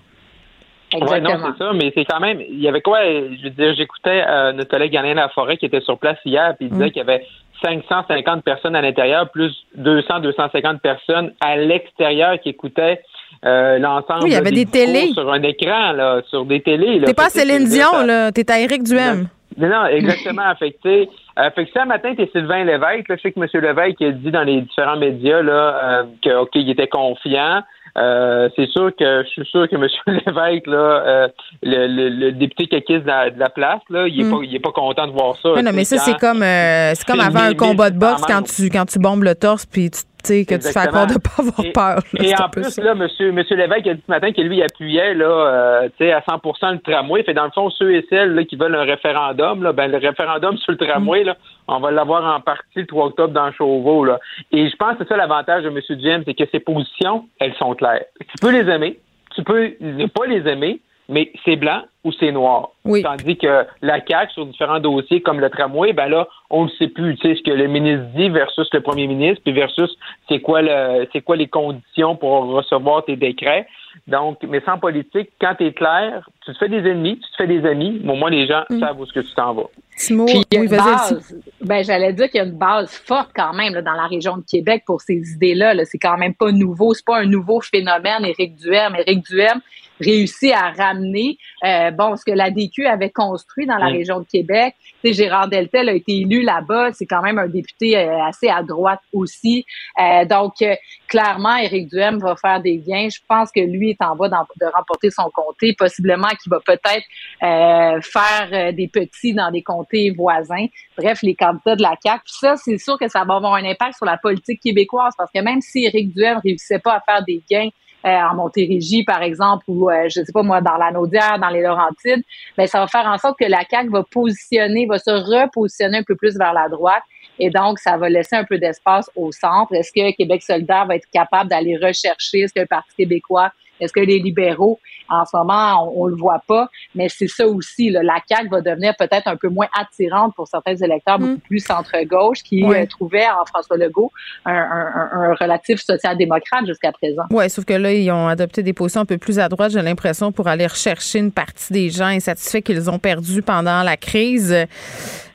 [0.94, 2.40] Oui, non, c'est ça, mais c'est quand même.
[2.40, 3.00] Il y avait quoi?
[3.02, 6.66] Je veux dire, j'écoutais euh, notre collègue Alain Laforêt qui était sur place hier, puis
[6.66, 6.90] il disait mm.
[6.90, 7.26] qu'il y avait
[7.62, 13.00] 550 personnes à l'intérieur, plus 200, 250 personnes à l'extérieur qui écoutaient
[13.44, 14.24] euh, l'ensemble.
[14.24, 15.12] Oui, il y avait des, télés.
[15.12, 17.02] Sur un écran, là, sur des télés.
[17.04, 18.30] T'es pas Céline Dion, là.
[18.32, 19.28] T'es à Éric Duhem.
[19.58, 20.42] Non, non, exactement.
[20.42, 21.08] affecté.
[21.38, 23.08] Euh, fait que ce matin, t'es Sylvain Lévesque.
[23.08, 23.48] Là, je sais que M.
[23.54, 27.62] Lévesque a dit dans les différents médias là, euh, que OK, il était confiant.
[27.96, 29.86] Euh, c'est sûr que je suis sûr que M.
[30.06, 31.28] Lévesque, là, euh,
[31.62, 34.30] le, le, député caquiste de la, de la place, là, il est, mm.
[34.30, 35.62] pas, il est pas content de voir ça.
[35.62, 38.68] non, mais ça, c'est comme, euh, c'est comme avant un combat de boxe quand tu,
[38.68, 41.38] quand tu bombes le torse puis tu sais, que tu fais accord de ne pas
[41.38, 42.02] avoir peur.
[42.18, 45.24] et en plus, là, monsieur, monsieur Lévesque a dit ce matin que lui appuyait là,
[45.24, 47.22] euh, tu sais, à 100% le tramway.
[47.22, 49.98] Fait dans le fond, ceux et celles là, qui veulent un référendum, là, ben, le
[49.98, 51.36] référendum sur le tramway, là,
[51.68, 54.04] on va l'avoir en partie le 3 octobre dans Chauveau.
[54.04, 54.18] Là.
[54.52, 55.80] Et je pense que c'est ça l'avantage de M.
[56.00, 58.04] James, c'est que ses positions, elles sont claires.
[58.20, 58.98] Tu peux les aimer,
[59.34, 62.70] tu peux ne pas les aimer, mais c'est blanc ou c'est noir.
[62.84, 63.02] Oui.
[63.02, 66.88] Tandis que la CAQ, sur différents dossiers comme le tramway, ben là, on ne sait
[66.88, 69.90] plus, tu sais, ce que le ministre dit versus le premier ministre, puis versus
[70.28, 73.66] c'est quoi le c'est quoi les conditions pour recevoir tes décrets.
[74.06, 77.36] Donc, mais sans politique, quand tu es clair, tu te fais des ennemis, tu te
[77.38, 78.80] fais des amis, mais au moins les gens Mm.
[78.80, 79.68] savent où est-ce que tu t'en vas.
[79.96, 82.90] Timo, Puis, il y a une base, ben, j'allais dire qu'il y a une base
[82.90, 85.74] forte quand même là, dans la région de Québec pour ces idées-là.
[85.74, 85.84] Là.
[85.86, 86.92] C'est quand même pas nouveau.
[86.94, 88.94] C'est pas un nouveau phénomène, Éric Duhem.
[88.94, 89.60] Éric Duhem
[90.00, 93.92] réussit à ramener euh, bon ce que la DQ avait construit dans la Mm.
[93.96, 94.74] région de Québec.
[95.02, 96.92] Tu sais, Gérard Deltel a été élu là-bas.
[96.92, 99.64] C'est quand même un député euh, assez à droite aussi.
[100.00, 100.74] Euh, donc, euh,
[101.08, 103.08] clairement, Éric Duhem va faire des gains.
[103.08, 105.74] Je pense que lui est en voie de remporter son comté.
[105.76, 107.04] Possiblement qu'il va peut-être
[107.40, 110.66] faire des petits dans des comtés voisins.
[110.96, 112.22] Bref, les candidats de la CAQ.
[112.24, 115.30] Puis ça, c'est sûr que ça va avoir un impact sur la politique québécoise parce
[115.32, 117.68] que même si Éric Duhem réussissait pas à faire des gains
[118.04, 121.62] en Montérégie, par exemple, ou euh, je sais pas moi, dans la Naudière, dans les
[121.62, 122.22] Laurentides,
[122.56, 126.02] ben ça va faire en sorte que la CAQ va positionner, va se repositionner un
[126.02, 127.02] peu plus vers la droite.
[127.38, 129.74] Et donc, ça va laisser un peu d'espace au centre.
[129.74, 132.40] Est-ce que Québec solidaire va être capable d'aller rechercher?
[132.40, 134.78] Est-ce que le Parti québécois est-ce que les libéraux,
[135.08, 137.90] en ce moment, on, on le voit pas, mais c'est ça aussi.
[137.90, 141.60] Là, la CAQ va devenir peut-être un peu moins attirante pour certains électeurs beaucoup plus
[141.60, 142.82] centre-gauche qui Ouais.
[142.82, 144.10] euh, trouvaient en François Legault
[144.44, 147.22] un, un- un- un relatif social-démocrate jusqu'à présent.
[147.30, 149.82] Oui, sauf que là, ils ont adopté des positions un peu plus à droite, j'ai
[149.82, 154.52] l'impression, pour aller rechercher une partie des gens insatisfaits qu'ils ont perdus pendant la crise.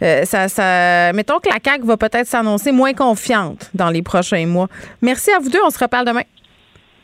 [0.02, 4.46] Euh, ça, ça, mettons que la CAQ va peut-être s'annoncer moins confiante dans les prochains
[4.48, 4.68] mois.
[5.02, 5.60] Merci à vous deux.
[5.66, 6.24] On se reparle demain.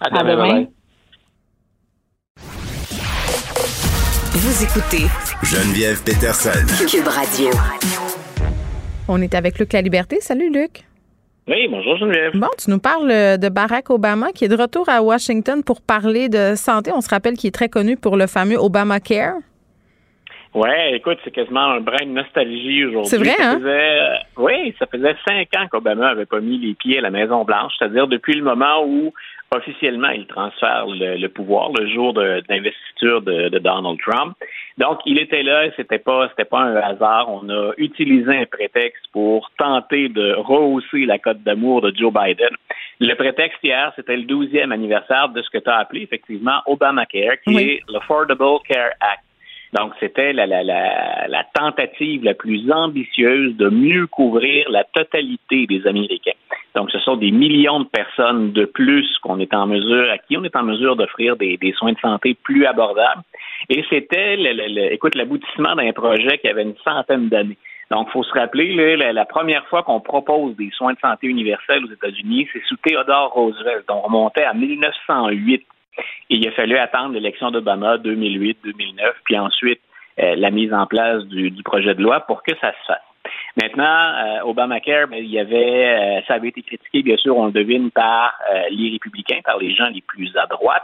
[0.01, 0.65] À demain.
[4.39, 5.05] Vous écoutez
[5.41, 6.51] Geneviève Peterson.
[6.85, 7.49] Cube Radio.
[9.09, 10.18] On est avec Luc La Liberté.
[10.22, 10.84] Salut, Luc.
[11.47, 12.34] Oui, bonjour Geneviève.
[12.35, 15.81] Bon, tu nous parles euh, de Barack Obama qui est de retour à Washington pour
[15.81, 16.91] parler de santé.
[16.93, 19.38] On se rappelle qu'il est très connu pour le fameux Obamacare.
[20.53, 23.09] Ouais, écoute, c'est quasiment un brin de nostalgie aujourd'hui.
[23.09, 23.57] C'est vrai, Ça hein?
[23.57, 27.09] faisait, euh, oui, ça faisait cinq ans qu'Obama avait pas mis les pieds à la
[27.09, 29.14] Maison Blanche, c'est-à-dire depuis le moment où
[29.52, 34.36] officiellement il transfère le, le pouvoir, le jour de, de l'investiture de, de Donald Trump.
[34.78, 37.28] Donc, il était là, et c'était pas, c'était pas un hasard.
[37.30, 42.49] On a utilisé un prétexte pour tenter de rehausser la cote d'amour de Joe Biden.
[42.99, 47.38] Le prétexte hier, c'était le 12e anniversaire de ce que tu as appelé effectivement Obamacare,
[47.44, 47.64] qui Oui.
[47.64, 49.24] est l'Affordable Care Act.
[49.74, 55.65] Donc, c'était la, la, la, la tentative la plus ambitieuse de mieux couvrir la totalité
[55.68, 56.32] des Américains.
[56.77, 60.37] Donc, ce sont des millions de personnes de plus qu'on est en mesure, à qui
[60.37, 63.23] on est en mesure d'offrir des, soins de santé plus abordables.
[63.67, 64.37] Et c'était,
[64.91, 67.57] écoute, l'aboutissement d'un projet qui avait une centaine d'années.
[67.89, 71.83] Donc, il faut se rappeler, la, première fois qu'on propose des soins de santé universels
[71.83, 73.85] aux États-Unis, c'est sous Theodore Roosevelt.
[73.89, 75.65] On remontait à 1908.
[76.29, 79.81] Et il a fallu attendre l'élection d'Obama 2008, 2009, puis ensuite
[80.19, 83.06] euh, la mise en place du projet de loi pour que ça se fasse.
[83.59, 87.47] Maintenant, euh, Obamacare, ben, il y avait, euh, ça avait été critiqué, bien sûr, on
[87.47, 90.84] le devine, par euh, les républicains, par les gens les plus à droite,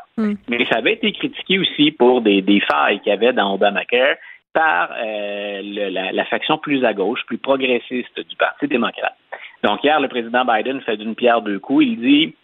[0.50, 4.16] mais ça avait été critiqué aussi pour des, des failles qu'il y avait dans Obamacare
[4.54, 9.16] par euh, le- la, la faction plus à gauche, plus progressiste du Parti démocrate.
[9.64, 11.86] Donc hier, le président Biden fait d'une pierre deux coups.
[11.86, 12.36] Il dit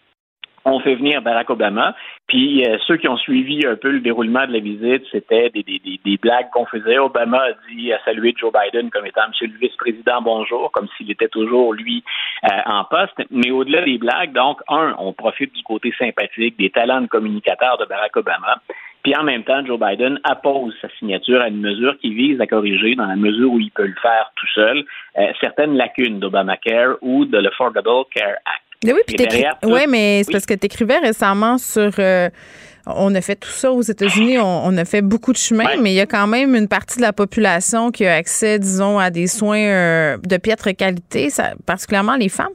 [0.64, 1.94] on fait venir Barack Obama.
[2.26, 6.18] Puis euh, ceux qui ont suivi un peu le déroulement de la visite, c'était des,
[6.22, 6.98] blagues qu'on faisait.
[6.98, 11.10] Obama a dit, a salué Joe Biden comme étant Monsieur le vice-président, bonjour, comme s'il
[11.10, 12.04] était toujours lui
[12.44, 13.20] euh, en poste.
[13.30, 17.78] Mais au-delà des blagues, donc un, on profite du côté sympathique, des talents de communicateur
[17.78, 18.60] de Barack Obama.
[19.02, 22.46] Puis en même temps, Joe Biden appose sa signature à une mesure qui vise à
[22.46, 24.84] corriger, dans la mesure où il peut le faire tout seul,
[25.18, 28.69] euh, certaines lacunes d'Obamacare ou de l'Affordable Care Act.
[28.84, 29.16] Mais oui, puis
[29.72, 31.90] ouais, mais c'est parce que tu écrivais récemment sur.
[31.98, 32.30] euh,
[32.86, 35.92] on a fait tout ça aux États-Unis, on, on a fait beaucoup de chemin, mais
[35.92, 39.10] il y a quand même une partie de la population qui a accès, disons, à
[39.10, 42.54] des soins euh, de piètre qualité, ça- particulièrement les femmes.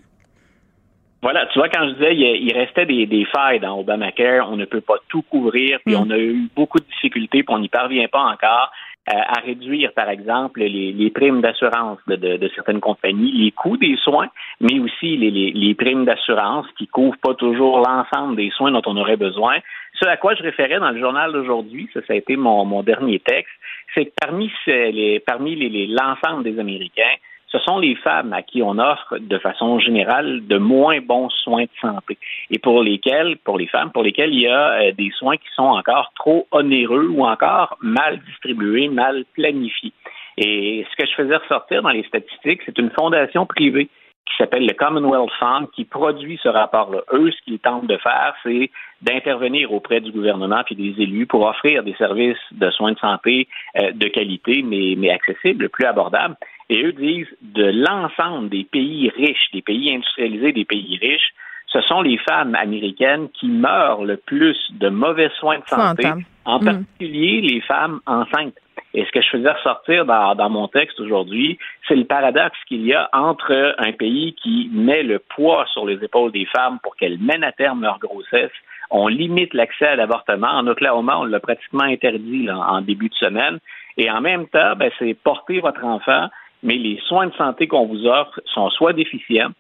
[1.22, 4.65] Voilà, tu vois, quand je disais il, restait des, des failles dans Obamacare, on ne
[4.65, 8.07] peut pas tout couvrir, puis on a eu beaucoup de difficultés, puis on n'y parvient
[8.11, 8.72] pas encore
[9.07, 13.77] à réduire, par exemple, les, les primes d'assurance de, de- de certaines compagnies, les coûts
[13.77, 14.30] des soins,
[14.60, 18.82] mais aussi les, les- les primes d'assurance qui couvrent pas toujours l'ensemble des soins dont
[18.86, 19.57] on aurait besoin.
[20.02, 22.82] Ce à quoi je référais dans le journal d'aujourd'hui, ça, ça a été mon, mon
[22.84, 23.53] dernier texte,
[23.94, 27.15] c'est que parmi, les, parmi les- l'ensemble des Américains,
[27.47, 31.63] ce sont les femmes à qui on offre de façon générale de moins bons soins
[31.63, 32.17] de santé
[32.49, 35.47] et pour lesquels, pour les femmes, pour lesquelles il y a euh, des soins qui
[35.55, 39.93] sont encore trop onéreux ou encore mal distribués, mal planifiés.
[40.38, 43.89] Et ce que je faisais ressortir dans les statistiques, c'est une fondation privée
[44.26, 47.01] qui s'appelle le Commonwealth Fund, qui produit ce rapport-là.
[47.13, 51.45] Eux, ce qu'ils tentent de faire, c'est d'intervenir auprès du gouvernement et des élus pour
[51.45, 53.47] offrir des services de soins de santé
[53.77, 56.35] euh, de qualité, mais, mais accessibles, plus abordables.
[56.70, 61.34] Et eux disent de l'ensemble des pays riches, des pays industrialisés, des pays riches,
[61.68, 66.08] ce sont les femmes américaines qui meurent le plus de mauvais soins de santé,
[66.46, 66.66] en mm.
[66.66, 68.56] particulier les femmes enceintes.
[68.94, 72.94] Et ce que je faisais ressortir dans, mon texte aujourd'hui, c'est le paradoxe qu'il y
[72.94, 77.20] a entre un pays qui met le poids sur les épaules des femmes pour qu'elles
[77.20, 78.54] mènent à terme leur grossesse.
[78.90, 80.48] On limite l'accès à l'avortement.
[80.48, 83.60] En Oklahoma, on l'a pratiquement interdit en début de semaine.
[83.98, 86.30] Et en même temps, ben, c'est porter votre enfant,
[86.66, 89.52] mais les soins de santé qu'on vous offre sont soit déficients,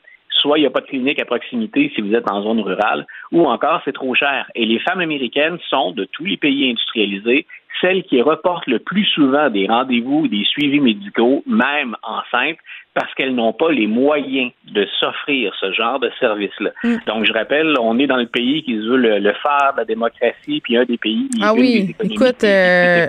[0.41, 3.05] soit il n'y a pas de clinique à proximité si vous êtes en zone rurale,
[3.31, 4.49] ou encore c'est trop cher.
[4.55, 7.45] Et les femmes américaines sont, de tous les pays industrialisés,
[7.79, 12.57] celles qui reportent le plus souvent des rendez-vous, des suivis médicaux, même enceintes,
[12.93, 16.71] parce qu'elles n'ont pas les moyens de s'offrir ce genre de service-là.
[16.83, 16.95] Mm.
[17.05, 19.85] Donc, je rappelle, on est dans le pays qui veut le, le phare de la
[19.85, 21.29] démocratie, puis un des pays.
[21.41, 23.07] Ah oui, écoute, euh,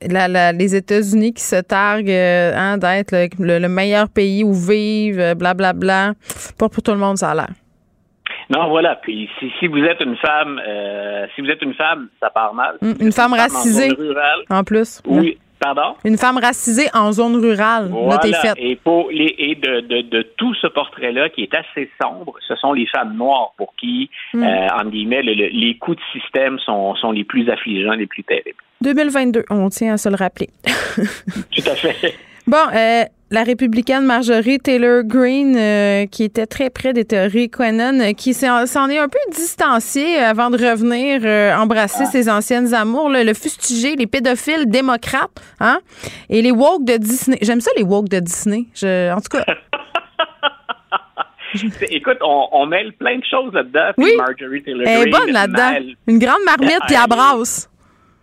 [0.00, 5.72] les États-Unis qui se targuent euh, hein, d'être le, meilleur pays où vivre, blablabla.
[5.72, 6.54] Bla, bla.
[6.58, 7.48] Pas pour tout le monde, ça a l'air.
[8.50, 8.96] Non, voilà.
[8.96, 12.54] Puis si, si vous êtes une femme, euh, si vous êtes une femme, ça part
[12.54, 12.76] mal.
[12.82, 13.90] Hum, une, femme racisée.
[14.50, 15.00] En, plus.
[15.06, 15.38] Oui.
[15.64, 15.94] Pardon?
[16.04, 17.88] Une femme racisée en zone rurale.
[17.90, 18.20] Voilà.
[18.58, 22.54] Et, pour les, et de, de, de tout ce portrait-là qui est assez sombre, ce
[22.56, 24.42] sont les femmes noires pour qui, hum.
[24.42, 28.58] euh, en guillemets, les coups de système sont, sont les plus affligeants, les plus terribles.
[28.82, 30.50] 2022, on tient à se le rappeler.
[30.96, 32.14] tout à fait.
[32.46, 33.04] Bon, euh,
[33.34, 38.32] la républicaine Marjorie Taylor Greene, euh, qui était très près des théories Quenon, euh, qui
[38.32, 42.10] s'en est un peu distanciée avant de revenir euh, embrasser ah.
[42.10, 45.80] ses anciennes amours, le fustiger les pédophiles démocrates, hein,
[46.30, 47.38] et les woke de Disney.
[47.42, 48.66] J'aime ça, les woke de Disney.
[48.84, 49.44] en tout cas.
[51.88, 53.92] Écoute, on, mêle plein de choses là-dedans.
[53.98, 54.12] Oui.
[54.16, 55.72] Marjorie Taylor Elle est bonne là-dedans.
[56.06, 57.70] Une grande marmite qui abrasse.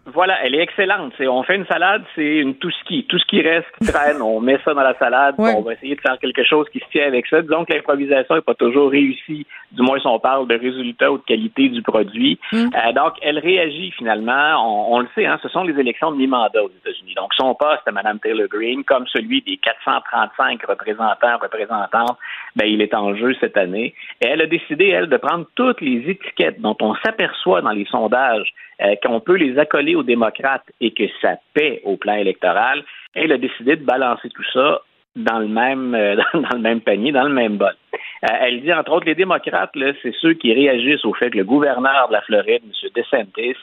[0.06, 1.14] Voilà, elle est excellente.
[1.20, 3.06] on fait une salade, c'est une tout ski.
[3.08, 5.36] Tout ce qui reste, qui traîne, on met ça dans la salade.
[5.38, 7.42] On va essayer de faire quelque chose qui se tient avec ça.
[7.42, 11.20] Disons que l'improvisation n'est pas toujours réussie, du moins si on parle de résultats ou
[11.20, 12.40] de qualité du produit.
[12.52, 12.58] Mm.
[12.58, 14.92] Euh, donc, elle réagit finalement.
[14.92, 17.14] On, le sait, hein, ce sont les élections de mi-mandat aux États-Unis.
[17.16, 22.18] Donc, son poste à Mme Taylor Greene, comme celui des 435 représentants, représentantes,
[22.56, 23.94] ben, il est en jeu cette année.
[24.22, 27.86] Et elle a décidé, elle, de prendre toutes les étiquettes dont on s'aperçoit dans les
[27.86, 28.52] sondages
[28.82, 32.84] euh, qu'on peut les accoler aux démocrates et que ça paie au plan électoral,
[33.14, 34.82] elle a décidé de balancer tout ça
[35.16, 37.76] dans le même euh, dans le même panier, dans le même bol.
[38.24, 41.44] Euh, elle dit, entre autres, les démocrates, c'est ceux qui réagissent au fait que le
[41.44, 42.90] gouverneur de la Floride, M.
[42.96, 43.58] DeSantis,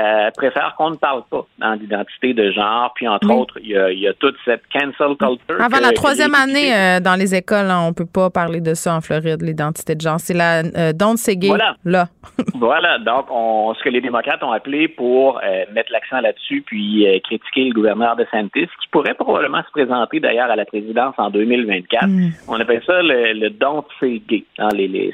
[0.00, 1.46] euh, préfère qu'on ne parle pas
[1.76, 2.92] d'identité de genre.
[2.94, 5.60] Puis, entre autres, il y, a, toute cette cancel culture.
[5.60, 8.96] Avant la troisième année euh, dans les écoles, on on peut pas parler de ça
[8.96, 10.18] en Floride, l'identité de genre.
[10.18, 11.76] C'est la Don't Say Gay, voilà.
[11.84, 12.08] là.
[12.54, 12.98] voilà.
[12.98, 15.40] Donc, on, ce que les démocrates ont appelé pour
[15.72, 20.56] mettre l'accent là-dessus, puis critiquer le gouverneur DeSantis, qui pourrait probablement se présenter d'ailleurs à
[20.56, 22.06] la présidence en 2024.
[22.06, 22.30] Mm.
[22.48, 23.73] On appelle ça le, le Don't
[24.58, 24.68] Hein,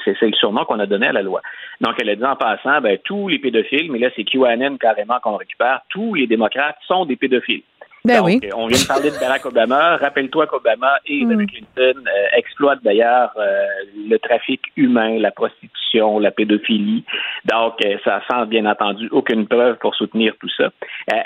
[0.04, 1.40] c'est le surnom qu'on a donné à la loi.
[1.80, 5.18] Donc, elle a dit en passant, ben, tous les pédophiles, mais là, c'est QAnon carrément
[5.20, 7.62] qu'on récupère, tous les démocrates sont des pédophiles.
[8.04, 8.40] Ben oui.
[8.56, 9.96] On vient de parler de Barack Obama.
[9.98, 13.66] Rappelle-toi qu'Obama et Hillary Clinton euh, exploitent d'ailleurs euh,
[14.08, 17.04] le trafic humain, la prostitution, la pédophilie.
[17.44, 20.70] Donc, euh, ça sent bien entendu aucune preuve pour soutenir tout ça.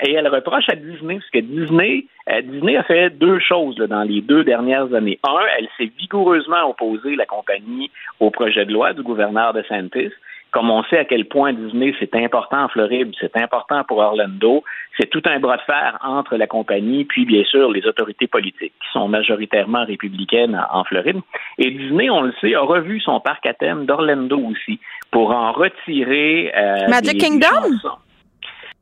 [0.05, 2.05] et elle reproche à Disney, parce que Disney,
[2.43, 5.19] Disney a fait deux choses dans les deux dernières années.
[5.25, 7.89] Un, elle s'est vigoureusement opposée, la compagnie,
[8.19, 10.11] au projet de loi du gouverneur de Santis
[10.55, 14.63] comme on sait à quel point Disney, c'est important en Floride, c'est important pour Orlando,
[14.97, 18.71] c'est tout un bras de fer entre la compagnie puis bien sûr les autorités politiques
[18.79, 21.19] qui sont majoritairement républicaines en Floride.
[21.57, 24.79] Et Disney, on le sait, a revu son parc à thème d'Orlando aussi
[25.11, 27.75] pour en retirer euh, Magic Kingdom?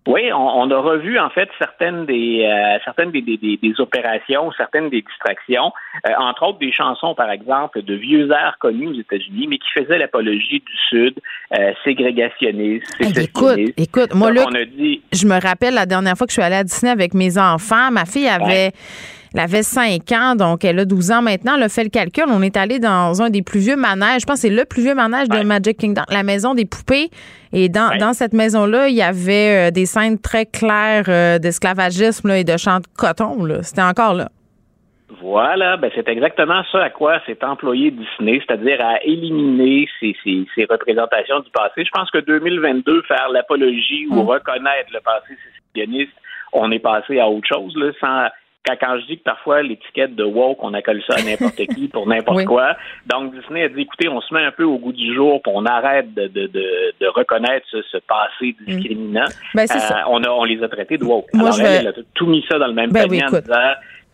[0.05, 5.01] Oui, on, a revu en fait certaines des euh, certaines des, des, opérations, certaines des
[5.01, 5.71] distractions,
[6.05, 9.69] euh, entre autres des chansons par exemple de vieux airs connus aux États-Unis, mais qui
[9.73, 11.19] faisaient l'apologie du Sud,
[11.57, 14.45] euh, ségrégationniste, Écoute, écoute, moi là,
[15.13, 17.89] je me rappelle la dernière fois que je suis allée à Disney avec mes enfants,
[17.89, 18.73] ma fille avait
[19.33, 21.55] elle avait 5 ans, donc elle a 12 ans maintenant.
[21.57, 22.25] Elle a fait le calcul.
[22.27, 24.21] On est allé dans un des plus vieux manèges.
[24.21, 27.09] Je pense que c'est le plus vieux manège de Magic Kingdom, la maison des poupées.
[27.51, 32.29] Et dans, dans cette maison-là, il y avait euh, des scènes très claires euh, d'esclavagisme
[32.31, 33.37] et de chants de coton.
[33.63, 34.29] C'était encore là.
[35.21, 40.45] Voilà, ben c'est exactement ça à quoi s'est employé Disney, c'est-à-dire à éliminer ces, ces,
[40.53, 41.85] ces, représentations du passé.
[41.85, 45.37] Je pense que 2022, faire l'apologie ou reconnaître le passé
[45.73, 46.11] sécessionniste,
[46.51, 48.27] on est passé à autre chose, là, sans
[48.65, 51.87] quand, quand, je dis que parfois l'étiquette de woke, on accole ça à n'importe qui
[51.87, 52.75] pour n'importe quoi.
[53.07, 55.51] Donc Disney a dit écoutez, on se met un peu au goût du jour, puis
[55.53, 59.25] on arrête de, de, de, de reconnaître ce, ce, passé discriminant.
[59.53, 61.27] Ben, euh, on, a, on les a traités de woke.
[61.33, 63.37] Moi, Alors je elle, elle, a tout mis ça dans le même ben, panier oui,
[63.37, 63.73] en disant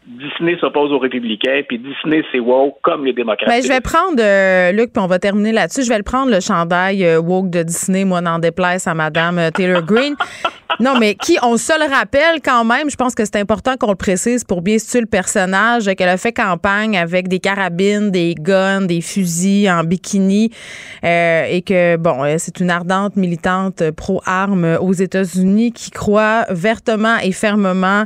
[0.10, 3.48] Disney s'oppose aux républicains, puis Disney, c'est woke comme les démocrates.
[3.48, 5.84] Ben, je vais prendre, euh, Luc, puis on va terminer là-dessus.
[5.84, 9.38] Je vais le prendre, le chandail euh, woke de Disney, moi, n'en déplaise à Madame
[9.38, 10.16] euh, Taylor Green.
[10.80, 13.92] non, mais qui, on se le rappelle quand même, je pense que c'est important qu'on
[13.92, 18.34] le précise pour bien situer le personnage, qu'elle a fait campagne avec des carabines, des
[18.34, 20.50] guns, des fusils en bikini,
[21.04, 27.32] euh, et que, bon, c'est une ardente militante pro-armes aux États-Unis qui croit vertement et
[27.32, 28.06] fermement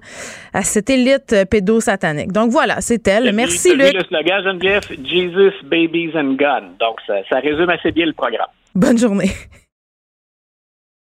[0.54, 2.32] à cette élite pédosatanique satanique.
[2.32, 3.32] Donc voilà, c'est elle.
[3.34, 3.94] Merci, Luc.
[3.94, 3.94] Luc.
[3.94, 6.72] le slogan, Geneviève, Jesus, Babies and Guns.
[6.80, 8.48] Donc, ça, ça résume assez bien le programme.
[8.76, 9.32] Bonne journée.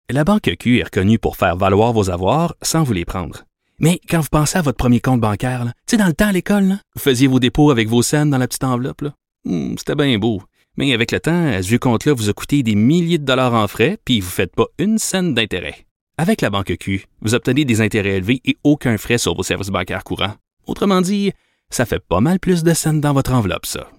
[0.09, 3.43] La Banque Q est reconnue pour faire valoir vos avoirs sans vous les prendre.
[3.79, 6.31] Mais quand vous pensez à votre premier compte bancaire, tu sais, dans le temps à
[6.31, 9.03] l'école, vous faisiez vos dépôts avec vos scènes dans la petite enveloppe.
[9.45, 10.41] Hmm, C'était bien beau.
[10.77, 13.67] Mais avec le temps, ce vieux compte-là vous a coûté des milliers de dollars en
[13.67, 15.75] frais, puis vous ne faites pas une scène d'intérêt.
[16.17, 19.69] Avec la Banque Q, vous obtenez des intérêts élevés et aucun frais sur vos services
[19.69, 20.33] bancaires courants.
[20.67, 21.31] Autrement dit,
[21.69, 23.89] ça fait pas mal plus de scènes dans votre enveloppe, ça.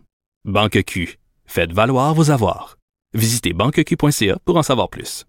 [0.45, 1.19] Banque Q.
[1.47, 2.77] Faites valoir vos avoirs.
[3.15, 5.25] Visitez banqueq.ca pour en savoir plus.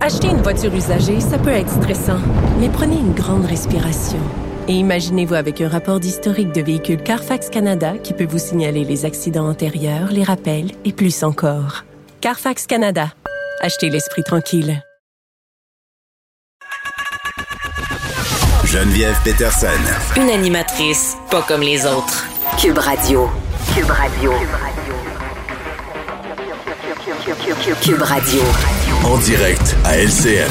[0.00, 2.20] Acheter une voiture usagée, ça peut être stressant,
[2.58, 4.18] mais prenez une grande respiration.
[4.66, 9.04] Et imaginez-vous avec un rapport d'historique de véhicule Carfax Canada qui peut vous signaler les
[9.04, 11.84] accidents antérieurs, les rappels et plus encore.
[12.20, 13.12] Carfax Canada.
[13.60, 14.82] Achetez l'esprit tranquille.
[18.74, 19.68] Geneviève Peterson.
[20.16, 22.26] Une animatrice pas comme les autres.
[22.60, 23.30] Cube Radio.
[23.72, 24.32] Cube Radio.
[27.80, 28.40] Cube Radio.
[29.04, 30.50] En direct à LCN.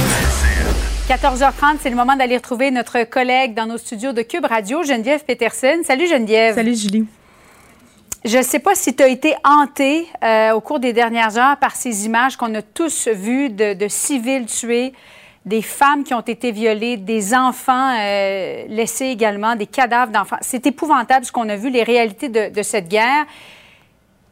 [1.10, 5.26] 14h30, c'est le moment d'aller retrouver notre collègue dans nos studios de Cube Radio, Geneviève
[5.26, 5.82] Peterson.
[5.84, 6.56] Salut Geneviève.
[6.56, 7.06] Salut Julie.
[8.24, 11.58] Je ne sais pas si tu as été hantée euh, au cours des dernières heures
[11.58, 14.94] par ces images qu'on a tous vues de, de civils tués,
[15.46, 20.38] des femmes qui ont été violées, des enfants euh, laissés également, des cadavres d'enfants.
[20.42, 23.26] C'est épouvantable ce qu'on a vu, les réalités de, de cette guerre.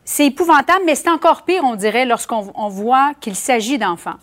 [0.05, 4.15] C'est épouvantable, mais c'est encore pire, on dirait, lorsqu'on on voit qu'il s'agit d'enfants.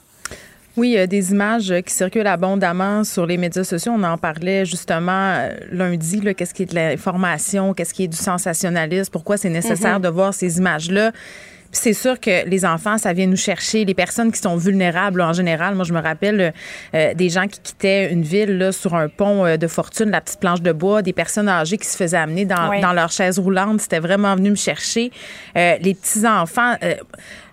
[0.77, 3.93] Oui, il y a des images qui circulent abondamment sur les médias sociaux.
[3.97, 8.17] On en parlait justement euh, lundi, qu'est-ce qui est de l'information, qu'est-ce qui est du
[8.17, 10.03] sensationnalisme, pourquoi c'est nécessaire Mhm.
[10.03, 11.11] de voir ces images-là.
[11.71, 13.85] C'est sûr que les enfants, ça vient nous chercher.
[13.85, 15.75] Les personnes qui sont vulnérables en général.
[15.75, 16.55] Moi, je me rappelle
[16.95, 20.21] euh, des gens qui quittaient une ville là, sur un pont euh, de fortune, la
[20.21, 22.81] petite planche de bois, des personnes âgées qui se faisaient amener dans, Oui.
[22.81, 23.81] dans leur chaise roulante.
[23.83, 25.11] C'était vraiment venu me chercher.
[25.57, 26.77] Euh, les petits-enfants...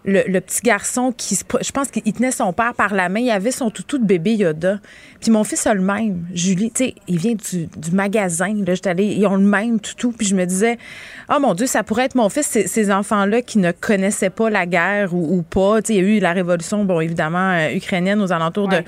[0.05, 3.31] le, le petit garçon qui, je pense qu'il tenait son père par la main, il
[3.31, 4.79] avait son toutou de bébé Yoda.
[5.19, 8.75] Puis mon fils a le même, Julie, tu sais, il vient du, du magasin, là,
[8.75, 10.77] j'étais allée, ils ont le même toutou, puis je me disais,
[11.33, 14.51] oh mon Dieu, ça pourrait être mon fils, ces, ces enfants-là qui ne connaissaient pas
[14.51, 17.53] la guerre ou, ou pas, tu sais, il y a eu la révolution, bon, évidemment,
[17.53, 18.83] euh, ukrainienne aux alentours de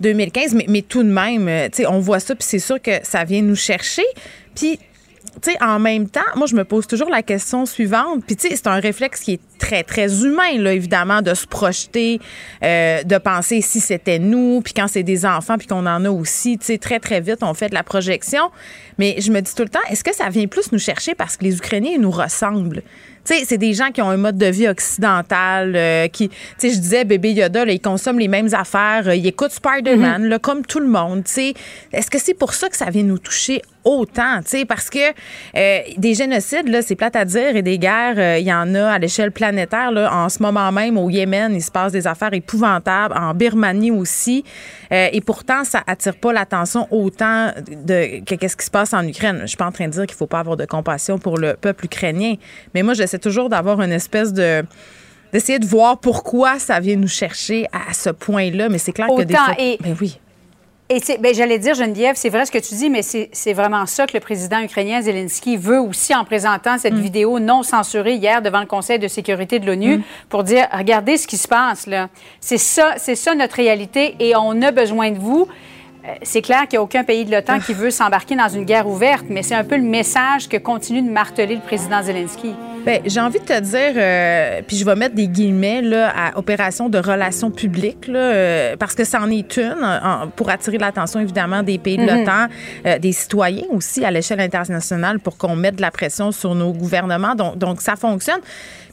[0.00, 2.80] 2015, mais, mais tout de même, euh, tu sais, on voit ça, puis c'est sûr
[2.80, 4.04] que ça vient nous chercher,
[4.54, 4.78] puis
[5.60, 8.24] en même temps, moi, je me pose toujours la question suivante.
[8.26, 12.20] Puis, tu c'est un réflexe qui est très, très humain, là, évidemment, de se projeter,
[12.62, 16.10] euh, de penser si c'était nous, puis quand c'est des enfants, puis qu'on en a
[16.10, 18.50] aussi, très, très vite, on fait de la projection.
[18.98, 21.36] Mais je me dis tout le temps, est-ce que ça vient plus nous chercher parce
[21.36, 22.82] que les Ukrainiens nous ressemblent?
[23.24, 26.36] Tu sais, c'est des gens qui ont un mode de vie occidental, euh, qui, tu
[26.58, 30.24] sais, je disais, bébé Yoda, là, ils consomment les mêmes affaires, euh, ils écoutent Spider-Man,
[30.24, 31.54] là, comme tout le monde, tu sais.
[31.92, 34.98] Est-ce que c'est pour ça que ça vient nous toucher autant, tu sais, parce que
[35.56, 38.74] euh, des génocides, là, c'est plate à dire, et des guerres, euh, il y en
[38.74, 42.06] a à l'échelle planétaire, là, en ce moment même, au Yémen, il se passe des
[42.06, 44.44] affaires épouvantables, en Birmanie aussi,
[44.92, 49.06] euh, et pourtant, ça attire pas l'attention autant de que qu'est-ce qui se passe en
[49.06, 49.38] Ukraine.
[49.42, 51.54] Je suis pas en train de dire qu'il faut pas avoir de compassion pour le
[51.54, 52.34] peuple ukrainien,
[52.74, 54.64] mais moi, j'essaie toujours d'avoir une espèce de
[55.32, 59.22] d'essayer de voir pourquoi ça vient nous chercher à ce point-là, mais c'est clair que
[59.22, 59.54] des fois...
[59.58, 60.18] et- Ben oui.
[60.92, 63.86] Et ben, j'allais dire, Geneviève, c'est vrai ce que tu dis, mais c'est c'est vraiment
[63.86, 67.00] ça que le président ukrainien Zelensky veut aussi en présentant cette Mm.
[67.00, 70.02] vidéo non censurée hier devant le Conseil de sécurité de l'ONU Mm.
[70.28, 72.08] pour dire regardez ce qui se passe là.
[72.40, 75.46] C'est ça, c'est ça notre réalité et on a besoin de vous.
[76.02, 78.64] Euh, C'est clair qu'il n'y a aucun pays de l'OTAN qui veut s'embarquer dans une
[78.64, 82.54] guerre ouverte, mais c'est un peu le message que continue de marteler le président Zelensky.
[82.86, 86.38] Ben, j'ai envie de te dire, euh, puis je vais mettre des guillemets là, à
[86.38, 91.20] opération de relations publiques, là, euh, parce que c'en est une, en- pour attirer l'attention
[91.20, 92.20] évidemment des pays de Mhm.
[92.20, 92.46] l'OTAN,
[92.86, 96.72] euh, des citoyens aussi à l'échelle internationale pour qu'on mette de la pression sur nos
[96.72, 97.34] gouvernements.
[97.34, 98.40] Donc, donc ça fonctionne.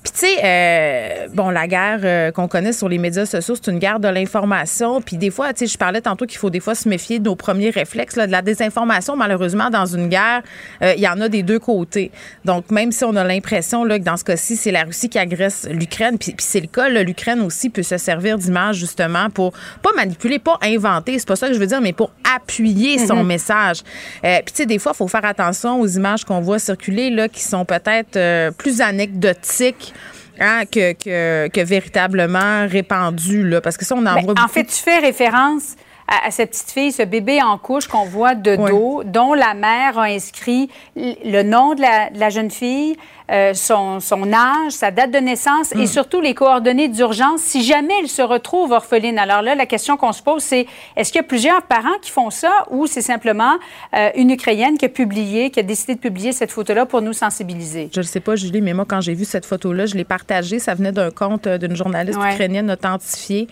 [0.03, 3.71] Puis tu sais, euh, bon, la guerre euh, qu'on connaît sur les médias sociaux, c'est
[3.71, 5.01] une guerre de l'information.
[5.01, 7.25] Puis des fois, tu sais, je parlais tantôt qu'il faut des fois se méfier de
[7.25, 9.15] nos premiers réflexes, là, de la désinformation.
[9.15, 10.41] Malheureusement, dans une guerre,
[10.81, 12.11] euh, il y en a des deux côtés.
[12.45, 15.19] Donc, même si on a l'impression là, que dans ce cas-ci, c'est la Russie qui
[15.19, 19.29] agresse l'Ukraine, puis, puis c'est le cas, là, l'Ukraine aussi peut se servir d'image justement
[19.29, 22.97] pour pas manipuler, pas inventer, c'est pas ça que je veux dire, mais pour appuyer
[23.05, 23.27] son Mhm.
[23.27, 23.83] message.
[24.21, 27.27] Puis tu sais, des fois, il faut faire attention aux images qu'on voit circuler là,
[27.27, 29.93] qui sont peut-être plus anecdotiques.
[30.39, 34.47] Hein, que, que, que véritablement répandues, là, parce que ça, on en Ben, voit en
[34.47, 35.75] fait, tu fais référence
[36.07, 39.53] à, à cette petite fille, ce bébé en couche qu'on voit de dos, dont la
[39.53, 42.95] mère a inscrit le nom de la, de la jeune fille,
[43.31, 47.93] euh, son, son âge, sa date de naissance et surtout les coordonnées d'urgence si jamais
[48.01, 49.19] elle se retrouve orpheline.
[49.19, 52.11] Alors là, la question qu'on se pose, c'est est-ce qu'il y a plusieurs parents qui
[52.11, 53.55] font ça ou c'est simplement
[53.95, 57.13] euh, une Ukrainienne qui a publié, qui a décidé de publier cette photo-là pour nous
[57.13, 57.89] sensibiliser?
[57.93, 60.59] Je ne sais pas, Julie, mais moi, quand j'ai vu cette photo-là, je l'ai partagée.
[60.59, 62.33] Ça venait d'un compte euh, d'une journaliste Ouais.
[62.33, 63.47] ukrainienne authentifiée.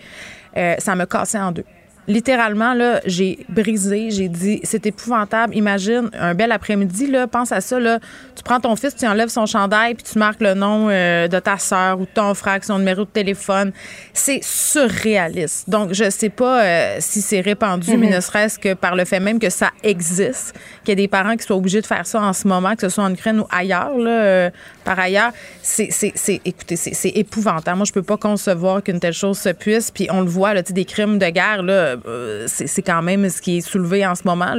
[0.56, 1.64] Euh, ça me cassait en deux.
[2.08, 5.54] Littéralement, là, j'ai brisé, j'ai dit, c'est épouvantable.
[5.56, 7.98] Imagine un bel après-midi, là, pense à ça, là.
[8.36, 11.38] Tu prends ton fils, tu enlèves son chandail, puis tu marques le nom euh, de
[11.40, 13.72] ta sœur ou de ton frère, son numéro de téléphone.
[14.12, 15.68] C'est surréaliste.
[15.68, 18.00] Donc, je sais pas euh, si c'est répandu, Mhm.
[18.00, 20.54] mais ne serait-ce que par le fait même que ça existe,
[20.84, 22.82] qu'il y a des parents qui soient obligés de faire ça en ce moment, que
[22.82, 24.50] ce soit en Ukraine ou ailleurs, là, euh,
[24.84, 27.76] par ailleurs, c'est, c'est, c'est- écoutez, c'est, épouvantable.
[27.78, 29.90] Moi, je peux pas concevoir qu'une telle chose se puisse.
[29.90, 31.95] Puis on le voit, là, tu sais, des crimes de guerre, là,
[32.46, 34.54] c'est, c'est quand même ce qui est soulevé en ce moment.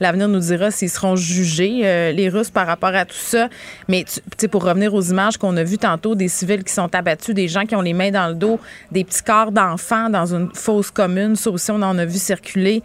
[0.00, 3.48] L'avenir nous dira s'ils seront jugés, euh, les Russes, par rapport à tout ça.
[3.88, 4.04] Mais
[4.50, 7.64] pour revenir aux images qu'on a vues tantôt, des civils qui sont abattus, des gens
[7.64, 8.58] qui ont les mains dans le dos,
[8.92, 12.82] des petits corps d'enfants dans une fosse commune, ça aussi, on en a vu circuler.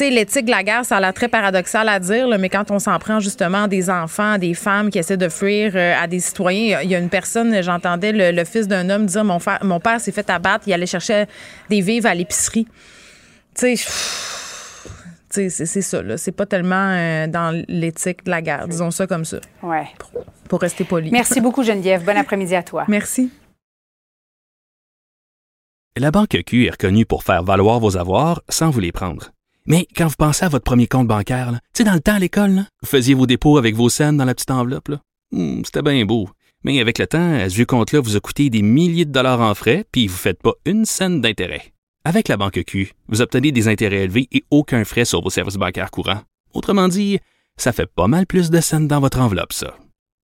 [0.00, 2.96] L'éthique de la guerre, ça a l'air très paradoxal à dire, mais quand on s'en
[3.00, 6.20] prend justement à des enfants, à des femmes qui essaient de fuir, euh, à des
[6.20, 10.00] citoyens, il y a- une personne, j'entendais le, fils d'un homme dire mon, mon père
[10.00, 11.24] s'est fait abattre, il allait chercher
[11.68, 12.68] des vivres à l'épicerie.
[13.58, 16.16] Tu sais, c'est c'est ça, là.
[16.16, 19.86] C'est pas tellement euh, dans l'éthique de la guerre, disons ça comme ça, Ouais.
[20.48, 21.10] pour rester poli.
[21.10, 22.04] Merci beaucoup, Geneviève.
[22.04, 22.84] Bon après-midi à toi.
[22.88, 23.30] Merci.
[25.96, 29.30] La Banque Q est reconnue pour faire valoir vos avoirs sans vous les prendre.
[29.66, 32.14] Mais quand vous pensez à votre premier compte bancaire, là, tu sais, dans le temps
[32.14, 34.88] à l'école, vous faisiez vos dépôts avec vos scènes dans la petite enveloppe.
[34.88, 35.00] là.
[35.32, 36.30] Hmm, C'était bien beau.
[36.64, 39.54] Mais avec le temps, ce vieux compte-là vous a coûté des milliers de dollars en
[39.54, 41.72] frais, puis vous ne faites pas une scène d'intérêt.
[42.08, 45.56] Avec la Banque Q, vous obtenez des intérêts élevés et aucun frais sur vos services
[45.56, 46.22] bancaires courants.
[46.54, 47.18] Autrement dit,
[47.58, 49.76] ça fait pas mal plus de scènes dans votre enveloppe, ça.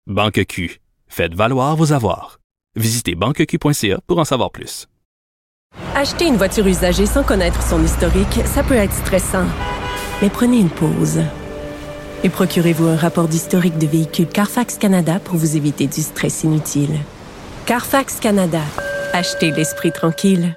[0.06, 0.80] Banque Q.
[1.08, 2.40] Faites valoir vos avoirs.
[2.74, 4.86] Visitez banqueq.ca pour en savoir plus.
[5.94, 9.46] Acheter une voiture usagée sans connaître son historique, ça peut être stressant.
[10.22, 11.20] Mais prenez une pause.
[12.22, 16.98] Et procurez-vous un rapport d'historique de véhicule Carfax Canada pour vous éviter du stress inutile.
[17.66, 18.62] Carfax Canada.
[19.12, 20.56] Achetez l'esprit tranquille.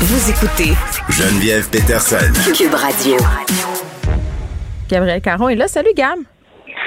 [0.00, 0.72] Vous écoutez
[1.10, 2.16] Geneviève Peterson.
[2.56, 3.16] Cube Radio.
[4.88, 5.66] Gabriel Caron est là.
[5.68, 6.18] Salut, Gab.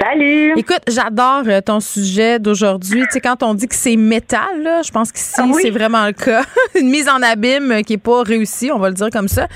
[0.00, 0.54] Salut.
[0.56, 3.02] Écoute, j'adore euh, ton sujet d'aujourd'hui.
[3.02, 5.60] Tu sais, quand on dit que c'est métal, là, je pense qu'ici, Ah oui.
[5.62, 6.42] c'est vraiment le cas.
[6.80, 9.46] Une mise en abîme euh, qui n'est pas réussie, on va le dire comme ça.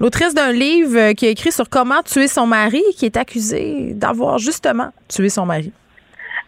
[0.00, 3.92] L'autrice d'un livre euh, qui a écrit sur comment tuer son mari, qui est accusée
[3.94, 5.72] d'avoir justement tué son mari.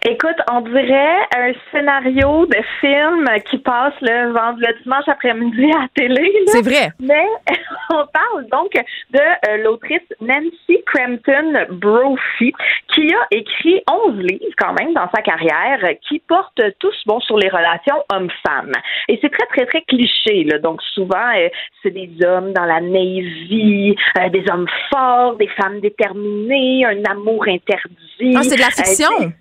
[0.09, 5.81] Écoute, on dirait un scénario de film qui passe le, vend- le dimanche après-midi à
[5.83, 6.33] la télé.
[6.47, 6.91] C'est vrai.
[7.01, 7.27] Mais
[7.91, 8.71] on parle donc
[9.11, 12.53] de euh, l'autrice Nancy Crampton Brophy,
[12.95, 17.37] qui a écrit 11 livres quand même dans sa carrière, qui portent tous bon sur
[17.39, 18.73] les relations hommes-femmes.
[19.09, 20.45] Et c'est très, très, très cliché.
[20.45, 20.59] Là.
[20.61, 21.49] Donc souvent, euh,
[21.83, 27.45] c'est des hommes dans la Navy, euh, des hommes forts, des femmes déterminées, un amour
[27.49, 28.35] interdit.
[28.37, 29.33] Ah, c'est de la fiction.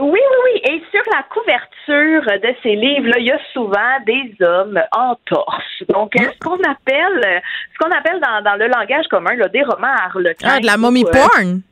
[0.00, 0.60] Oui, oui, oui.
[0.64, 5.82] Et sur la couverture de ces livres-là, il y a souvent des hommes en torse.
[5.88, 7.40] Donc, euh, ce qu'on appelle, euh,
[7.72, 10.48] ce qu'on appelle dans, dans le langage commun, là, des romans harlequins.
[10.56, 11.62] Ah, de la mommy euh, porn?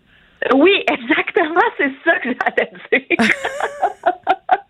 [0.54, 3.18] oui, exactement, c'est ça que j'allais dire.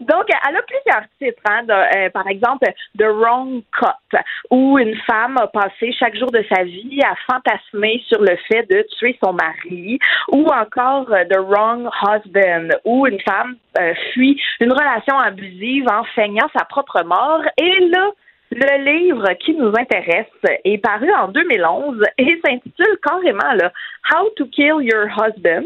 [0.00, 2.66] Donc, elle a plusieurs titres, hein, de, euh, par exemple
[2.98, 4.18] The Wrong Cut,
[4.50, 8.68] où une femme a passé chaque jour de sa vie à fantasmer sur le fait
[8.70, 9.98] de tuer son mari,
[10.30, 16.04] ou encore euh, The Wrong Husband, où une femme euh, fuit une relation abusive en
[16.14, 17.42] feignant sa propre mort.
[17.58, 18.10] Et là,
[18.54, 20.26] Le livre qui nous intéresse
[20.64, 23.72] est paru en 2011 et s'intitule carrément là,
[24.12, 25.64] How to Kill Your Husband.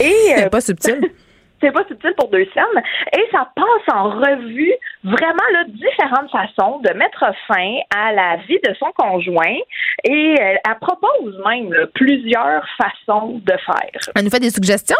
[0.00, 1.00] Et c'est pas subtil.
[1.60, 2.82] c'est pas subtil pour deux scènes.
[3.16, 4.72] Et ça passe en revue
[5.04, 9.58] vraiment différentes façons de mettre fin à la vie de son conjoint
[10.04, 14.12] et elle, propose même plusieurs façons de faire.
[14.14, 14.96] Elle nous fait des suggestions?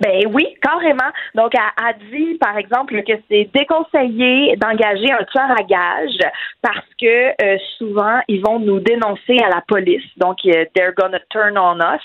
[0.00, 1.10] Ben oui, carrément.
[1.34, 6.18] Donc, elle a dit, par exemple, que c'est déconseillé d'engager un tueur à gage
[6.62, 10.04] parce que euh, souvent, ils vont nous dénoncer à la police.
[10.16, 12.00] Donc, they're gonna turn on us.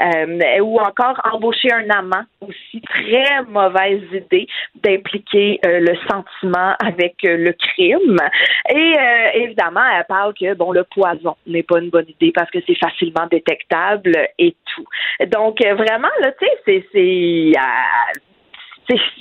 [0.00, 2.80] Euh, ou encore embaucher un amant aussi.
[2.80, 8.18] Très mauvaise idée d'impliquer euh, le sentiment avec le crime.
[8.74, 8.94] Et
[9.34, 12.78] évidemment, elle parle que, bon, le poison n'est pas une bonne idée parce que c'est
[12.78, 14.86] facilement détectable et tout.
[15.26, 16.99] Donc, vraiment, là, tu sais, c'est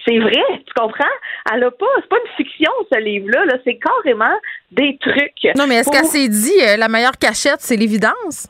[0.05, 1.05] c'est vrai, tu comprends?
[1.53, 4.35] Elle a pas, c'est pas une fiction, ce livre-là, -là, c'est carrément
[4.71, 5.55] des trucs.
[5.55, 8.47] Non, mais est-ce qu'elle s'est dit, euh, la meilleure cachette, c'est l'évidence?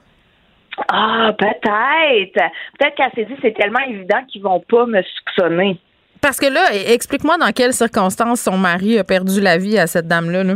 [0.87, 2.41] Ah, peut-être.
[2.77, 5.77] Peut-être qu'elle s'est dit, c'est tellement évident qu'ils vont pas me soupçonner.
[6.21, 6.61] Parce que là,
[6.93, 10.43] explique-moi dans quelles circonstances son mari a perdu la vie à cette dame-là.
[10.43, 10.55] là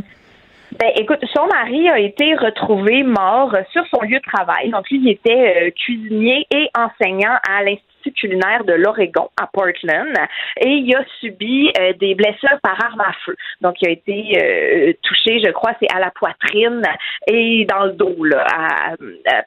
[0.80, 4.72] ben, écoute, son mari a été retrouvé mort sur son lieu de travail.
[4.72, 10.14] Donc, lui, il était euh, cuisinier et enseignant à l'Institut culinaire de l'Oregon à Portland
[10.60, 13.36] et il a subi euh, des blessures par arme à feu.
[13.62, 16.82] Donc il a été euh, touché, je crois, c'est à la poitrine
[17.28, 18.46] et dans le dos là,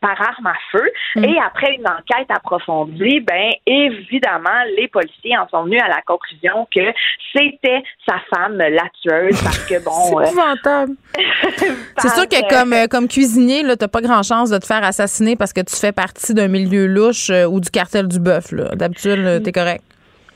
[0.00, 0.90] par arme à feu.
[1.16, 1.24] Mm.
[1.24, 6.66] Et après une enquête approfondie, ben évidemment les policiers en sont venus à la conclusion
[6.74, 6.92] que
[7.34, 9.90] c'était sa femme la tueuse parce que bon.
[9.90, 10.92] c'est épouvantable.
[11.98, 15.52] c'est sûr que comme comme cuisinier t'as pas grand chance de te faire assassiner parce
[15.52, 18.45] que tu fais partie d'un milieu louche ou du cartel du bœuf.
[18.52, 19.82] D'habitude, t'es correct.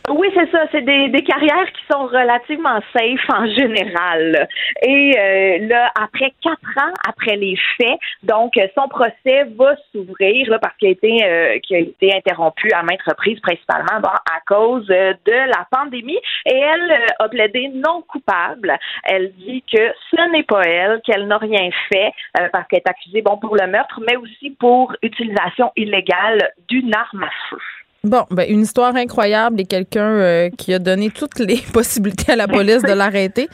[0.08, 0.64] Oui, c'est ça.
[0.72, 4.48] C'est des, carrières qui sont relativement safe en général.
[4.82, 10.76] Et euh, là, après quatre ans après les faits, donc son procès va s'ouvrir parce
[10.78, 15.66] qu'il a été euh, a été interrompu à maintes reprises, principalement à cause de la
[15.70, 16.18] pandémie.
[16.46, 18.76] Et elle euh, a plaidé non coupable.
[19.04, 22.12] Elle dit que ce n'est pas elle, qu'elle n'a rien fait
[22.52, 27.24] parce qu'elle est accusée bon pour le meurtre, mais aussi pour utilisation illégale d'une arme
[27.24, 27.58] à feu.
[28.02, 32.36] Bon, ben, une histoire incroyable et quelqu'un euh, qui a donné toutes les possibilités à
[32.36, 33.48] la police de l'arrêter.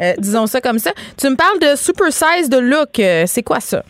[0.00, 0.92] Euh, disons ça comme ça.
[1.16, 3.00] Tu me parles de Super Size de Look.
[3.00, 3.82] Euh, c'est quoi ça?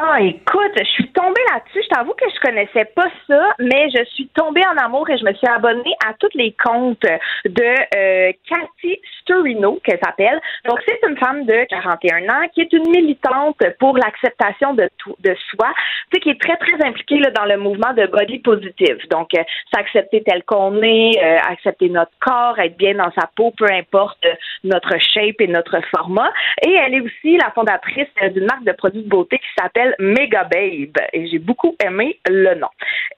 [0.00, 1.82] Ah, écoute, je suis tombée là-dessus.
[1.82, 5.24] Je t'avoue que je connaissais pas ça, mais je suis tombée en amour et je
[5.24, 7.06] me suis abonnée à tous les comptes
[7.44, 10.40] de euh, Cathy Sturino, qu'elle s'appelle.
[10.66, 14.88] Donc, c'est une femme de 41 ans qui est une militante pour l'acceptation de,
[15.20, 15.68] de soi,
[16.10, 18.98] tu sais, qui est très, très impliquée là, dans le mouvement de body positive.
[19.10, 19.42] Donc, euh,
[19.74, 24.24] s'accepter tel qu'on est, euh, accepter notre corps, être bien dans sa peau, peu importe
[24.64, 26.32] notre shape et notre format.
[26.66, 29.94] Et elle est aussi la fondatrice d'une marque de produits de beauté qui s'appelle s'appelle
[29.98, 32.68] Mega Babe et j'ai beaucoup aimé le nom.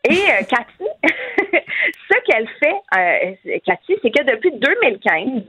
[0.05, 0.89] Et euh, Cathy,
[2.11, 5.43] ce qu'elle fait, euh, Cathy, c'est que depuis 2015,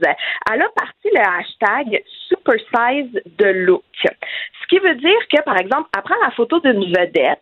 [0.52, 3.82] elle a parti le hashtag Super Size de Look.
[4.02, 7.40] Ce qui veut dire que, par exemple, après la photo d'une vedette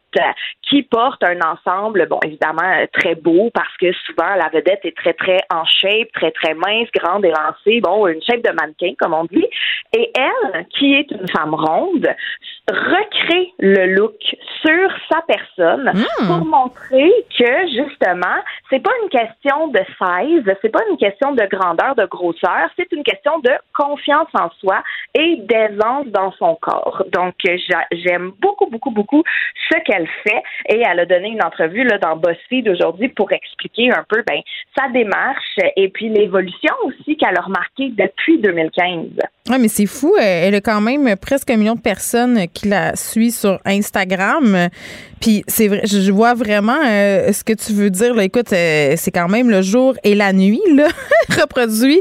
[0.62, 5.12] qui porte un ensemble, bon, évidemment, très beau parce que souvent la vedette est très,
[5.12, 9.24] très en shape, très, très mince, grande, élancée, bon, une shape de mannequin, comme on
[9.24, 9.46] dit.
[9.96, 12.08] Et elle, qui est une femme ronde,
[12.68, 14.14] recrée le look
[14.62, 16.26] sur sa personne hmm.
[16.26, 18.36] pour montrer que justement,
[18.70, 22.90] c'est pas une question de size, c'est pas une question de grandeur, de grosseur, c'est
[22.92, 24.82] une question de confiance en soi
[25.14, 27.04] et d'aisance dans son corps.
[27.12, 27.34] Donc,
[27.92, 29.22] j'aime beaucoup, beaucoup, beaucoup
[29.70, 33.90] ce qu'elle fait et elle a donné une entrevue là, dans BuzzFeed aujourd'hui pour expliquer
[33.92, 34.40] un peu ben,
[34.76, 39.06] sa démarche et puis l'évolution aussi qu'elle a remarqué depuis 2015.
[39.48, 40.14] Oui, mais c'est fou.
[40.20, 44.68] Elle a quand même presque un million de personnes qui la suivent sur Instagram.
[45.20, 48.18] Puis c'est vrai, je vois vraiment euh, ce que tu veux dire.
[48.20, 50.88] Écoute, euh, c'est quand même le jour et la nuit, là,
[51.40, 52.00] reproduit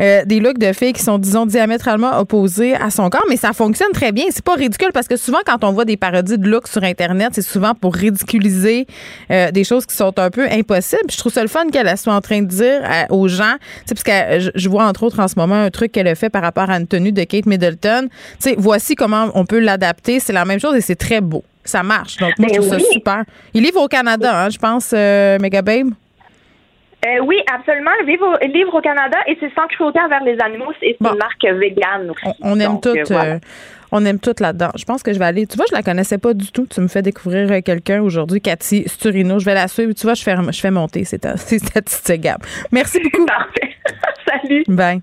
[0.00, 3.52] euh, des looks de filles qui sont, disons, diamétralement opposés à son corps, mais ça
[3.52, 4.24] fonctionne très bien.
[4.30, 7.30] C'est pas ridicule parce que souvent, quand on voit des parodies de looks sur Internet,
[7.32, 8.86] c'est souvent pour ridiculiser
[9.28, 11.10] des choses qui sont un peu impossibles.
[11.10, 13.56] Je trouve ça le fun qu'elle soit en train de dire aux gens,
[13.88, 16.42] parce que je vois entre autres en ce moment un truc qu'elle a fait par
[16.42, 18.08] rapport à tenue de Kate Middleton.
[18.08, 20.20] Tu sais, voici comment on peut l'adapter.
[20.20, 21.44] C'est la même chose et c'est très beau.
[21.64, 22.16] Ça marche.
[22.18, 23.24] Donc, moi, je trouve ça super.
[23.52, 25.90] Il livre au Canada, hein, je pense, euh, Megababe.
[27.04, 27.90] Euh, oui, absolument.
[28.02, 30.72] Il livre, livre, au Canada et c'est sans cruauté envers les animaux.
[30.80, 32.10] C'est une marque végane
[32.40, 32.94] On, aime tout.
[33.10, 33.38] Euh,
[33.92, 34.70] on aime tout là-dedans.
[34.76, 35.46] Je pense que je vais aller.
[35.46, 36.66] Tu vois, je la connaissais pas du tout.
[36.66, 39.38] Tu me fais découvrir quelqu'un aujourd'hui, Cathy Sturino.
[39.38, 39.92] Je vais la suivre.
[39.92, 41.18] Tu vois, je fais, je fais monter ces
[41.58, 42.28] statistiques.
[42.72, 43.26] Merci beaucoup.
[43.26, 43.76] Parfait.
[44.42, 44.64] Salut.
[44.68, 45.02] Bye.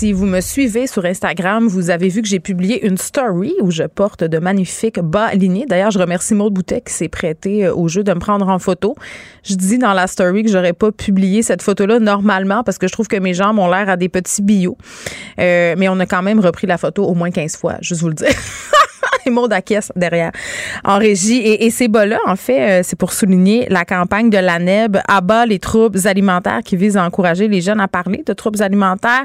[0.00, 3.70] Si vous me suivez sur Instagram, vous avez vu que j'ai publié une story où
[3.70, 5.66] je porte de magnifiques bas alignés.
[5.66, 8.58] D'ailleurs, je remercie Maud Boutet qui s'est prêté euh, au jeu de me prendre en
[8.58, 8.94] photo.
[9.44, 12.92] Je dis dans la story que j'aurais pas publié cette photo-là normalement parce que je
[12.94, 14.78] trouve que mes jambes ont l'air à des petits billots.
[15.38, 18.08] Euh, mais on a quand même repris la photo au moins 15 fois, juste vous
[18.08, 18.28] le dire.
[19.26, 20.32] et Maud caisse derrière
[20.84, 21.38] en régie.
[21.38, 25.46] Et, ces bas-là, en fait, euh, c'est pour souligner la campagne de l'ANEB à bas
[25.46, 29.24] les troubles alimentaires qui vise à encourager les jeunes à parler de troubles alimentaires.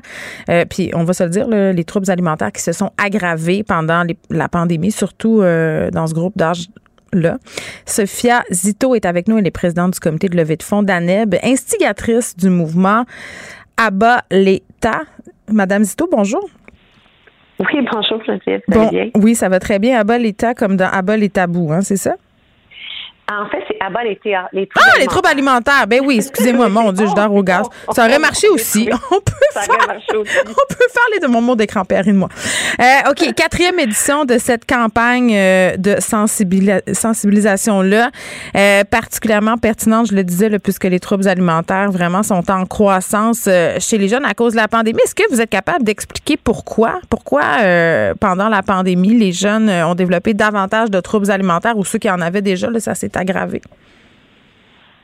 [0.49, 4.03] Euh, puis, on va se le dire, les troubles alimentaires qui se sont aggravés pendant
[4.29, 6.67] la pandémie, surtout euh, dans ce groupe d'âge
[7.13, 7.37] Là.
[7.85, 11.35] Sophia Zito est avec nous, elle est présidente du comité de levée de fonds d'ANEB,
[11.43, 13.05] instigatrice du mouvement
[13.77, 15.03] Abat l'État.
[15.49, 16.49] Madame Zito, bonjour.
[17.59, 18.61] Oui, bonjour, Geneviève.
[18.69, 19.09] Ça va Bon, bien?
[19.15, 19.97] oui, ça va très bien.
[19.99, 22.15] Abat l'État comme dans Abat les tabous, hein, c'est ça?
[23.31, 24.19] En fait, c'est abat les,
[24.53, 25.87] les troubles Ah, les troubles alimentaires.
[25.87, 27.65] Ben oui, excusez-moi, mon Dieu, je dors au gaz.
[27.91, 28.87] Ça aurait marché aussi.
[29.11, 30.31] On peut Ça faire, aurait marché aussi.
[30.41, 32.29] on peut faire les de mon mot d'écran, de moi.
[32.79, 38.11] Euh, OK, quatrième édition de cette campagne euh, de sensibili- sensibilisation-là,
[38.55, 43.49] euh, particulièrement pertinente, je le disais, là, puisque les troubles alimentaires vraiment sont en croissance
[43.79, 44.99] chez les jeunes à cause de la pandémie.
[45.03, 46.99] Est-ce que vous êtes capable d'expliquer pourquoi?
[47.09, 47.41] Pourquoi,
[48.19, 52.21] pendant la pandémie, les jeunes ont développé davantage de troubles alimentaires ou ceux qui en
[52.21, 53.61] avaient déjà, là, ça s'est aggravé?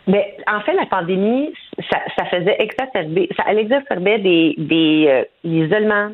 [0.08, 1.54] Mais en fait, la pandémie,
[1.92, 6.10] ça, ça faisait exacerber, ça elle exacerbait des, des euh, l'isolement,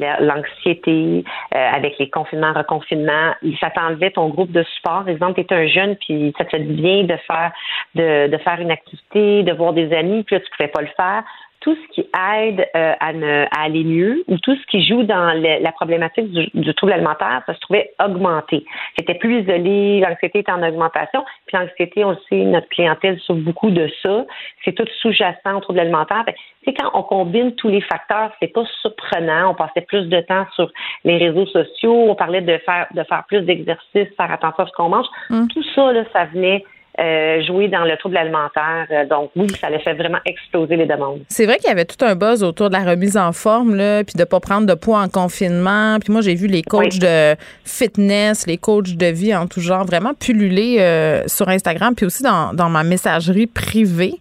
[0.00, 3.32] la- l'anxiété, euh, avec les confinements, reconfinements.
[3.60, 5.04] Ça t'enlevait ton groupe de support.
[5.04, 7.52] Par exemple, étais un jeune, puis ça te fait du bien de faire
[7.94, 10.88] de, de faire une activité, de voir des amis, puis là, tu pouvais pas le
[10.96, 11.22] faire.
[11.60, 12.00] Tout ce qui
[12.34, 15.72] aide euh, à, ne- à aller mieux ou tout ce qui joue dans le- la
[15.72, 18.64] problématique du, du trouble alimentaire, ça se trouvait augmenté.
[18.98, 21.22] C'était plus isolé, l'anxiété était en augmentation.
[21.46, 24.24] Puis l'anxiété, on le sait, notre clientèle souffre beaucoup de ça.
[24.64, 26.24] C'est tout sous-jacent au trouble alimentaire.
[26.64, 29.50] Sais, quand on combine tous les facteurs, c'est pas surprenant.
[29.50, 30.70] On passait plus de temps sur
[31.04, 31.94] les réseaux sociaux.
[32.10, 35.06] On parlait de faire de faire plus d'exercices, faire attention à ce qu'on mange.
[35.48, 36.64] Tout ça, là, ça venait
[36.98, 38.86] euh, jouer dans le trouble alimentaire.
[38.90, 41.20] Euh, Donc oui, ça allait fait vraiment exploser les demandes.
[41.28, 44.02] C'est vrai qu'il y avait tout un buzz autour de la remise en forme, là,
[44.04, 45.98] puis de pas prendre de poids en confinement.
[46.00, 49.84] Puis moi, j'ai vu les coachs de fitness, les coachs de vie en tout genre
[49.84, 54.14] vraiment pulluler euh, sur Instagram, puis aussi dans, dans ma messagerie privée.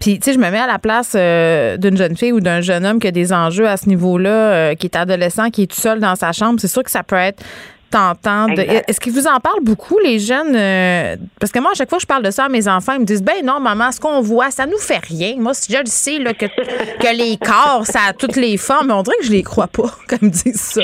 [0.00, 2.62] Puis, tu sais, je me mets à la place euh, d'une jeune fille ou d'un
[2.62, 5.66] jeune homme qui a des enjeux à ce niveau-là, euh, qui est adolescent, qui est
[5.66, 6.58] tout seul dans sa chambre.
[6.58, 7.44] C'est sûr que ça peut être
[7.90, 8.46] tentant.
[8.48, 8.84] de- Exact.
[8.88, 10.54] Est-ce qu'ils vous en parlent beaucoup, les jeunes?
[10.54, 12.92] euh, parce que moi, à chaque fois que je parle de ça à mes enfants,
[12.94, 15.34] ils me disent, ben non, maman, ce qu'on voit, ça nous fait rien.
[15.38, 18.86] Moi, si je le sais, là, que, que les corps, ça a toutes les formes,
[18.88, 20.82] mais on dirait que je les crois pas, comme ils disent ça.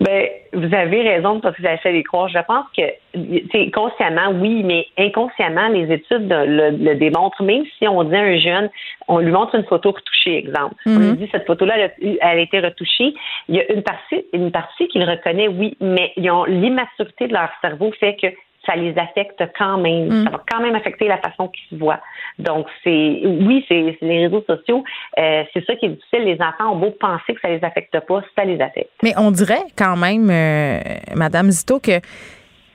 [0.00, 2.28] Ben, vous avez raison parce que vous fait les croire.
[2.28, 7.42] Je pense que, consciemment, oui, mais inconsciemment, les études le, le démontrent.
[7.42, 8.70] Même si on dit à un jeune,
[9.08, 10.76] on lui montre une photo retouchée, exemple.
[10.86, 11.10] On Mhm.
[11.10, 13.12] lui dit cette photo-là, elle, a- elle a été retouchée.
[13.48, 17.32] Il y a une partie, une partie qu'il reconnaît, oui, mais ils ont l'immaturité de
[17.32, 18.28] leur cerveau fait que
[18.68, 20.08] ça les affecte quand même.
[20.08, 20.24] Mm.
[20.24, 22.00] Ça va quand même affecter la façon qu'ils se voient.
[22.38, 24.84] Donc, c'est oui, c'est les réseaux sociaux.
[25.18, 26.24] euh, c'est ça qui est difficile.
[26.24, 28.90] Les enfants ont beau penser que ça les affecte pas, ça les affecte.
[29.02, 30.80] Mais on dirait quand même, euh,
[31.14, 32.00] Madame Zito, que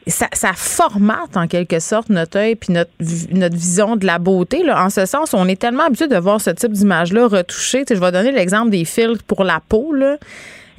[0.08, 2.92] ça, ça formate en quelque sorte notre œil puis notre,
[3.32, 4.64] notre vision de la beauté.
[4.64, 4.84] Là.
[4.84, 7.86] En ce sens, on est tellement habitué de voir ce type d'image-là retouchée.
[7.86, 9.94] Tu sais, je vais donner l'exemple des filtres pour la peau.
[9.94, 10.18] Là.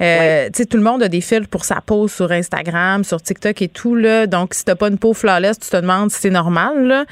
[0.01, 3.21] Euh, tu sais, Tout le monde a des filtres pour sa peau sur Instagram, sur
[3.21, 3.95] TikTok et tout.
[3.95, 4.27] Là.
[4.27, 6.87] Donc, si t'as pas une peau flawless, tu te demandes si c'est normal.
[6.87, 7.05] Là.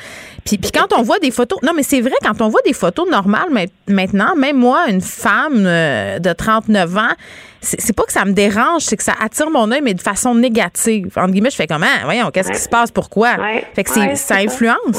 [0.45, 1.59] Puis, puis quand on voit des photos...
[1.63, 5.01] Non, mais c'est vrai, quand on voit des photos normales mais maintenant, même moi, une
[5.01, 7.13] femme euh, de 39 ans,
[7.61, 10.35] c'est pas que ça me dérange, c'est que ça attire mon œil, mais de façon
[10.35, 11.11] négative.
[11.15, 11.85] Entre guillemets, je fais comment?
[12.03, 12.91] Voyons, qu'est-ce qui se passe?
[12.91, 13.37] Pourquoi?
[13.73, 14.97] Fait que Ouais, ça influence.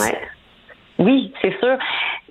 [0.98, 1.76] Oui, c'est sûr.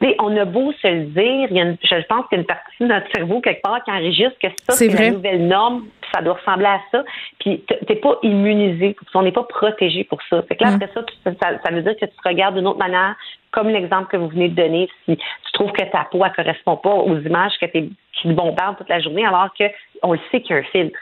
[0.01, 2.37] Tu sais, on a beau se le dire, il y a une- je pense qu'il
[2.37, 5.11] y a une partie de notre cerveau quelque part qui enregistre que ça, C'est la
[5.11, 7.03] nouvelle norme, ça doit ressembler à ça.
[7.39, 10.41] Puis t'es pas immunisé, on n'est pas protégé pour ça.
[10.43, 10.75] Fait que là, Mm.
[10.75, 13.15] après ça, tu- ça, ça veut dire que tu te regardes d'une autre manière,
[13.51, 16.77] comme l'exemple que vous venez de donner, si tu trouves que ta peau ne correspond
[16.77, 17.79] pas aux images que te
[18.25, 19.65] bombardent toute la journée, alors que
[20.01, 20.97] on le sait qu'il y a un filtre.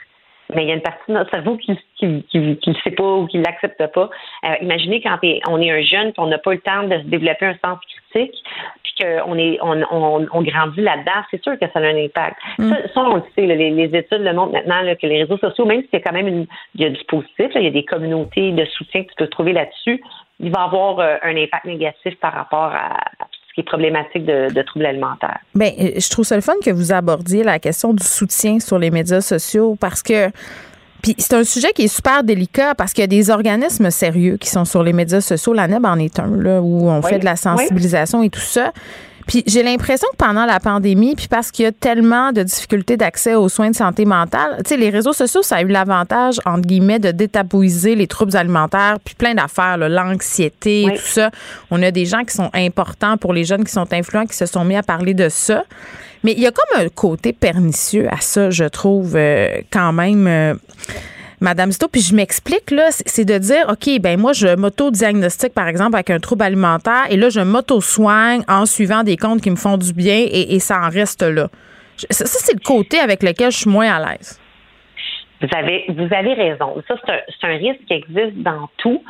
[0.54, 2.90] Mais il y a une partie de notre cerveau qui qui, qui, qui le sait
[2.90, 4.10] pas ou qui l'accepte pas.
[4.44, 5.18] Euh, imaginez quand
[5.48, 7.78] on est un jeune, puis on n'a pas le temps de se développer un sens
[8.12, 8.34] critique,
[8.82, 12.36] puis qu'on est, on, on, on grandit là-dedans, c'est sûr que ça a un impact.
[12.58, 12.70] Mm.
[12.70, 15.22] Ça, ça, on le sait, là, les, les études le montrent maintenant là, que les
[15.22, 17.60] réseaux sociaux, même s'il y a quand même une, il y a du positif, là,
[17.60, 20.02] il y a des communautés de soutien que tu peux trouver là-dessus,
[20.40, 22.96] il va avoir euh, un impact négatif par rapport à
[23.52, 25.38] ce qui est problématique de, de troubles alimentaires.
[25.54, 28.78] Bien, euh, je trouve ça le fun que vous abordiez la question du soutien sur
[28.78, 30.30] les médias sociaux parce que
[31.02, 34.36] puis c'est un sujet qui est super délicat parce qu'il y a des organismes sérieux
[34.36, 35.52] qui sont sur les médias sociaux.
[35.52, 38.40] La NEB en est un, là, où on Oui, fait de la sensibilisation et tout
[38.40, 38.72] ça.
[39.26, 42.96] Puis j'ai l'impression que pendant la pandémie, puis parce qu'il y a tellement de difficultés
[42.96, 46.40] d'accès aux soins de santé mentale, tu sais, les réseaux sociaux, ça a eu l'avantage,
[46.44, 50.94] entre guillemets, de détabouiser les troubles alimentaires, puis plein d'affaires, l'anxiété, Oui.
[50.96, 51.30] tout ça.
[51.70, 54.46] On a des gens qui sont importants pour les jeunes qui sont influents, qui se
[54.46, 55.64] sont mis à parler de ça.
[56.24, 60.26] Mais il y a comme un côté pernicieux à ça, je trouve, euh, quand même.
[60.26, 60.54] euh,
[61.42, 65.66] Madame Zito, puis je m'explique, là, c'est de dire, OK, ben moi, je m'auto-diagnostique, par
[65.68, 69.56] exemple, avec un trouble alimentaire, et là, je m'auto-soigne en suivant des comptes qui me
[69.56, 71.48] font du bien, et, et ça en reste là.
[71.98, 74.38] Je- Ça, ça, c'est le côté avec lequel je suis moins à l'aise.
[75.42, 76.80] Vous avez, vous avez raison.
[76.86, 79.02] Ça, c'est un, risque qui existe dans tout,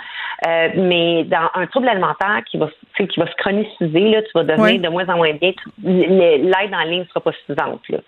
[0.44, 2.68] Euh, mais dans un trouble alimentaire qui va,
[2.98, 4.78] qui va se chroniciser, là, tu vas devenir Oui.
[4.80, 5.52] de moins en moins bien.
[5.84, 7.80] L'aide en ligne ne sera pas suffisante.
[7.90, 7.98] Là.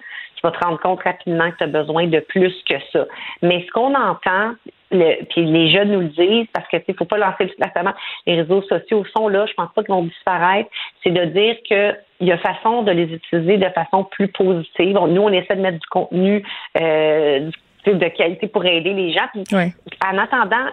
[0.44, 3.06] Vas te rendre compte rapidement que tu as besoin de plus que ça.
[3.40, 4.52] Mais ce qu'on entend,
[4.90, 7.94] le, puis les jeunes nous le disent, parce que il faut pas lancer le placement.
[8.26, 10.68] Les réseaux sociaux sont là, je pense pas qu'ils vont disparaître.
[11.02, 14.98] C'est de dire que il y a façon de les utiliser de façon plus positive.
[15.08, 16.44] Nous, on essaie de mettre du contenu
[16.80, 17.50] euh,
[17.92, 19.26] de qualité pour aider les gens.
[19.32, 19.72] Puis, Ouais.
[20.06, 20.64] en attendant,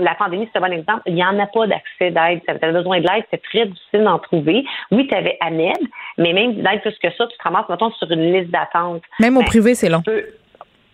[0.00, 2.40] la pandémie, c'est un bon exemple, il n'y en a pas d'accès d'aide.
[2.46, 4.64] Tu avais besoin de l'aide, c'est très difficile d'en trouver.
[4.90, 5.76] Oui, tu avais ANED,
[6.18, 9.02] mais même d'aide plus que ça, tu te ramasses, mettons, sur une liste d'attente.
[9.20, 10.02] Même au Ben, privé, c'est long.
[10.02, 10.10] tu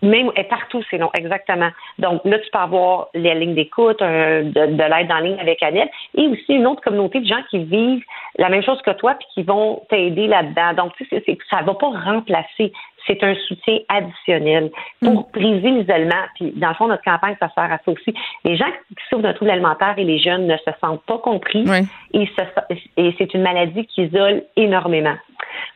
[0.01, 1.69] même et partout, c'est long, exactement.
[1.99, 5.61] Donc là, tu peux avoir les lignes d'écoute, un- de, de l'aide en ligne avec
[5.63, 8.03] Annette, et aussi une autre communauté de gens qui vivent
[8.37, 10.73] la même chose que toi, puis qui vont t'aider là-dedans.
[10.83, 12.71] Donc, tu sais, c'est- ça va pas remplacer.
[13.07, 14.69] C'est un soutien additionnel
[15.01, 16.23] pour briser l'isolement.
[16.35, 18.13] Puis, dans le fond, notre campagne, ça sert à ça aussi.
[18.45, 21.63] Les gens qui souffrent d'un trouble alimentaire et les jeunes ne se sentent pas compris
[22.13, 25.15] et, se- et c'est une maladie qui isole énormément.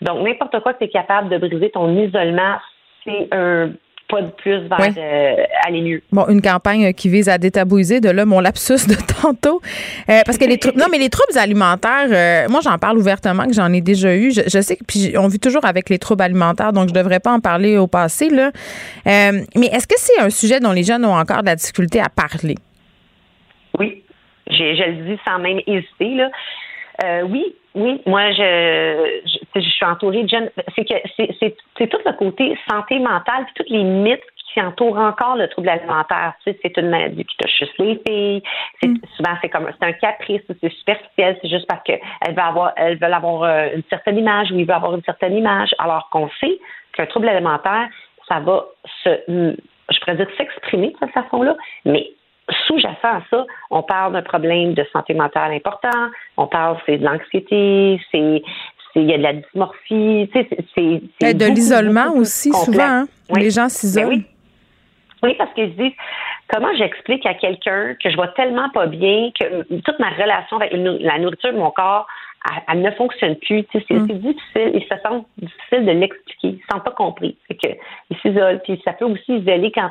[0.02, 2.58] Donc, n'importe quoi que tu es capable de briser ton isolement,
[3.04, 3.72] c'est un
[4.08, 4.88] pas de plus vers Oui.
[4.98, 6.02] euh, aller mieux.
[6.12, 9.62] Bon, une campagne qui vise à détabouiser de là mon lapsus de tantôt.
[10.10, 13.48] Euh, parce que les trou- non, mais les troubles alimentaires, euh, moi j'en parle ouvertement
[13.48, 14.32] que j'en ai déjà eu.
[14.32, 17.20] Je, je sais que puis on vit toujours avec les troubles alimentaires, donc je devrais
[17.20, 18.52] pas en parler au passé là.
[19.08, 22.00] Euh, mais est-ce que c'est un sujet dont les jeunes ont encore de la difficulté
[22.00, 22.56] à parler?
[23.80, 24.04] Oui,
[24.48, 26.16] j'ai- je le dis sans même hésiter.
[26.16, 26.30] Là.
[27.04, 27.44] Euh, oui,
[27.76, 30.50] oui, moi, je, je, je suis entourée de jeunes.
[30.76, 34.24] C'est que c'est, c'est, c'est tout le côté santé mentale, puis tous les mythes
[34.54, 36.34] qui entourent encore le trouble alimentaire.
[36.44, 38.42] Tu sais, c'est une maladie qui touche juste les filles.
[38.82, 42.00] C'est, Souvent, c'est comme c'est un caprice, c'est superficiel, c'est juste parce qu'elles
[42.30, 45.36] veulent avoir, elles veulent avoir euh, une certaine image ou ils veulent avoir une certaine
[45.36, 46.58] image, alors qu'on sait
[46.94, 47.90] qu'un trouble alimentaire,
[48.30, 48.66] ça va
[49.04, 52.12] se, je pourrais dire, s'exprimer de cette façon-là, mais
[52.68, 57.06] sous-jacent à ça, on parle d'un problème de santé mentale important, on parle c'est de
[57.06, 58.44] l'anxiété, c'est
[58.98, 62.66] il y a de la dysmorphie, tu sais, c'est- Et de l'isolement aussi, complexe.
[62.72, 62.84] souvent.
[62.86, 63.08] hein?
[63.30, 63.42] Oui.
[63.42, 64.08] Les gens Ben s'isolent.
[64.08, 64.24] oui.
[65.24, 65.94] Oui, parce qu'ils se disent
[66.54, 70.72] comment j'explique à quelqu'un que je vois tellement pas bien que toute ma relation avec
[70.74, 72.06] la nourriture de mon corps,
[72.48, 73.64] elle, elle ne fonctionne plus.
[73.66, 74.72] Tu sais, c'est difficile.
[74.76, 76.48] Ils se sentent difficile de l'expliquer.
[76.50, 77.36] Ils ne sont pas compris.
[77.50, 77.70] Que
[78.12, 78.62] ils s'isolent.
[78.64, 79.90] Puis ça peut aussi isoler quand,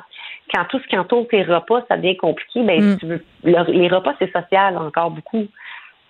[0.53, 2.63] quand tout ce qui entoure tes repas, ça devient compliqué.
[2.63, 2.99] Ben, Mm.
[2.99, 5.47] tu veux, le- les repas, c'est social encore beaucoup.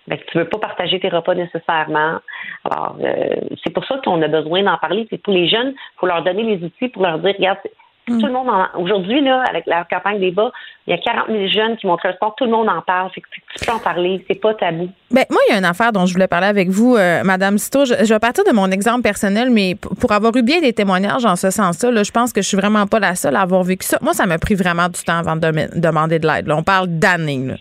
[0.09, 2.19] Que tu veux pas partager tes repas nécessairement.
[2.63, 5.07] Alors, euh, c'est pour ça qu'on a besoin d'en parler.
[5.09, 7.57] C'est pour les jeunes, il faut leur donner les outils pour leur dire, regarde,
[8.07, 8.19] Mm.
[8.19, 10.51] tout le monde en- aujourd'hui, là, avec la campagne des bas,
[10.87, 13.09] il y a 40 000 jeunes qui montrent le sport, tout le monde en parle.
[13.11, 13.27] Fait que
[13.57, 14.89] tu peux en parler, c'est pas tabou.
[15.09, 17.57] Ben, moi, il y a une affaire dont je voulais parler avec vous, euh, Madame
[17.57, 17.85] Cito.
[17.85, 21.25] Je, je vais partir de mon exemple personnel, mais pour avoir eu bien des témoignages
[21.25, 23.63] en ce sens-là, là, je pense que je suis vraiment pas la seule à avoir
[23.63, 23.97] vécu ça.
[24.01, 26.49] Moi, ça m'a pris vraiment du temps avant de demander de l'aide.
[26.51, 27.55] On parle d'années.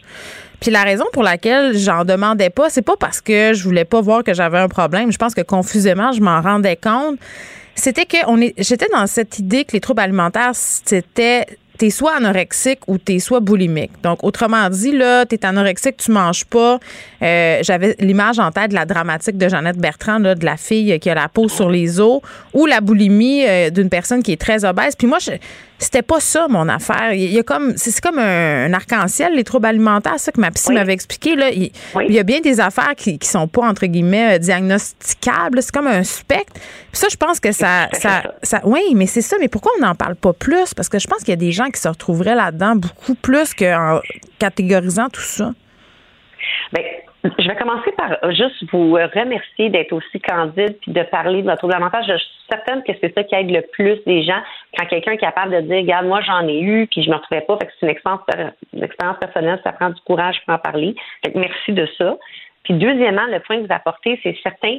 [0.60, 4.00] Puis la raison pour laquelle j'en demandais pas, c'est pas parce que je voulais pas
[4.00, 5.10] voir que j'avais un problème.
[5.12, 7.18] Je pense que confusément, je m'en rendais compte.
[7.76, 11.46] C'était que on est, j'étais dans cette idée que les troubles alimentaires, c'était
[11.84, 13.90] t'es soit anorexique ou t'es soit boulimique.
[14.02, 16.78] Donc, autrement dit, là, t'es anorexique, tu manges pas.
[17.20, 20.98] Euh, J'avais l'image en tête de la dramatique de Jeannette Bertrand, là, de la fille
[20.98, 22.22] qui a la peau sur les os,
[22.54, 24.96] ou la boulimie euh, d'une personne qui est très obèse.
[24.96, 25.18] Puis moi,
[25.78, 27.12] c'était pas ça mon affaire.
[27.12, 30.50] Il y a comme, c'est comme un, un arc-en-ciel, les troubles alimentaires, ça que ma
[30.52, 31.36] psy m'avait expliqué.
[31.36, 31.50] Là.
[31.50, 31.70] Il,
[32.08, 35.60] il y a bien des affaires qui, qui sont pas, entre guillemets, euh, diagnosticables.
[35.60, 36.54] C'est comme un spectre.
[36.54, 39.36] Puis ça, je pense que ça, ça, ça, oui, mais c'est ça.
[39.38, 40.72] Mais pourquoi on n'en parle pas plus?
[40.74, 43.54] Parce que je pense qu'il y a des gens qui se retrouveraient là-dedans beaucoup plus
[43.54, 44.00] qu'en
[44.38, 45.52] catégorisant tout ça?
[46.72, 46.82] Ben,
[47.24, 51.66] je vais commencer par juste vous remercier d'être aussi candide puis de parler de votre
[51.66, 51.74] trouble.
[52.06, 54.40] Je suis certaine que c'est ça qui aide le plus les gens
[54.76, 57.40] quand quelqu'un est capable de dire, regarde, moi j'en ai eu puis je me retrouvais
[57.40, 57.56] pas.
[57.58, 60.94] Fait que c'est une expérience, personnelle, ça prend du courage pour en parler.
[61.34, 62.16] Merci de ça.
[62.64, 64.78] Puis deuxièmement, le point que vous apportez, c'est certain,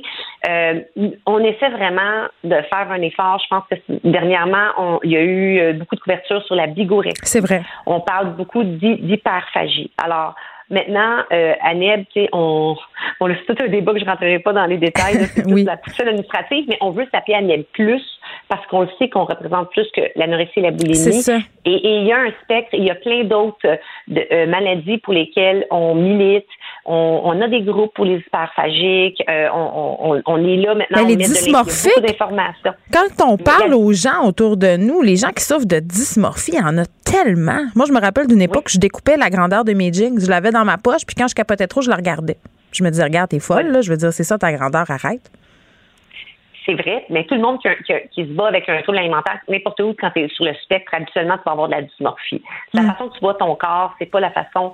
[0.49, 0.81] euh,
[1.25, 3.39] on essaie vraiment de faire un effort.
[3.43, 6.67] Je pense que dernièrement, on, il y a eu euh, beaucoup de couverture sur la
[6.67, 7.21] bigorexie.
[7.23, 7.61] C'est vrai.
[7.85, 9.91] On parle beaucoup d'hyperphagie.
[9.97, 10.35] Alors,
[10.69, 12.75] Maintenant, euh, à NEB, on,
[13.19, 15.63] on c'est tout un débat que je ne rentrerai pas dans les détails, c'est oui.
[15.63, 18.01] la poussée administrative, mais on veut s'appeler NEB Plus
[18.49, 20.95] parce qu'on le sait qu'on représente plus que l'anorexie et la boulimie.
[20.95, 21.37] C'est ça.
[21.65, 25.67] Et, il y a un spectre, il y a plein d'autres euh, maladies pour lesquelles
[25.69, 26.47] on milite.
[26.85, 29.23] On, on, a des groupes pour les hyperphagiques.
[29.27, 31.01] Euh, on, on, est là maintenant.
[31.01, 31.91] Mais les dysmorphiques,
[32.93, 36.59] quand on parle aux gens autour de nous, les gens qui souffrent de dysmorphie, il
[36.59, 37.65] y en a tellement.
[37.75, 40.19] Moi, je me rappelle d'une époque où je découpais la grandeur de mes jeans.
[40.19, 42.37] Je l'avais dans ma poche, puis quand je capotais trop, je la regardais.
[42.71, 43.81] Je me disais, regarde, t'es folle, là.
[43.81, 45.31] Je veux dire, c'est ça ta grandeur, arrête.
[46.65, 49.95] C'est vrai, mais tout le monde qui, se bat avec un trouble alimentaire, n'importe où,
[49.99, 52.41] quand tu es sur le spectre, habituellement, tu vas avoir de la dysmorphie.
[52.73, 52.91] La mm.
[52.91, 54.71] façon que tu vois ton corps, c'est pas la façon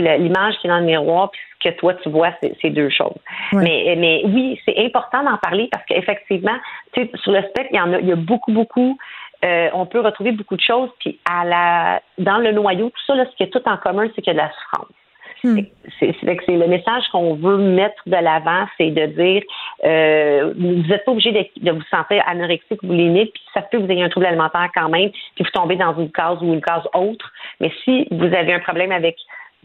[0.00, 3.18] l'image qui est dans le miroir, puis ce que toi tu vois, c'est deux choses.
[3.52, 6.56] Mais, mais oui, c'est important d'en parler parce qu'effectivement,
[6.94, 8.96] sur le spectre, il y en a, il y a beaucoup, beaucoup
[9.44, 10.90] euh, on peut retrouver beaucoup de choses.
[11.00, 14.08] Puis à la, dans le noyau, tout ça, là, ce qui est tout en commun,
[14.14, 14.88] c'est qu'il y a de la souffrance.
[15.44, 15.58] Hmm.
[15.98, 16.12] C'est
[16.48, 19.42] le message qu'on veut mettre de l'avant, c'est de dire
[19.84, 23.82] euh, vous n'êtes pas obligé de, vous sentir anorexique ou boulimique, puis ça peut que
[23.82, 26.60] vous ayez un trouble alimentaire quand même, puis vous tombez dans une case ou une
[26.60, 27.32] case autre.
[27.58, 29.16] Mais si vous avez un problème avec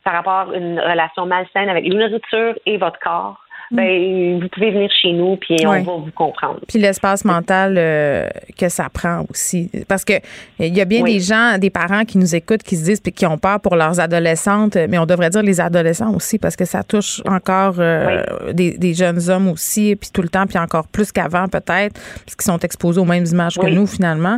[0.04, 4.72] par rapport à une relation malsaine avec la nourriture et votre corps, ben, vous pouvez
[4.72, 6.60] venir chez nous, puis on va vous comprendre.
[6.68, 9.70] Puis l'espace mental euh, que ça prend aussi.
[9.90, 10.14] Parce que
[10.60, 13.12] il y a bien des gens, des parents qui nous écoutent, qui se disent, puis
[13.12, 16.64] qui ont peur pour leurs adolescentes, mais on devrait dire les adolescents aussi, parce que
[16.64, 21.12] ça touche encore euh, des, jeunes hommes aussi, puis tout le temps, puis encore plus
[21.12, 24.38] qu'avant peut-être, parce qu'ils sont exposés aux mêmes images que nous finalement.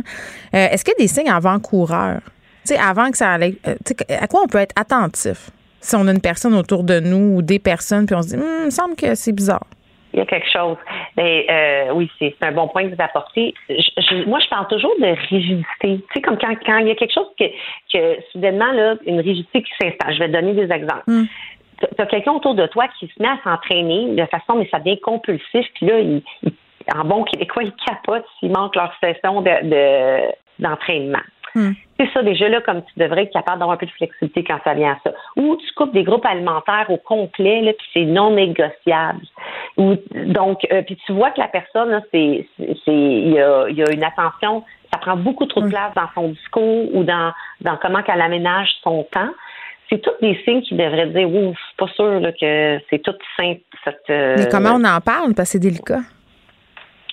[0.54, 2.20] Euh, est-ce qu'il y a des signes avant-coureurs?
[2.66, 3.54] Tu sais, avant que ça allait.
[4.08, 5.50] à quoi on peut être attentif?
[5.80, 8.36] si on a une personne autour de nous ou des personnes, puis on se dit,
[8.36, 9.64] hum, il me semble que c'est bizarre.
[10.12, 10.76] Il y a quelque chose.
[11.16, 13.54] Mais euh, oui, c'est un bon point que vous apportez.
[14.26, 15.64] moi, je parle toujours de rigidité.
[15.82, 17.44] Tu sais, comme quand, quand il y a quelque chose que,
[17.92, 20.14] que soudainement, là, une rigidité qui s'installe.
[20.14, 21.04] Je vais te donner des exemples.
[21.06, 21.26] Hum.
[21.80, 24.80] Tu as quelqu'un autour de toi qui se met à s'entraîner de façon, mais ça
[24.80, 26.22] devient compulsif, puis là, il,
[26.94, 31.22] en bon québécois, il capote s'il manque leur session de, d'entraînement.
[31.54, 31.72] Hmm.
[31.98, 34.58] C'est ça, déjà là, comme tu devrais être capable d'avoir un peu de flexibilité quand
[34.64, 35.14] ça vient à ça.
[35.36, 39.20] Ou tu coupes des groupes alimentaires au complet, là, puis c'est non négociable.
[39.76, 39.96] Ou,
[40.26, 43.90] donc, euh, puis tu vois que la personne, c'est, c'est, il y a, y a
[43.92, 45.70] une attention, ça prend beaucoup trop de hmm.
[45.70, 49.30] place dans son discours ou dans, dans comment qu'elle aménage son temps
[49.90, 53.60] c'est tous des signes qui devraient dire ouf, pas sûr là, que c'est tout simple.
[53.84, 55.34] Cette, euh, Mais comment on en parle?
[55.34, 56.00] Parce que c'est délicat?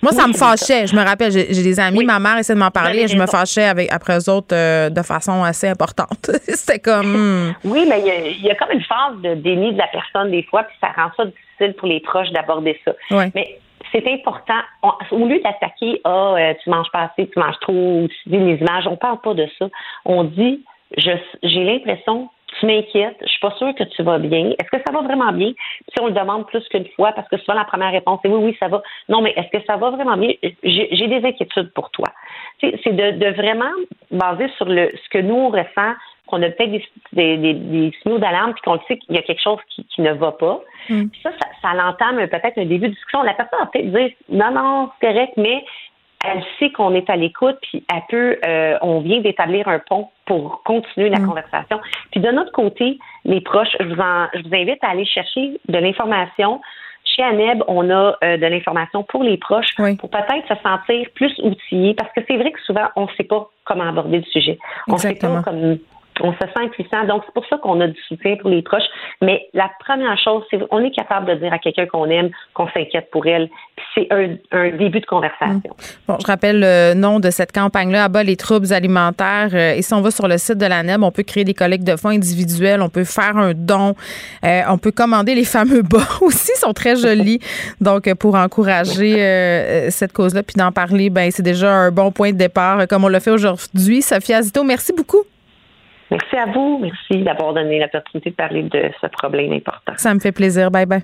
[0.01, 0.87] Moi, ça me fâchait.
[0.87, 3.25] Je me rappelle, j'ai des amis, ma mère essaie de m'en parler et je me
[3.25, 6.25] fâchais avec, après eux autres euh, de façon assez importante.
[6.47, 7.13] C'était comme.
[7.13, 7.53] Hmm.
[7.63, 10.63] Oui, mais il y, a, comme une phase de déni de la personne des fois,
[10.63, 12.93] puis ça rend ça difficile pour les proches d'aborder ça.
[13.33, 13.59] Mais
[13.91, 14.59] c'est important.
[15.11, 18.37] au lieu d'attaquer, ah, oh, tu manges pas assez, tu manges trop, ou tu dis
[18.37, 19.67] les images, on parle pas de ça.
[20.05, 20.63] On dit,
[20.97, 22.29] j'ai l'impression
[22.59, 24.51] tu m'inquiètes, je suis pas sûre que tu vas bien.
[24.59, 25.51] Est-ce que ça va vraiment bien?
[25.89, 28.39] Si on le demande plus qu'une fois, parce que souvent la première réponse est oui,
[28.45, 28.81] oui, ça va.
[29.09, 30.33] Non, mais est-ce que ça va vraiment bien?
[30.63, 32.07] J'ai des inquiétudes pour toi.
[32.61, 33.71] C'est de, vraiment
[34.11, 35.93] baser sur le ce que nous on ressent,
[36.25, 36.83] qu'on a peut-être
[37.13, 40.13] des, des, signaux d'alarme, puis qu'on le sait qu'il y a quelque chose qui, ne
[40.13, 40.61] va pas.
[40.89, 41.05] Mm.
[41.23, 43.23] ça, ça, ça l'entame peut-être un début de discussion.
[43.23, 45.63] La personne va peut-être dire non, non, c'est correct, mais
[46.27, 50.09] elle sait qu'on est à l'écoute, puis elle peut, euh, on vient d'établir un pont
[50.25, 51.27] pour continuer la mm.
[51.27, 51.79] conversation.
[52.11, 55.59] Puis de notre côté, les proches, je vous, en, je vous invite à aller chercher
[55.67, 56.61] de l'information.
[57.05, 61.33] Chez ANEB, on a euh, de l'information pour les proches pour peut-être se sentir plus
[61.41, 64.59] outillés, parce que c'est vrai que souvent, on ne sait pas comment aborder le sujet.
[64.87, 65.77] On ne sait pas comme
[66.21, 67.05] on se sent impuissant.
[67.05, 68.83] Donc, c'est pour ça qu'on a du soutien pour les proches.
[69.21, 72.67] Mais la première chose, c'est qu'on est capable de dire à quelqu'un qu'on aime, qu'on
[72.69, 73.49] s'inquiète pour elle.
[73.95, 74.37] C'est un,
[74.77, 75.69] début de conversation.
[75.69, 76.07] Mmh.
[76.07, 79.49] Bon, je rappelle le nom de cette campagne-là, Abat les troubles alimentaires.
[79.53, 81.53] Euh, et si on va sur le site de la NEB, on peut créer des
[81.53, 83.95] collectes de fonds individuels, on peut faire un don,
[84.43, 87.39] euh, on peut commander les fameux bas aussi, ils sont très jolis.
[87.81, 92.31] Donc, pour encourager euh, cette cause-là, puis d'en parler, ben c'est déjà un bon point
[92.31, 94.01] de départ, comme on l'a fait aujourd'hui.
[94.01, 95.23] Sophia Zito, merci beaucoup.
[96.11, 96.79] Merci à vous.
[96.79, 99.93] Merci d'avoir donné l'opportunité de parler de ce problème important.
[99.97, 100.71] Ça me fait plaisir.
[100.71, 101.03] Bye bye.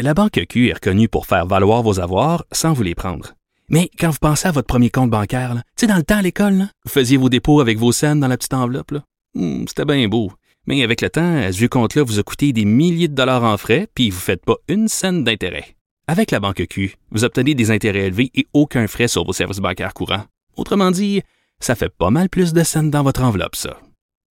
[0.00, 3.34] La Banque Q est reconnue pour faire valoir vos avoirs sans vous les prendre.
[3.68, 6.22] Mais quand vous pensez à votre premier compte bancaire, tu sais, dans le temps à
[6.22, 8.94] l'école, vous faisiez vos dépôts avec vos scènes dans la petite enveloppe.
[9.34, 10.32] Hmm, c'était bien beau.
[10.66, 13.44] Mais avec le temps, à ce vieux compte-là vous a coûté des milliers de dollars
[13.44, 15.76] en frais, puis vous ne faites pas une scène d'intérêt.
[16.06, 19.60] Avec la banque Q, vous obtenez des intérêts élevés et aucun frais sur vos services
[19.60, 20.24] bancaires courants.
[20.56, 21.22] Autrement dit,
[21.60, 23.78] ça fait pas mal plus de scènes dans votre enveloppe, ça.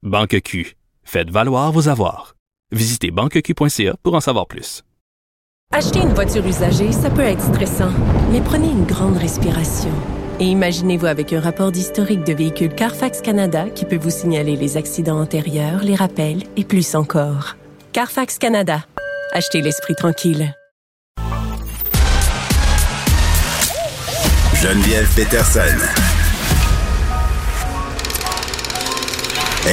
[0.04, 2.34] Banque Q, faites valoir vos avoirs.
[2.72, 4.82] Visitez banqueq.ca pour en savoir plus.
[5.72, 7.92] Acheter une voiture usagée, ça peut être stressant,
[8.32, 9.92] mais prenez une grande respiration.
[10.40, 14.76] Et imaginez-vous avec un rapport d'historique de véhicule Carfax Canada qui peut vous signaler les
[14.76, 17.56] accidents antérieurs, les rappels et plus encore.
[17.94, 18.84] Carfax Canada.
[19.34, 20.56] Achetez l'esprit tranquille.
[24.56, 26.11] Geneviève Peterson.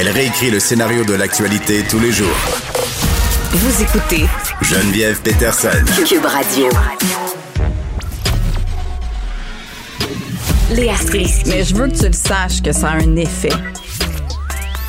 [0.01, 2.37] Elle réécrit le scénario de l'actualité tous les jours.
[3.51, 4.27] Vous écoutez
[4.61, 5.67] Geneviève Peterson.
[6.07, 6.69] Cube Radio.
[10.71, 11.49] Léa Strisky.
[11.49, 13.51] Mais je veux que tu le saches que ça a un effet.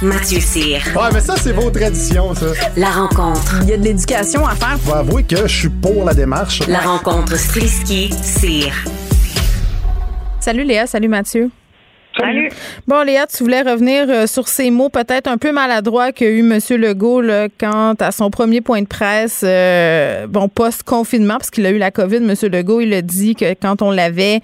[0.01, 0.81] Mathieu Cyr.
[0.95, 2.47] Ouais, mais ça, c'est vos traditions, ça.
[2.77, 3.57] La rencontre.
[3.63, 4.79] Il y a de l'éducation à faire.
[4.79, 6.61] Faut avouer que je suis pour la démarche.
[6.69, 8.73] La rencontre Strisky-Cyr.
[10.39, 11.51] Salut Léa, salut Mathieu.
[12.19, 12.51] Salut.
[12.89, 16.41] Bon, Léa, tu voulais revenir euh, sur ces mots peut-être un peu maladroits qu'a eu
[16.41, 16.59] M.
[16.71, 21.71] Legault là, quant à son premier point de presse, euh, bon, post-confinement, parce qu'il a
[21.71, 22.17] eu la COVID.
[22.17, 22.35] M.
[22.51, 24.41] Legault, il a dit que quand on l'avait,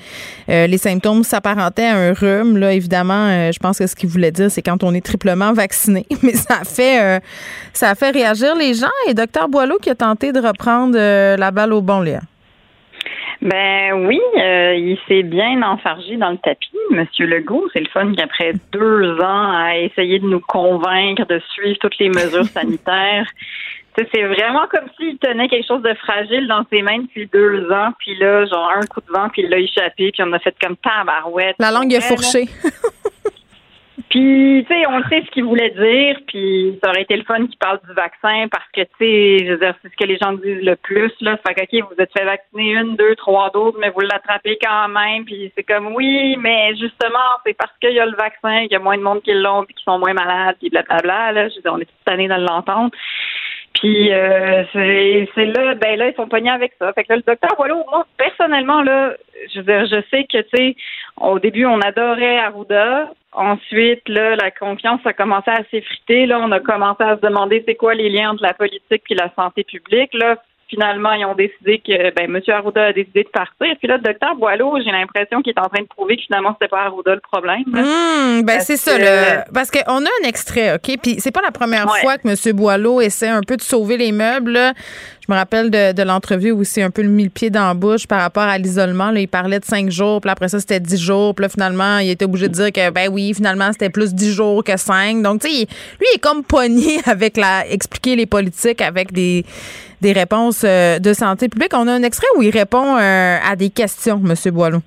[0.48, 2.56] euh, les symptômes s'apparentaient à un rhume.
[2.56, 6.06] Là, évidemment, je pense que ce qu'il voulait dire, c'est quand on est triplement vacciné.
[6.22, 7.20] Mais ça a fait,
[7.72, 8.86] ça fait réagir les gens.
[9.08, 12.20] Et Dr Boileau qui a tenté de reprendre la balle au bon, Léa.
[13.42, 17.68] Ben oui, euh, il s'est bien enfargé dans le tapis, Monsieur Legault.
[17.72, 22.08] C'est le fun qu'après deux ans à essayer de nous convaincre de suivre toutes les
[22.08, 23.26] mesures sanitaires,
[24.12, 27.90] c'est vraiment comme s'il tenait quelque chose de fragile dans ses mains depuis deux ans,
[27.98, 30.54] puis là, genre un coup de vent, puis il l'a échappé, puis on a fait
[30.60, 31.56] comme tabarouette.
[31.58, 32.48] La langue est fourchée.
[34.16, 37.46] Puis, tu sais, on sait ce qu'il voulait dire, puis ça aurait été le fun
[37.46, 40.16] qu'il parle du vaccin parce que, tu sais, je veux dire, c'est ce que les
[40.16, 41.36] gens disent le plus, là.
[41.46, 44.88] Fait que, OK, vous êtes fait vacciner une, deux, trois doses, mais vous l'attrapez quand
[44.88, 48.72] même, puis c'est comme, oui, mais justement, c'est parce qu'il y a le vaccin qu'il
[48.72, 51.48] y a moins de monde qui l'ont, puis qui sont moins malades, puis blablabla, là.
[51.50, 52.92] Je veux on est toute année dans l'entendre.
[53.80, 56.92] Puis euh, c'est là, ben là, ils sont pognés avec ça.
[56.92, 59.14] Fait que là, le docteur voilà, moi, personnellement, là,
[59.52, 60.76] je veux dire, je sais que, tu sais,
[61.20, 63.10] au début, on adorait Arruda.
[63.32, 66.24] Ensuite, là, la confiance a commencé à s'effriter.
[66.24, 69.14] Là, on a commencé à se demander c'est quoi les liens entre la politique et
[69.14, 70.14] la santé publique.
[70.14, 70.36] Là,
[70.68, 72.40] finalement, ils ont décidé que ben, M.
[72.48, 73.74] Arruda a décidé de partir.
[73.78, 76.54] Puis là, le docteur Boileau, j'ai l'impression qu'il est en train de prouver que finalement,
[76.54, 77.64] c'était pas Arruda le problème.
[77.66, 78.98] Mmh, ben c'est ça.
[78.98, 79.52] Le...
[79.52, 80.98] Parce qu'on a un extrait, OK?
[81.02, 82.56] Puis c'est pas la première fois que M.
[82.56, 84.58] Boileau essaie un peu de sauver les meubles.
[85.26, 87.74] Je me rappelle de, de l'entrevue où c'est un peu le mille pieds dans la
[87.74, 89.10] bouche par rapport à l'isolement.
[89.10, 91.34] Il parlait de cinq jours, puis après ça, c'était dix jours.
[91.34, 94.32] Puis là, finalement, il était obligé de dire que, ben oui, finalement, c'était plus dix
[94.32, 95.22] jours que cinq.
[95.22, 95.66] Donc, tu sais,
[96.00, 97.66] lui, il est comme pogné avec la...
[97.68, 99.44] expliquer les politiques avec des
[100.00, 101.72] des réponses euh, de santé publique.
[101.74, 104.52] On a un extrait où il répond euh, à des questions, M.
[104.52, 104.82] Boileau.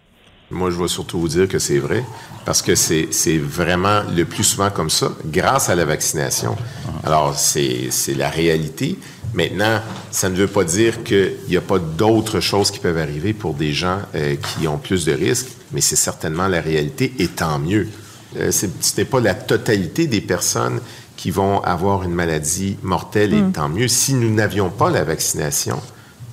[0.52, 2.04] Moi, je vais surtout vous dire que c'est vrai,
[2.44, 6.56] parce que c'est vraiment le plus souvent comme ça, grâce à la vaccination.
[7.04, 8.98] Alors, c'est la réalité.
[9.36, 9.80] Maintenant,
[10.10, 13.54] ça ne veut pas dire qu'il n'y a pas d'autres choses qui peuvent arriver pour
[13.54, 17.60] des gens euh, qui ont plus de risques, mais c'est certainement la réalité, et tant
[17.60, 17.88] mieux.
[18.34, 18.66] ce
[18.98, 20.80] n'est pas la totalité des personnes
[21.20, 23.52] qui vont avoir une maladie mortelle et mm.
[23.52, 23.90] tant mieux.
[23.90, 25.82] Si nous n'avions pas la vaccination,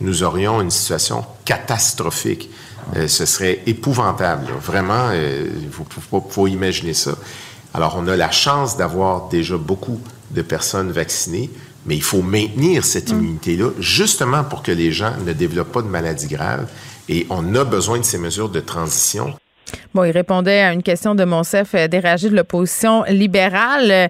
[0.00, 2.48] nous aurions une situation catastrophique.
[2.94, 4.46] Euh, ce serait épouvantable.
[4.62, 5.70] Vraiment, euh, il
[6.30, 7.16] faut, imaginer ça.
[7.74, 9.98] Alors, on a la chance d'avoir déjà beaucoup
[10.30, 11.50] de personnes vaccinées,
[11.84, 13.18] mais il faut maintenir cette mm.
[13.18, 16.68] immunité-là, justement pour que les gens ne développent pas de maladies graves.
[17.08, 19.34] Et on a besoin de ces mesures de transition.
[19.94, 24.08] Bon, il répondait à une question de Monsef euh, Déragé de l'opposition libérale.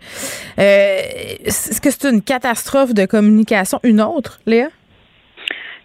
[0.58, 1.00] Euh,
[1.44, 3.80] est-ce que c'est une catastrophe de communication?
[3.82, 4.68] Une autre, Léa?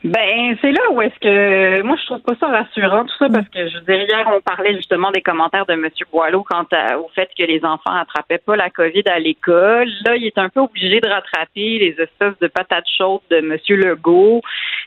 [0.04, 3.48] Ben, c'est là où est-ce que moi je trouve pas ça rassurant tout ça parce
[3.50, 5.88] que je veux dire hier on parlait justement des commentaires de M.
[6.12, 6.66] Boileau quant
[6.98, 9.88] au fait que les enfants attrapaient pas la COVID à l'école.
[10.06, 13.58] Là, il est un peu obligé de rattraper les espèces de patates chaudes de M.
[13.70, 14.42] Legault.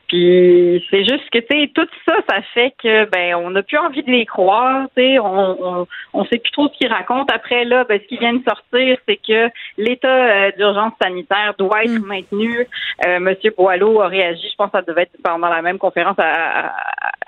[0.09, 3.78] Puis c'est juste que tu sais tout ça, ça fait que ben on n'a plus
[3.78, 4.89] envie de les croire.
[4.97, 7.32] Tu sais, on, on on sait plus trop ce qu'ils racontent.
[7.32, 11.85] Après là, ben ce qui vient de sortir, c'est que l'état euh, d'urgence sanitaire doit
[11.85, 12.07] être mm.
[12.07, 12.66] maintenu.
[13.07, 13.35] Euh, M.
[13.57, 16.72] Boileau a réagi, je pense, que ça devait être pendant la même conférence à,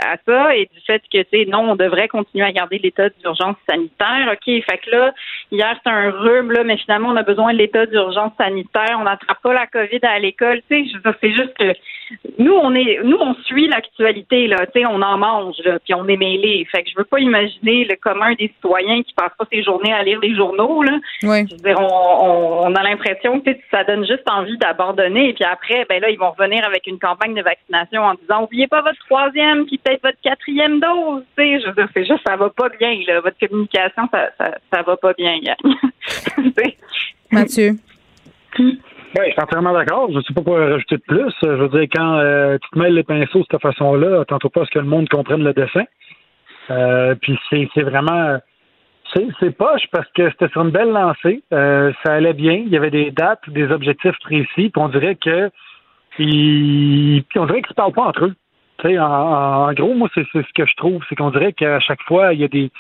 [0.05, 3.09] à ça et du fait que, tu sais, non, on devrait continuer à garder l'état
[3.09, 4.33] d'urgence sanitaire.
[4.33, 5.13] OK, fait que là,
[5.51, 8.97] hier, c'est un rhume, là, mais finalement, on a besoin de l'état d'urgence sanitaire.
[9.01, 10.61] On n'attrape pas la COVID à l'école.
[10.71, 11.73] Tu sais, je c'est juste que
[12.39, 14.67] nous, on est, nous, on suit l'actualité, là.
[14.67, 16.67] Tu sais, on en mange, là, puis on est mêlés.
[16.71, 19.93] Fait que je veux pas imaginer le commun des citoyens qui passent pas ses journées
[19.93, 20.99] à lire les journaux, là.
[21.23, 21.47] Oui.
[21.49, 25.31] Je veux dire, on, on, on a l'impression que ça donne juste envie d'abandonner.
[25.31, 28.45] Et puis après, ben là, ils vont revenir avec une campagne de vaccination en disant
[28.45, 31.23] oubliez pas votre troisième, puis peut-être votre quatrième dose.
[31.37, 32.99] Tu sais, je veux dire, c'est juste ça va pas bien.
[33.07, 33.21] Là.
[33.21, 35.39] Votre communication, ça, ça, ça va pas bien.
[37.33, 37.73] Mathieu.
[39.19, 40.11] Oui, je suis entièrement d'accord.
[40.11, 41.33] Je ne sais pas quoi rajouter de plus.
[41.43, 44.63] Je veux dire, quand euh, tu te mêles les pinceaux de cette façon-là, tantôt pas
[44.63, 45.85] à ce que le monde comprenne le dessin.
[46.71, 48.39] Euh, puis c'est c'est vraiment...
[49.15, 51.43] C'est c'est poche parce que c'était sur une belle lancée.
[51.53, 52.55] Euh, ça allait bien.
[52.55, 54.71] Il y avait des dates, des objectifs précis.
[54.71, 55.51] Puis on dirait que...
[56.17, 58.35] Puis on dirait qu'ils ne parlent pas entre eux.
[58.99, 61.03] En, en gros, moi, c'est ce que je trouve.
[61.09, 62.71] C'est qu'on dirait qu'à chaque fois, il y a des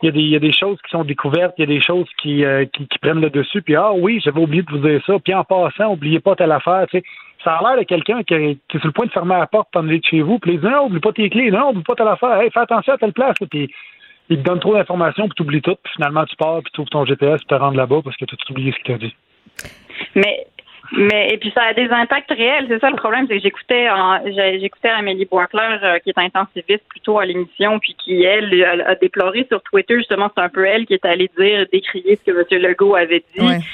[0.00, 1.66] il y, a des, il y a des choses qui sont découvertes, il y a
[1.66, 4.70] des choses qui, euh, qui, qui prennent le dessus, puis ah oui, j'avais oublié de
[4.70, 7.04] vous dire ça, puis en passant, oubliez pas telle affaire, tu sais.
[7.42, 9.48] Ça a l'air de quelqu'un qui, est- qui est sur le point de fermer la
[9.48, 11.82] porte aller de chez vous, puis il dit non, oublie pas tes clés, non, oublie
[11.82, 13.74] pas telle affaire, hey, fais attention à telle place, puis
[14.28, 16.80] il te donne trop d'informations, puis tu oublies tout, puis finalement tu pars, puis tu
[16.80, 18.94] ouvres ton GPS, puis tu te rends là-bas parce que tu as oublié ce qu'il
[18.94, 19.16] t'a dit.
[20.14, 20.46] Mais
[20.92, 23.88] mais et puis ça a des impacts réels, c'est ça le problème, c'est que j'écoutais
[24.60, 28.94] j'écoutais Amélie Boisclair euh, qui est intensiviste plutôt à l'émission puis qui elle, elle a
[28.94, 32.54] déploré sur Twitter justement c'est un peu elle qui est allée dire décrier ce que
[32.54, 32.62] M.
[32.62, 33.64] Legault avait dit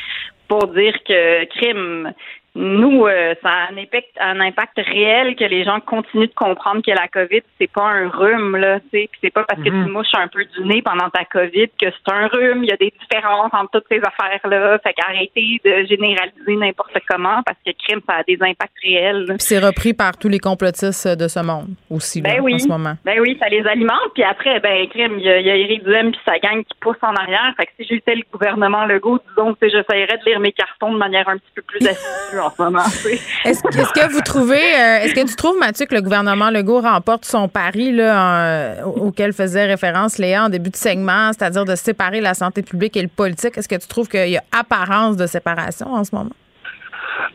[0.48, 2.12] pour dire que crime
[2.60, 6.82] nous, euh, ça a un impact, un impact réel que les gens continuent de comprendre
[6.84, 9.70] que la COVID, c'est pas un rhume, là, tu sais, puis c'est pas parce que
[9.70, 9.86] Mhm.
[9.86, 12.64] tu mouches un peu du nez pendant ta COVID que c'est un rhume.
[12.64, 14.78] Il y a des différences entre toutes ces affaires-là.
[14.80, 19.26] Fait qu'arrêtez de généraliser n'importe comment parce que crime, ça a des impacts réels.
[19.26, 19.34] là.
[19.34, 22.54] Puis c'est repris par tous les complotistes de ce monde aussi, là, Ben oui.
[22.54, 22.94] en ce moment.
[23.04, 24.10] Ben oui, ça les alimente.
[24.14, 26.64] Puis après, ben, crime, il y, a- il y a Éric Duhem puis sa gang
[26.64, 27.54] qui pousse en arrière.
[27.56, 30.98] Fait que si j'étais le gouvernement Legault, disons que j'essayerais de lire mes cartons de
[30.98, 32.82] manière un petit peu plus assidue en ce moment.
[32.84, 33.20] tu sais.
[33.44, 37.24] Est-ce que- vous trouvez, euh, est-ce que tu trouves, Mathieu, que le gouvernement Legault remporte
[37.24, 42.20] son pari là, en- auquel faisait référence Léa en début de segment, c'est-à-dire de séparer
[42.20, 43.56] la santé publique et le politique?
[43.58, 46.30] Est-ce que tu trouves qu'il y a apparence de séparation en ce moment?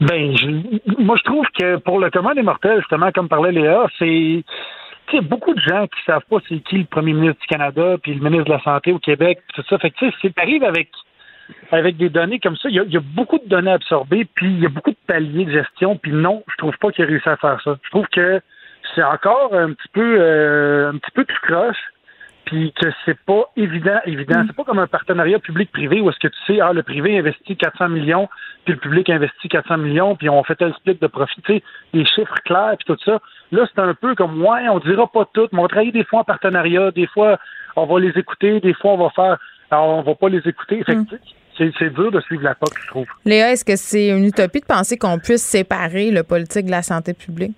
[0.02, 3.86] Ben, je- moi, je trouve que pour le commun des mortels, justement, comme parlait Léa,
[4.00, 4.44] c'est.
[5.08, 7.98] Tu sais, beaucoup de gens qui savent pas c'est qui le premier ministre du Canada,
[8.02, 9.78] puis le ministre de la Santé au Québec, puis tout ça.
[9.78, 10.90] Fait que, tu sais, si t'arrives avec,
[11.72, 14.26] avec des données comme ça, il y, a, il y a beaucoup de données absorbées,
[14.26, 17.04] puis il y a beaucoup de paliers de gestion, puis non, je trouve pas qu'il
[17.04, 17.78] a réussi à faire ça.
[17.84, 18.42] Je trouve que
[18.96, 21.78] c'est encore un petit peu, euh, un petit peu tout croche,
[22.46, 24.44] puis que c'est pas évident, évident.
[24.46, 27.56] C'est pas comme un partenariat public-privé où est-ce que tu sais, ah, le privé investit
[27.56, 28.30] 400 millions,
[28.66, 31.42] puis le public investit 400 millions, puis on fait tel split de profit.
[31.42, 31.64] Tu sais,
[31.94, 33.20] les chiffres clairs, puis tout ça.
[33.52, 36.04] Là, c'est un peu comme, ouais, on dira pas tout, mais on va travailler des
[36.04, 37.38] fois en partenariat, des fois,
[37.76, 39.38] on va les écouter, des fois, on va faire,
[39.74, 40.84] alors, on va pas les écouter.
[40.84, 40.98] Fait
[41.58, 43.06] c'est, c'est dur de suivre la POC, je trouve.
[43.26, 46.82] Léa, est-ce que c'est une utopie de penser qu'on puisse séparer le politique de la
[46.82, 47.54] santé publique?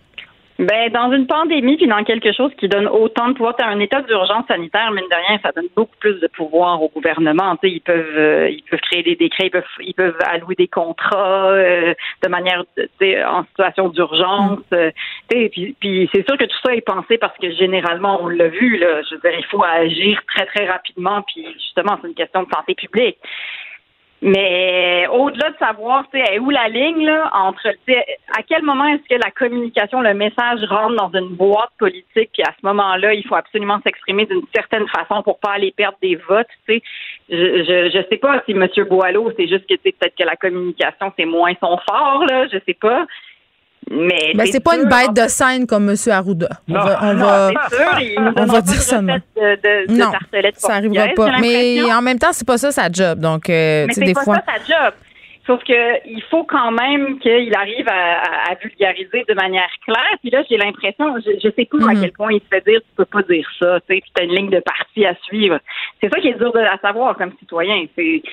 [0.58, 3.80] Ben, dans une pandémie puis dans quelque chose qui donne autant de pouvoir, t'as un
[3.82, 7.58] état d'urgence sanitaire, mine de rien, ça donne beaucoup plus de pouvoir au gouvernement.
[7.58, 10.56] Tu sais, ils peuvent, euh, ils peuvent créer des décrets, ils peuvent, ils peuvent allouer
[10.56, 12.64] des contrats euh, de manière,
[13.28, 14.60] en situation d'urgence.
[14.72, 14.92] euh,
[15.30, 18.78] puis, puis c'est sûr que tout ça est pensé parce que généralement, on l'a vu,
[18.78, 19.02] là.
[19.04, 21.22] Je veux dire, il faut agir très très rapidement.
[21.24, 23.18] Puis justement, c'est une question de santé publique.
[24.22, 29.08] Mais au-delà de savoir, tu sais, où la ligne là entre, à quel moment est-ce
[29.14, 33.28] que la communication, le message rentre dans une boîte politique, puis à ce moment-là, il
[33.28, 36.82] faut absolument s'exprimer d'une certaine façon pour pas aller perdre des votes, tu sais.
[37.30, 38.68] Je, je, je sais pas si M.
[38.90, 42.74] Boileau, c'est juste que peut-être que la communication c'est moins son fort là, je sais
[42.74, 43.06] pas.
[43.92, 45.96] Mais Ben, c'est pas une bête de scène comme M.
[46.12, 46.50] Arruda.
[46.70, 50.74] On va, on Non, va, sûr, on va dire ça de, de, Non, tartelettes ça
[50.76, 51.40] arrivera pas.
[51.40, 53.20] Mais en même temps, c'est pas ça sa job.
[53.20, 54.36] Donc, euh, c'est des pas fois.
[54.36, 54.94] ça sa job.
[55.46, 60.18] Sauf que il faut quand même qu'il arrive à, vulgariser de manière claire.
[60.22, 62.02] Puis là, j'ai l'impression, je, je sais pas à Mhm.
[62.02, 64.24] quel point il se fait dire tu peux pas dire ça, tu sais, puis t'as
[64.24, 65.60] une ligne de parti à suivre.
[66.02, 67.86] C'est ça qui est dur de, à savoir comme citoyen.
[67.96, 68.24] C'est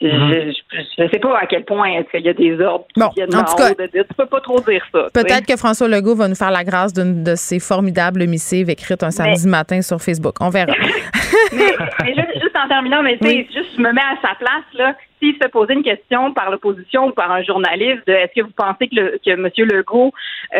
[0.00, 0.52] je, Mhm.
[0.72, 3.08] je, je sais pas à quel point est-ce qu'il y a des ordres qui Bon,
[3.14, 5.08] viennent en tout cas- de dire tu peux pas trop dire ça.
[5.12, 9.02] Peut-être que François Legault va nous faire la grâce d'une de ses formidables missives écrites
[9.02, 10.34] un samedi matin sur Facebook.
[10.40, 10.72] On verra.
[11.52, 11.74] mais,
[12.04, 14.94] mais juste, juste en terminant, mais juste je me mets à sa place là.
[15.22, 18.52] S'il se posait une question par l'opposition ou par un journaliste de est-ce que vous
[18.56, 19.50] pensez que, le, que M.
[19.70, 20.12] Legault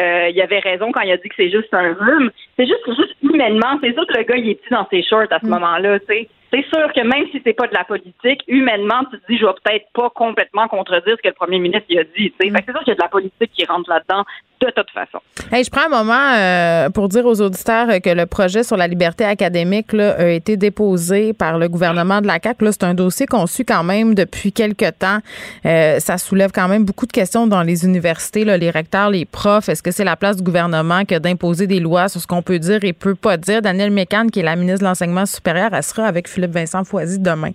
[0.02, 2.84] euh, il avait raison quand il a dit que c'est juste un rhume, c'est juste
[2.88, 5.46] juste humainement, c'est sûr que le gars il est petit dans ses shorts à ce
[5.46, 6.28] moment-là, tu sais.
[6.52, 9.46] C'est sûr que même si c'est pas de la politique, humainement, tu te dis je
[9.46, 12.32] vais peut-être pas complètement contredire ce que le premier ministre a dit.
[12.40, 14.24] c'est sûr qu'il y a de la politique qui rentre là-dedans
[14.60, 15.18] de toute façon.
[15.52, 18.86] Je prends un moment euh, pour dire aux auditeurs euh, que le projet sur la
[18.86, 22.64] liberté académique là, a été déposé par le gouvernement de la CAQ.
[22.64, 25.18] Là, c'est un dossier qu'on suit quand même depuis quelques temps.
[25.64, 29.24] Euh, ça soulève quand même beaucoup de questions dans les universités, là, les recteurs, les
[29.24, 29.68] profs.
[29.68, 32.58] Est-ce que c'est la place du gouvernement que d'imposer des lois sur ce qu'on peut
[32.58, 33.62] dire et peut pas dire?
[33.62, 37.18] Danielle Mécan, qui est la ministre de l'Enseignement supérieur, elle sera avec Philippe Vincent Foisy
[37.18, 37.50] demain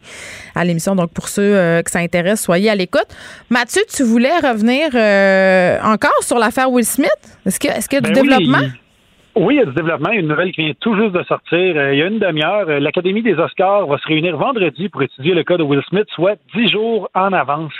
[0.55, 0.95] à l'émission.
[0.95, 3.07] Donc, pour ceux que ça intéresse, soyez à l'écoute.
[3.49, 4.87] Mathieu, tu voulais revenir
[5.85, 7.39] encore sur l'affaire Will Smith?
[7.45, 8.27] Est-ce que est-ce qu'il y a du Ben oui.
[8.29, 8.67] développement?
[9.37, 10.11] Oui, il y a du développement.
[10.11, 11.75] Une nouvelle qui vient tout juste de sortir.
[11.75, 15.03] Euh, il y a une demi-heure, euh, l'Académie des Oscars va se réunir vendredi pour
[15.03, 17.73] étudier le cas de Will Smith, soit dix jours en avance.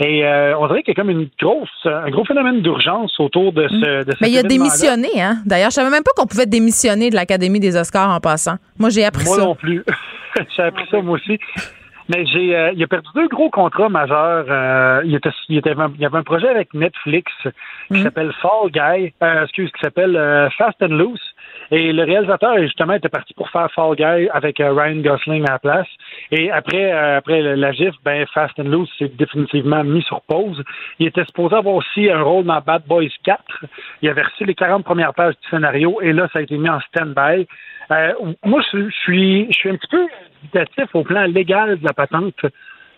[0.00, 3.52] Et euh, on dirait qu'il y a comme une grosse, un gros phénomène d'urgence autour
[3.52, 4.04] de ce.
[4.04, 5.36] De Mais il a démissionné, hein?
[5.46, 8.56] D'ailleurs, je savais même pas qu'on pouvait démissionner de l'Académie des Oscars en passant.
[8.76, 9.42] Moi, j'ai appris Moi ça.
[9.44, 9.84] non plus.
[10.56, 11.38] J'ai appris ça moi aussi.
[12.08, 14.44] Mais j'ai, euh, il a perdu deux gros contrats majeurs.
[14.48, 17.32] Euh, il, était, il, était- il y avait un projet avec Netflix
[17.88, 21.33] qui s'appelle Fall Guy, euh, excuse, qui s'appelle euh, Fast and Loose.
[21.70, 25.52] Et le réalisateur, justement, était parti pour faire Fall Guy avec euh, Ryan Gosling à
[25.52, 25.88] la place.
[26.30, 30.62] Et après, euh, après la gifle, ben, Fast and Loose s'est définitivement mis sur pause.
[30.98, 33.42] Il était supposé avoir aussi un rôle dans Bad Boys 4.
[34.02, 36.68] Il avait reçu les 40 premières pages du scénario et là, ça a été mis
[36.68, 37.46] en stand-by.
[37.90, 38.12] Euh,
[38.44, 40.06] moi, je, je suis, je suis un petit peu
[40.42, 42.44] dubitatif au plan légal de la patente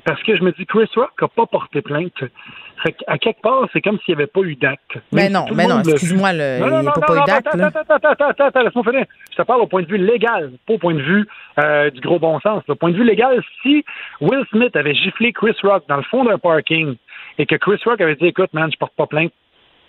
[0.07, 2.23] parce que je me dis Chris Rock n'a pas porté plainte.
[2.83, 4.99] Fait qu'à quelque part, c'est comme s'il n'y avait pas eu d'acte.
[5.13, 5.93] Mais non, si le mais non, monde l'a vu.
[5.95, 7.47] excuse-moi, Non, il non, n'y a non, pas, non, eu non, d'acte.
[7.49, 9.05] Attends, attends, attends, attends, laisse-moi finir.
[9.33, 11.27] Je te parle au point de vue légal, pas au point de vue
[11.59, 12.63] euh, du gros bon sens.
[12.69, 13.85] Au point de vue légal, si
[14.21, 16.95] Will Smith avait giflé Chris Rock dans le fond d'un parking
[17.39, 19.33] et que Chris Rock avait dit Écoute, man, je porte pas plainte,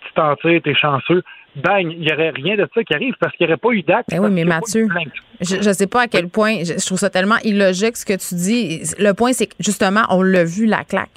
[0.00, 1.22] tu t'en tires, t'es chanceux,
[1.62, 3.82] bang, il n'y aurait rien de ça qui arrive parce qu'il n'y aurait pas eu
[3.82, 4.08] d'acte.
[4.10, 4.88] Ben oui, mais Mathieu,
[5.40, 8.14] je ne sais pas à quel point, je, je trouve ça tellement illogique ce que
[8.14, 8.82] tu dis.
[8.98, 11.10] Le point, c'est que justement, on l'a vu, la claque.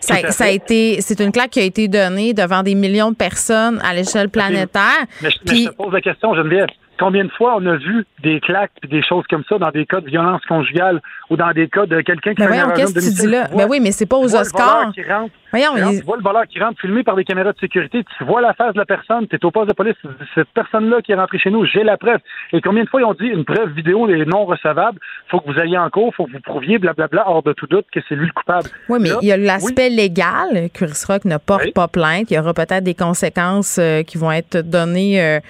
[0.00, 3.80] Ça, a été, c'est une claque qui a été donnée devant des millions de personnes
[3.84, 4.82] à l'échelle planétaire.
[5.22, 6.66] Mais je, mais Puis- je te pose la question, Geneviève.
[6.98, 9.86] Combien de fois on a vu des claques et des choses comme ça dans des
[9.86, 11.00] cas de violence conjugale
[11.30, 13.48] ou dans des cas de quelqu'un qui Ben fait une qu'est-ce que tu dis là?
[13.56, 14.76] Ben oui, mais c'est pas aux Oscars.
[14.78, 17.14] voleur qui rentre, Voyons, tu, rentres, il- tu vois le voleur qui rentre filmé par
[17.14, 19.68] des caméras de sécurité, tu vois la face de la personne, tu es au poste
[19.68, 19.94] de police,
[20.34, 22.18] cette personne-là qui est rentrée chez nous, j'ai la preuve.
[22.52, 24.98] Et combien de fois ils ont dit une preuve vidéo est non recevable,
[25.28, 27.86] faut que vous alliez en cours, faut que vous prouviez, blablabla, hors de tout doute
[27.92, 28.68] que c'est lui le coupable.
[28.88, 30.68] Oui, mais Là, il y a oui, l'aspect légal.
[30.72, 32.30] Chris Rock ne porte pas plainte.
[32.30, 35.40] Il y aura peut-être des conséquences euh, qui vont être données, euh,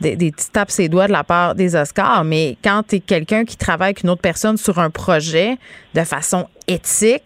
[0.00, 2.24] des, des petits tapes ses doigts de la part des Oscars.
[2.24, 5.56] Mais quand tu es quelqu'un qui travaille avec une autre personne sur un projet
[5.94, 7.24] de façon éthique,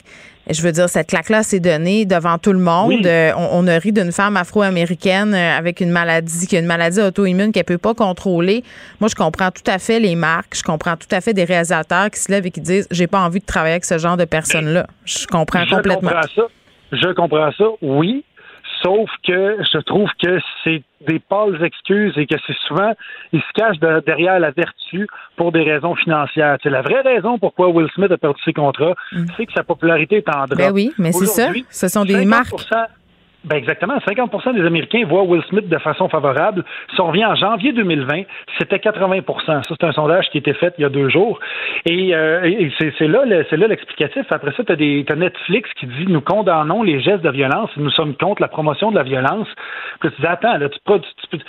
[0.50, 3.06] je veux dire, cette claque-là s'est donnée devant tout le monde.
[3.06, 6.66] Euh, on, on a ri d'une femme afro-américaine euh, avec une maladie, qui a une
[6.66, 8.62] maladie auto-immune qu'elle peut pas contrôler.
[9.00, 10.54] Moi, je comprends tout à fait les marques.
[10.56, 13.20] Je comprends tout à fait des réalisateurs qui se lèvent et qui disent, j'ai pas
[13.20, 14.86] envie de travailler avec ce genre de personnes-là.
[15.04, 16.10] Je comprends je complètement.
[16.10, 16.42] comprends ça.
[16.92, 18.24] Je comprends ça, oui.
[18.84, 22.92] Sauf que je trouve que c'est des pâles excuses et que c'est souvent,
[23.32, 25.06] ils se cachent de- derrière la vertu
[25.36, 26.58] pour des raisons financières.
[26.62, 28.94] C'est la vraie raison pourquoi Will Smith a perdu ses contrats,
[29.36, 30.52] c'est que sa popularité est en drop.
[30.52, 30.56] Mm.
[30.56, 31.48] Ben oui, mais c'est ça.
[31.70, 32.50] Ce sont des 50% marques.
[33.44, 33.98] Ben exactement.
[33.98, 36.64] 50% des Américains voient Will Smith de façon favorable.
[36.94, 38.22] Si on revient en janvier 2020,
[38.58, 41.38] c'était 80% Ça, c'est un sondage qui a été fait il y a deux jours.
[41.84, 44.24] Et, euh, et c'est là, l'explicatif.
[44.30, 47.70] Après ça, tu as, Netflix qui dit nous condamnons les gestes de violence.
[47.76, 49.48] Nous sommes contre la promotion de la violence.
[50.00, 51.44] Puis tu dis attends, là, tu, tu- tu-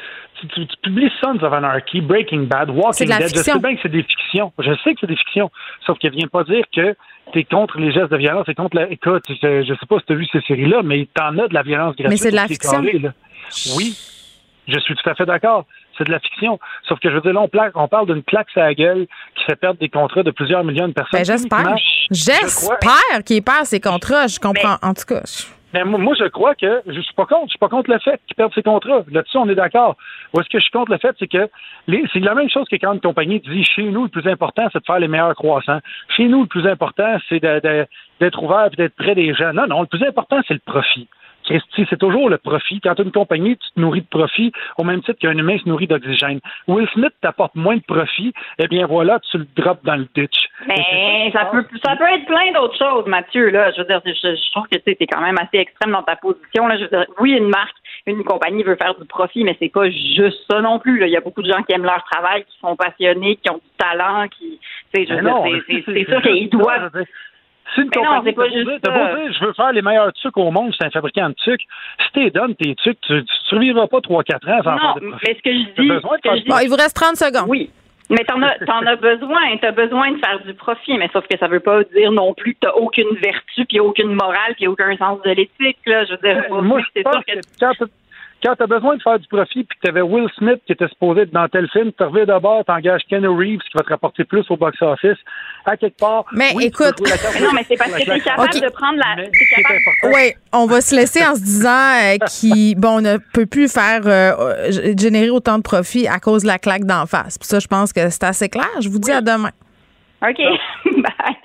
[0.47, 3.22] tu- tu- tu publies Sons of Anarchy, Breaking Bad, Walking de Dead.
[3.23, 3.53] Je fiction.
[3.53, 4.53] sais bien que c'est des fictions.
[4.59, 5.51] Je sais que c'est des fictions.
[5.85, 6.95] Sauf qu'elle vient pas dire que
[7.34, 8.89] tu es contre les gestes de violence et contre la.
[8.89, 11.53] Écoute, je, je sais pas si tu as vu ces séries-là, mais t'en as de
[11.53, 12.07] la violence gratuite.
[12.09, 12.72] Mais c'est de la fiction.
[12.72, 13.01] carré.
[13.77, 13.97] Oui,
[14.67, 15.65] je suis tout à fait d'accord.
[15.97, 16.59] C'est de la fiction.
[16.89, 19.07] Sauf que je veux dire, là, on, plaque- on parle d'une claque à la gueule
[19.35, 21.19] qui fait perdre des contrats de plusieurs millions de personnes.
[21.22, 21.76] Ben, j'espère.
[22.11, 24.27] J'espère qu'il perd ses contrats.
[24.27, 24.76] Je comprends.
[24.81, 25.45] En tout cas, je-
[25.84, 27.47] mais moi, je crois que je suis pas contre.
[27.47, 29.03] Je suis pas contre le fait qu'ils perdent ses contrats.
[29.11, 29.97] Là-dessus, on est d'accord.
[30.34, 31.49] Où est-ce que je suis contre le fait, c'est que
[31.88, 34.80] c'est la même chose que quand une compagnie dit chez nous, le plus important, c'est
[34.80, 35.80] de faire les meilleurs croissants.
[36.15, 39.53] Chez nous, le plus important, c'est d'être ouvert et d'être près des gens.
[39.53, 41.07] Non, non, le plus important, c'est le profit.
[41.47, 42.80] C'est toujours le profit.
[42.81, 45.57] Quand tu as une compagnie, tu te nourris de profit au même titre qu'un humain
[45.57, 46.39] se nourrit d'oxygène.
[46.67, 50.49] Will Smith t'apporte moins de profit, eh bien voilà, tu le drops dans le ditch.
[50.67, 53.49] Mais ça peut, ça peut être plein d'autres choses, Mathieu.
[53.49, 56.03] Là, je veux dire, je, je trouve que tu es quand même assez extrême dans
[56.03, 56.67] ta position.
[56.67, 57.76] Là, je veux dire, oui, une marque,
[58.07, 60.99] une compagnie veut faire du profit, mais c'est pas juste ça non plus.
[60.99, 61.07] Là.
[61.07, 63.55] Il y a beaucoup de gens qui aiment leur travail, qui sont passionnés, qui ont
[63.55, 64.59] du talent, qui,
[64.93, 66.91] c'est- sûr qu'ils doivent.
[67.76, 67.94] Je veux dire.
[67.96, 70.38] Si une Mais compagnie, pas juste dire- beau dire, je veux faire les meilleurs trucs
[70.38, 71.64] au monde, c'est un fabricant de sucre.
[72.06, 75.10] Si t'es donnes tes sucres, tu, tu survivras pas 3-4 ans sans Non, faire de
[75.10, 75.26] profit.
[75.28, 76.70] mais ce que je dis, besoin de ce que faire je du dis- Bon, il
[76.70, 77.50] vous reste 30 secondes.
[77.50, 77.70] Oui.
[78.08, 81.40] Mais t'en as, t'en as besoin, t'as besoin de faire du profit, mais sauf que
[81.40, 84.96] ça veut pas dire non plus que t'as aucune vertu, puis aucune morale, puis aucun
[84.98, 86.06] sens de l'éthique, là.
[86.06, 87.90] Je veux dire, Euh, Moi, je c'est sûr que que
[88.45, 90.73] quand tu as besoin de faire du profit, puis que tu avais Will Smith qui
[90.73, 93.81] était supposé être dans tel film, tu reviens d'abord, tu engages Ken Reeves qui va
[93.84, 95.17] te rapporter plus au box-office,
[95.65, 96.26] à quelque part.
[96.31, 98.19] Mais oui, tu peux écoute- jouer la carte Mais non, mais c'est parce que t'es
[98.19, 99.23] carte- capable de prendre la.
[99.23, 100.15] Capable-.
[100.15, 103.72] Oui, on va se laisser en se disant euh, qu'il bon, on ne peut plus
[103.72, 104.34] faire euh,
[104.69, 107.39] euh, générer autant de profit à cause de la claque d'en face.
[107.39, 108.69] Puis ça, je pense que c'est assez clair.
[108.80, 109.51] Je vous dis à demain.
[110.22, 110.38] OK.
[110.85, 111.35] Bye.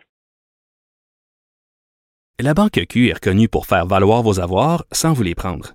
[2.43, 5.74] La Banque Q est reconnue pour faire valoir vos avoirs sans vous les prendre.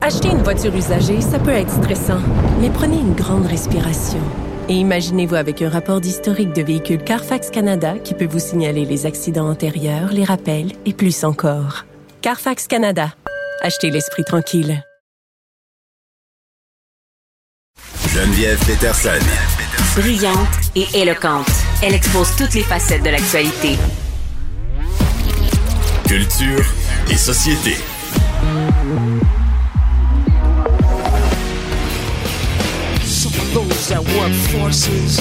[0.00, 2.20] Acheter une voiture usagée, ça peut être stressant,
[2.60, 4.20] mais prenez une grande respiration.
[4.68, 9.06] Et imaginez-vous avec un rapport d'historique de véhicule Carfax Canada qui peut vous signaler les
[9.06, 11.84] accidents antérieurs, les rappels et plus encore.
[12.22, 13.12] Carfax Canada.
[13.60, 14.84] Achetez l'esprit tranquille.
[18.14, 19.18] Geneviève Peterson.
[19.96, 21.50] Brillante et éloquente,
[21.82, 23.76] elle expose toutes les facettes de l'actualité.
[26.06, 26.64] Culture
[27.10, 27.74] et société.
[33.88, 35.18] Those that work forces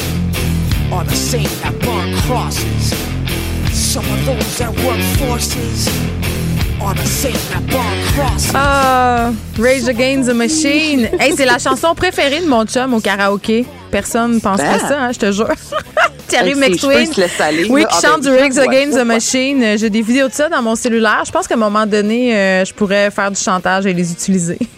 [0.92, 2.94] are the same that burn crosses.
[3.72, 5.88] Some of those that work forces
[6.82, 8.52] are the same that burn crosses.
[8.54, 11.10] Ah, Rage Against the Machine.
[11.20, 13.66] Hey, c'est la chanson préférée de mon chum au karaoké.
[13.92, 14.88] Personne ne penserait Ben.
[14.88, 15.48] ça, hein, je te jure.
[17.18, 19.06] Laisse aller, Oui, qui Ah, chante ben, du Rage Against the.
[19.06, 19.64] Machine.
[19.64, 21.24] Euh, J'ai des vidéos de ça dans mon cellulaire.
[21.26, 24.60] Je pense qu'à un moment donné, euh, je pourrais faire du chantage et les utiliser.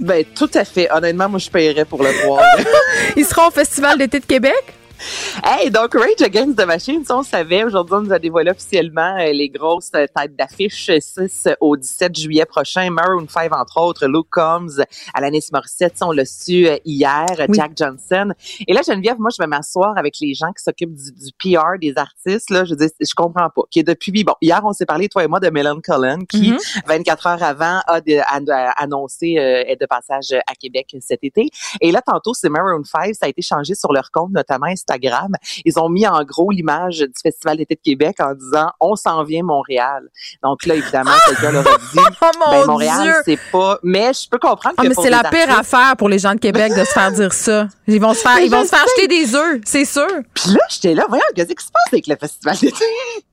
[0.00, 0.90] Ben, tout à fait.
[0.90, 2.42] Honnêtement, moi, je paierais pour le voir.
[3.16, 4.74] Ils seront au Festival d'été de Québec?
[5.42, 7.64] Hey, donc Rage Against the Machine, on savait.
[7.64, 11.76] Aujourd'hui, on nous a dévoilé officiellement euh, les grosses euh, têtes d'affiche euh, 6 au
[11.76, 12.90] 17 juillet prochain.
[12.90, 14.80] Maroon 5, entre autres, Luke Combs,
[15.14, 17.56] Alanis Morissette, on l'a su euh, hier, euh, Oui.
[17.56, 18.32] Jack Johnson.
[18.66, 21.78] Et là, Geneviève, moi, je vais m'asseoir avec les gens qui s'occupent du, du PR
[21.80, 22.50] des artistes.
[22.50, 23.62] Là, je dis, je comprends pas.
[23.70, 26.50] Qui est depuis, bon, hier, on s'est parlé, toi et moi, de Melon Cullen, qui,
[26.52, 26.58] Mhm.
[26.86, 31.20] 24 heures avant, a, de- a- a annoncé euh, être de passage à Québec cet
[31.22, 31.48] été.
[31.80, 35.32] Et là, tantôt, c'est Maroon 5, ça a été changé sur leur compte, notamment Instagram.
[35.64, 39.22] Ils ont mis en gros l'image du Festival d'été de Québec en disant «On s'en
[39.24, 40.08] vient Montréal».
[40.42, 44.38] Donc là, évidemment, quelqu'un leur a dit Oh ben, Montréal, c'est pas...» Mais je peux
[44.38, 46.84] comprendre Ah, que mais c'est la pire artistes- affaire pour les gens de Québec de
[46.84, 47.68] se faire dire ça.
[47.86, 50.06] Ils vont se faire, ils vont se faire acheter des œufs, c'est sûr.
[50.34, 52.84] Puis là, j'étais là, voyons, qu'est-ce qui se passe avec le Festival d'été?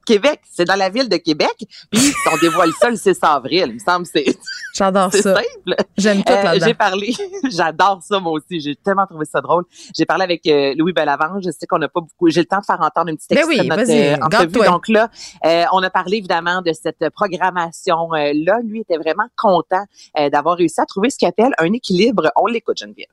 [0.07, 0.39] Québec?
[0.49, 1.53] C'est dans la ville de Québec,
[1.91, 3.65] puis on dévoile ça le 6 avril.
[3.67, 4.25] Il me semble c'est...
[4.73, 5.35] J'adore C'est ça.
[5.35, 5.75] simple.
[5.97, 6.59] J'aime tout Euh.
[6.63, 7.13] J'ai parlé,
[7.51, 9.65] j'adore ça moi aussi, j'ai tellement trouvé ça drôle.
[9.95, 12.59] J'ai parlé avec euh, Louis Bellavance, je sais qu'on n'a pas beaucoup, j'ai le temps
[12.59, 14.65] de faire entendre une petite Ben extrait oui, de notre euh, entrevue.
[14.65, 15.09] Donc là,
[15.45, 18.59] euh, on a parlé évidemment de cette programmation là.
[18.63, 19.83] Lui était vraiment content
[20.31, 22.31] d'avoir réussi à trouver ce qu'il appelle un équilibre.
[22.35, 23.07] On l'écoute, Geneviève.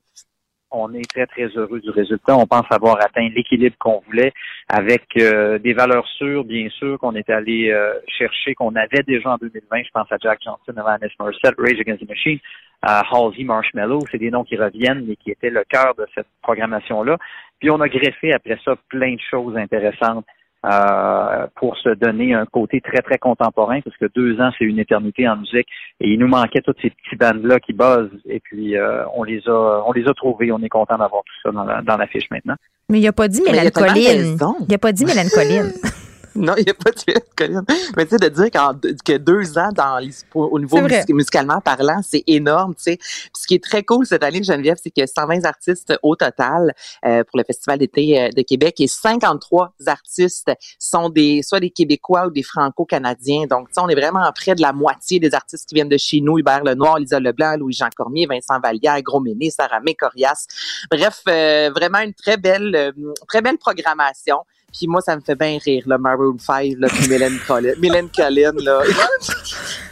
[0.75, 2.37] On est très, très heureux du résultat.
[2.37, 4.33] On pense avoir atteint l'équilibre qu'on voulait
[4.69, 9.31] avec euh, des valeurs sûres, bien sûr, qu'on est allé euh, chercher, qu'on avait déjà
[9.31, 9.83] en 2020.
[9.85, 12.39] Je pense à Jack Johnson, Alanis Morissette, Rage Against the Machine,
[12.83, 14.01] à Halsey, Marshmallow.
[14.11, 17.19] C'est des noms qui reviennent et qui étaient le cœur de cette programmation-là.
[17.61, 20.27] Puis on a greffé après ça plein de choses intéressantes
[20.65, 24.79] euh, pour se donner un côté très, très contemporain, parce que deux ans, c'est une
[24.79, 25.69] éternité en musique.
[26.01, 28.21] Et il nous manquait toutes ces petits bandes-là qui buzzent.
[28.27, 30.53] Et puis, euh, on les a on les a trouvés.
[30.53, 32.55] On est content d'avoir tout ça dans la, dans l'affiche maintenant.
[32.89, 34.39] Mais il a pas dit Mélanie Colline.
[34.69, 35.73] Il a pas dit Mélanie Colline.
[36.37, 37.65] Non, il n'y a pas de Colin.
[37.97, 38.75] Mais tu sais, de dire qu'en-
[39.05, 40.01] que deux ans dans
[40.35, 40.77] au niveau
[41.11, 42.99] musicalement parlant, c'est énorme, tu sais.
[43.37, 46.17] Ce qui est très cool cette année, Geneviève, c'est qu'il y a 120 artistes au
[46.17, 46.75] total
[47.05, 51.71] euh, pour le Festival d'été euh, de Québec et 53 artistes sont des soit des
[51.71, 53.47] Québécois ou des Franco-Canadiens.
[53.49, 55.97] Donc, tu sais, on est vraiment près de la moitié des artistes qui viennent de
[55.99, 56.39] chez nous.
[56.39, 60.47] Hubert Lenoir, Lisa Leblanc, Louis-Jean Cormier, Vincent Vallière, Gros Méné, Sarah May, Corias.
[60.91, 62.93] Bref, euh, vraiment une très belle, euh,
[63.29, 64.39] très belle programmation.
[64.77, 68.09] Puis moi, ça me fait bien rire, le Maroon 5, là, puis Mylène Collin, Mylène
[68.15, 68.83] Collin, là.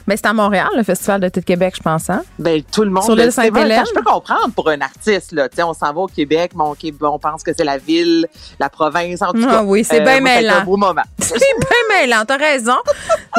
[0.07, 2.23] Mais c'est à Montréal, le Festival de Québec, je pense, hein?
[2.39, 3.05] Ben, tout le monde.
[3.05, 3.33] Sur le l'île.
[3.33, 3.85] Sainte-Hélène?
[3.89, 5.49] Je peux comprendre pour un artiste, là.
[5.49, 6.75] Tu sais, on s'en va au Québec, mais on,
[7.07, 8.27] on pense que c'est la ville,
[8.59, 9.63] la province, en tout Ah cas.
[9.63, 10.55] oui, c'est Euh, bien mêlant.
[10.57, 11.03] un beau moment.
[11.19, 12.75] C'est bien mêlant, t'as raison.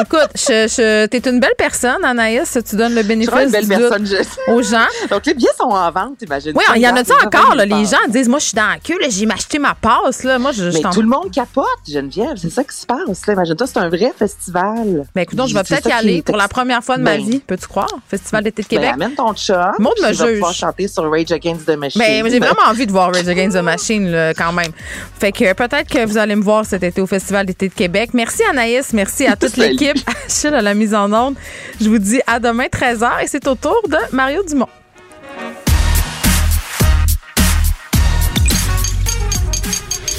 [0.00, 2.58] Écoute, je, je, t'es une belle personne, Anaïs.
[2.68, 4.06] Tu donnes le bénéfice une belle du personne.
[4.06, 4.86] je- aux gens.
[5.10, 6.52] Donc, les billets sont en vente, imagine.
[6.56, 7.64] Oui, il y en a-tu encore, là?
[7.64, 10.38] Les gens disent, moi, je suis dans la queue, j'ai acheté ma passe, là.
[10.38, 12.36] Moi, je, Mais tout le monde capote, Geneviève.
[12.36, 13.26] C'est ça qui se passe.
[13.26, 13.32] là.
[13.34, 15.06] Imagine-toi, c'est un vrai festival.
[15.14, 17.16] Ben, écoute, donc, je vais C'est peut-être y aller pour la première fois de ma
[17.16, 17.40] Ben, vie.
[17.46, 17.88] Peux-tu croire?
[18.08, 18.90] Festival d'été de Ben, Québec.
[18.94, 19.72] amène ton chat.
[19.78, 20.34] Maud me vas juge.
[20.34, 22.00] pouvoir chanter sur Rage Against the Machine.
[22.00, 24.70] Ben, j'ai vraiment envie de voir Rage Against the Machine, là, quand même.
[25.18, 28.10] Fait que peut-être que vous allez me voir cet été au Festival d'été de Québec.
[28.14, 29.96] Merci Anaïs, merci à toute l'équipe.
[30.26, 31.34] Achille à la mise en onde.
[31.80, 34.68] Je vous dis à demain 13h et c'est au tour de Mario Dumont.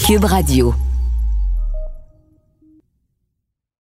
[0.06, 0.76] Cube Radio.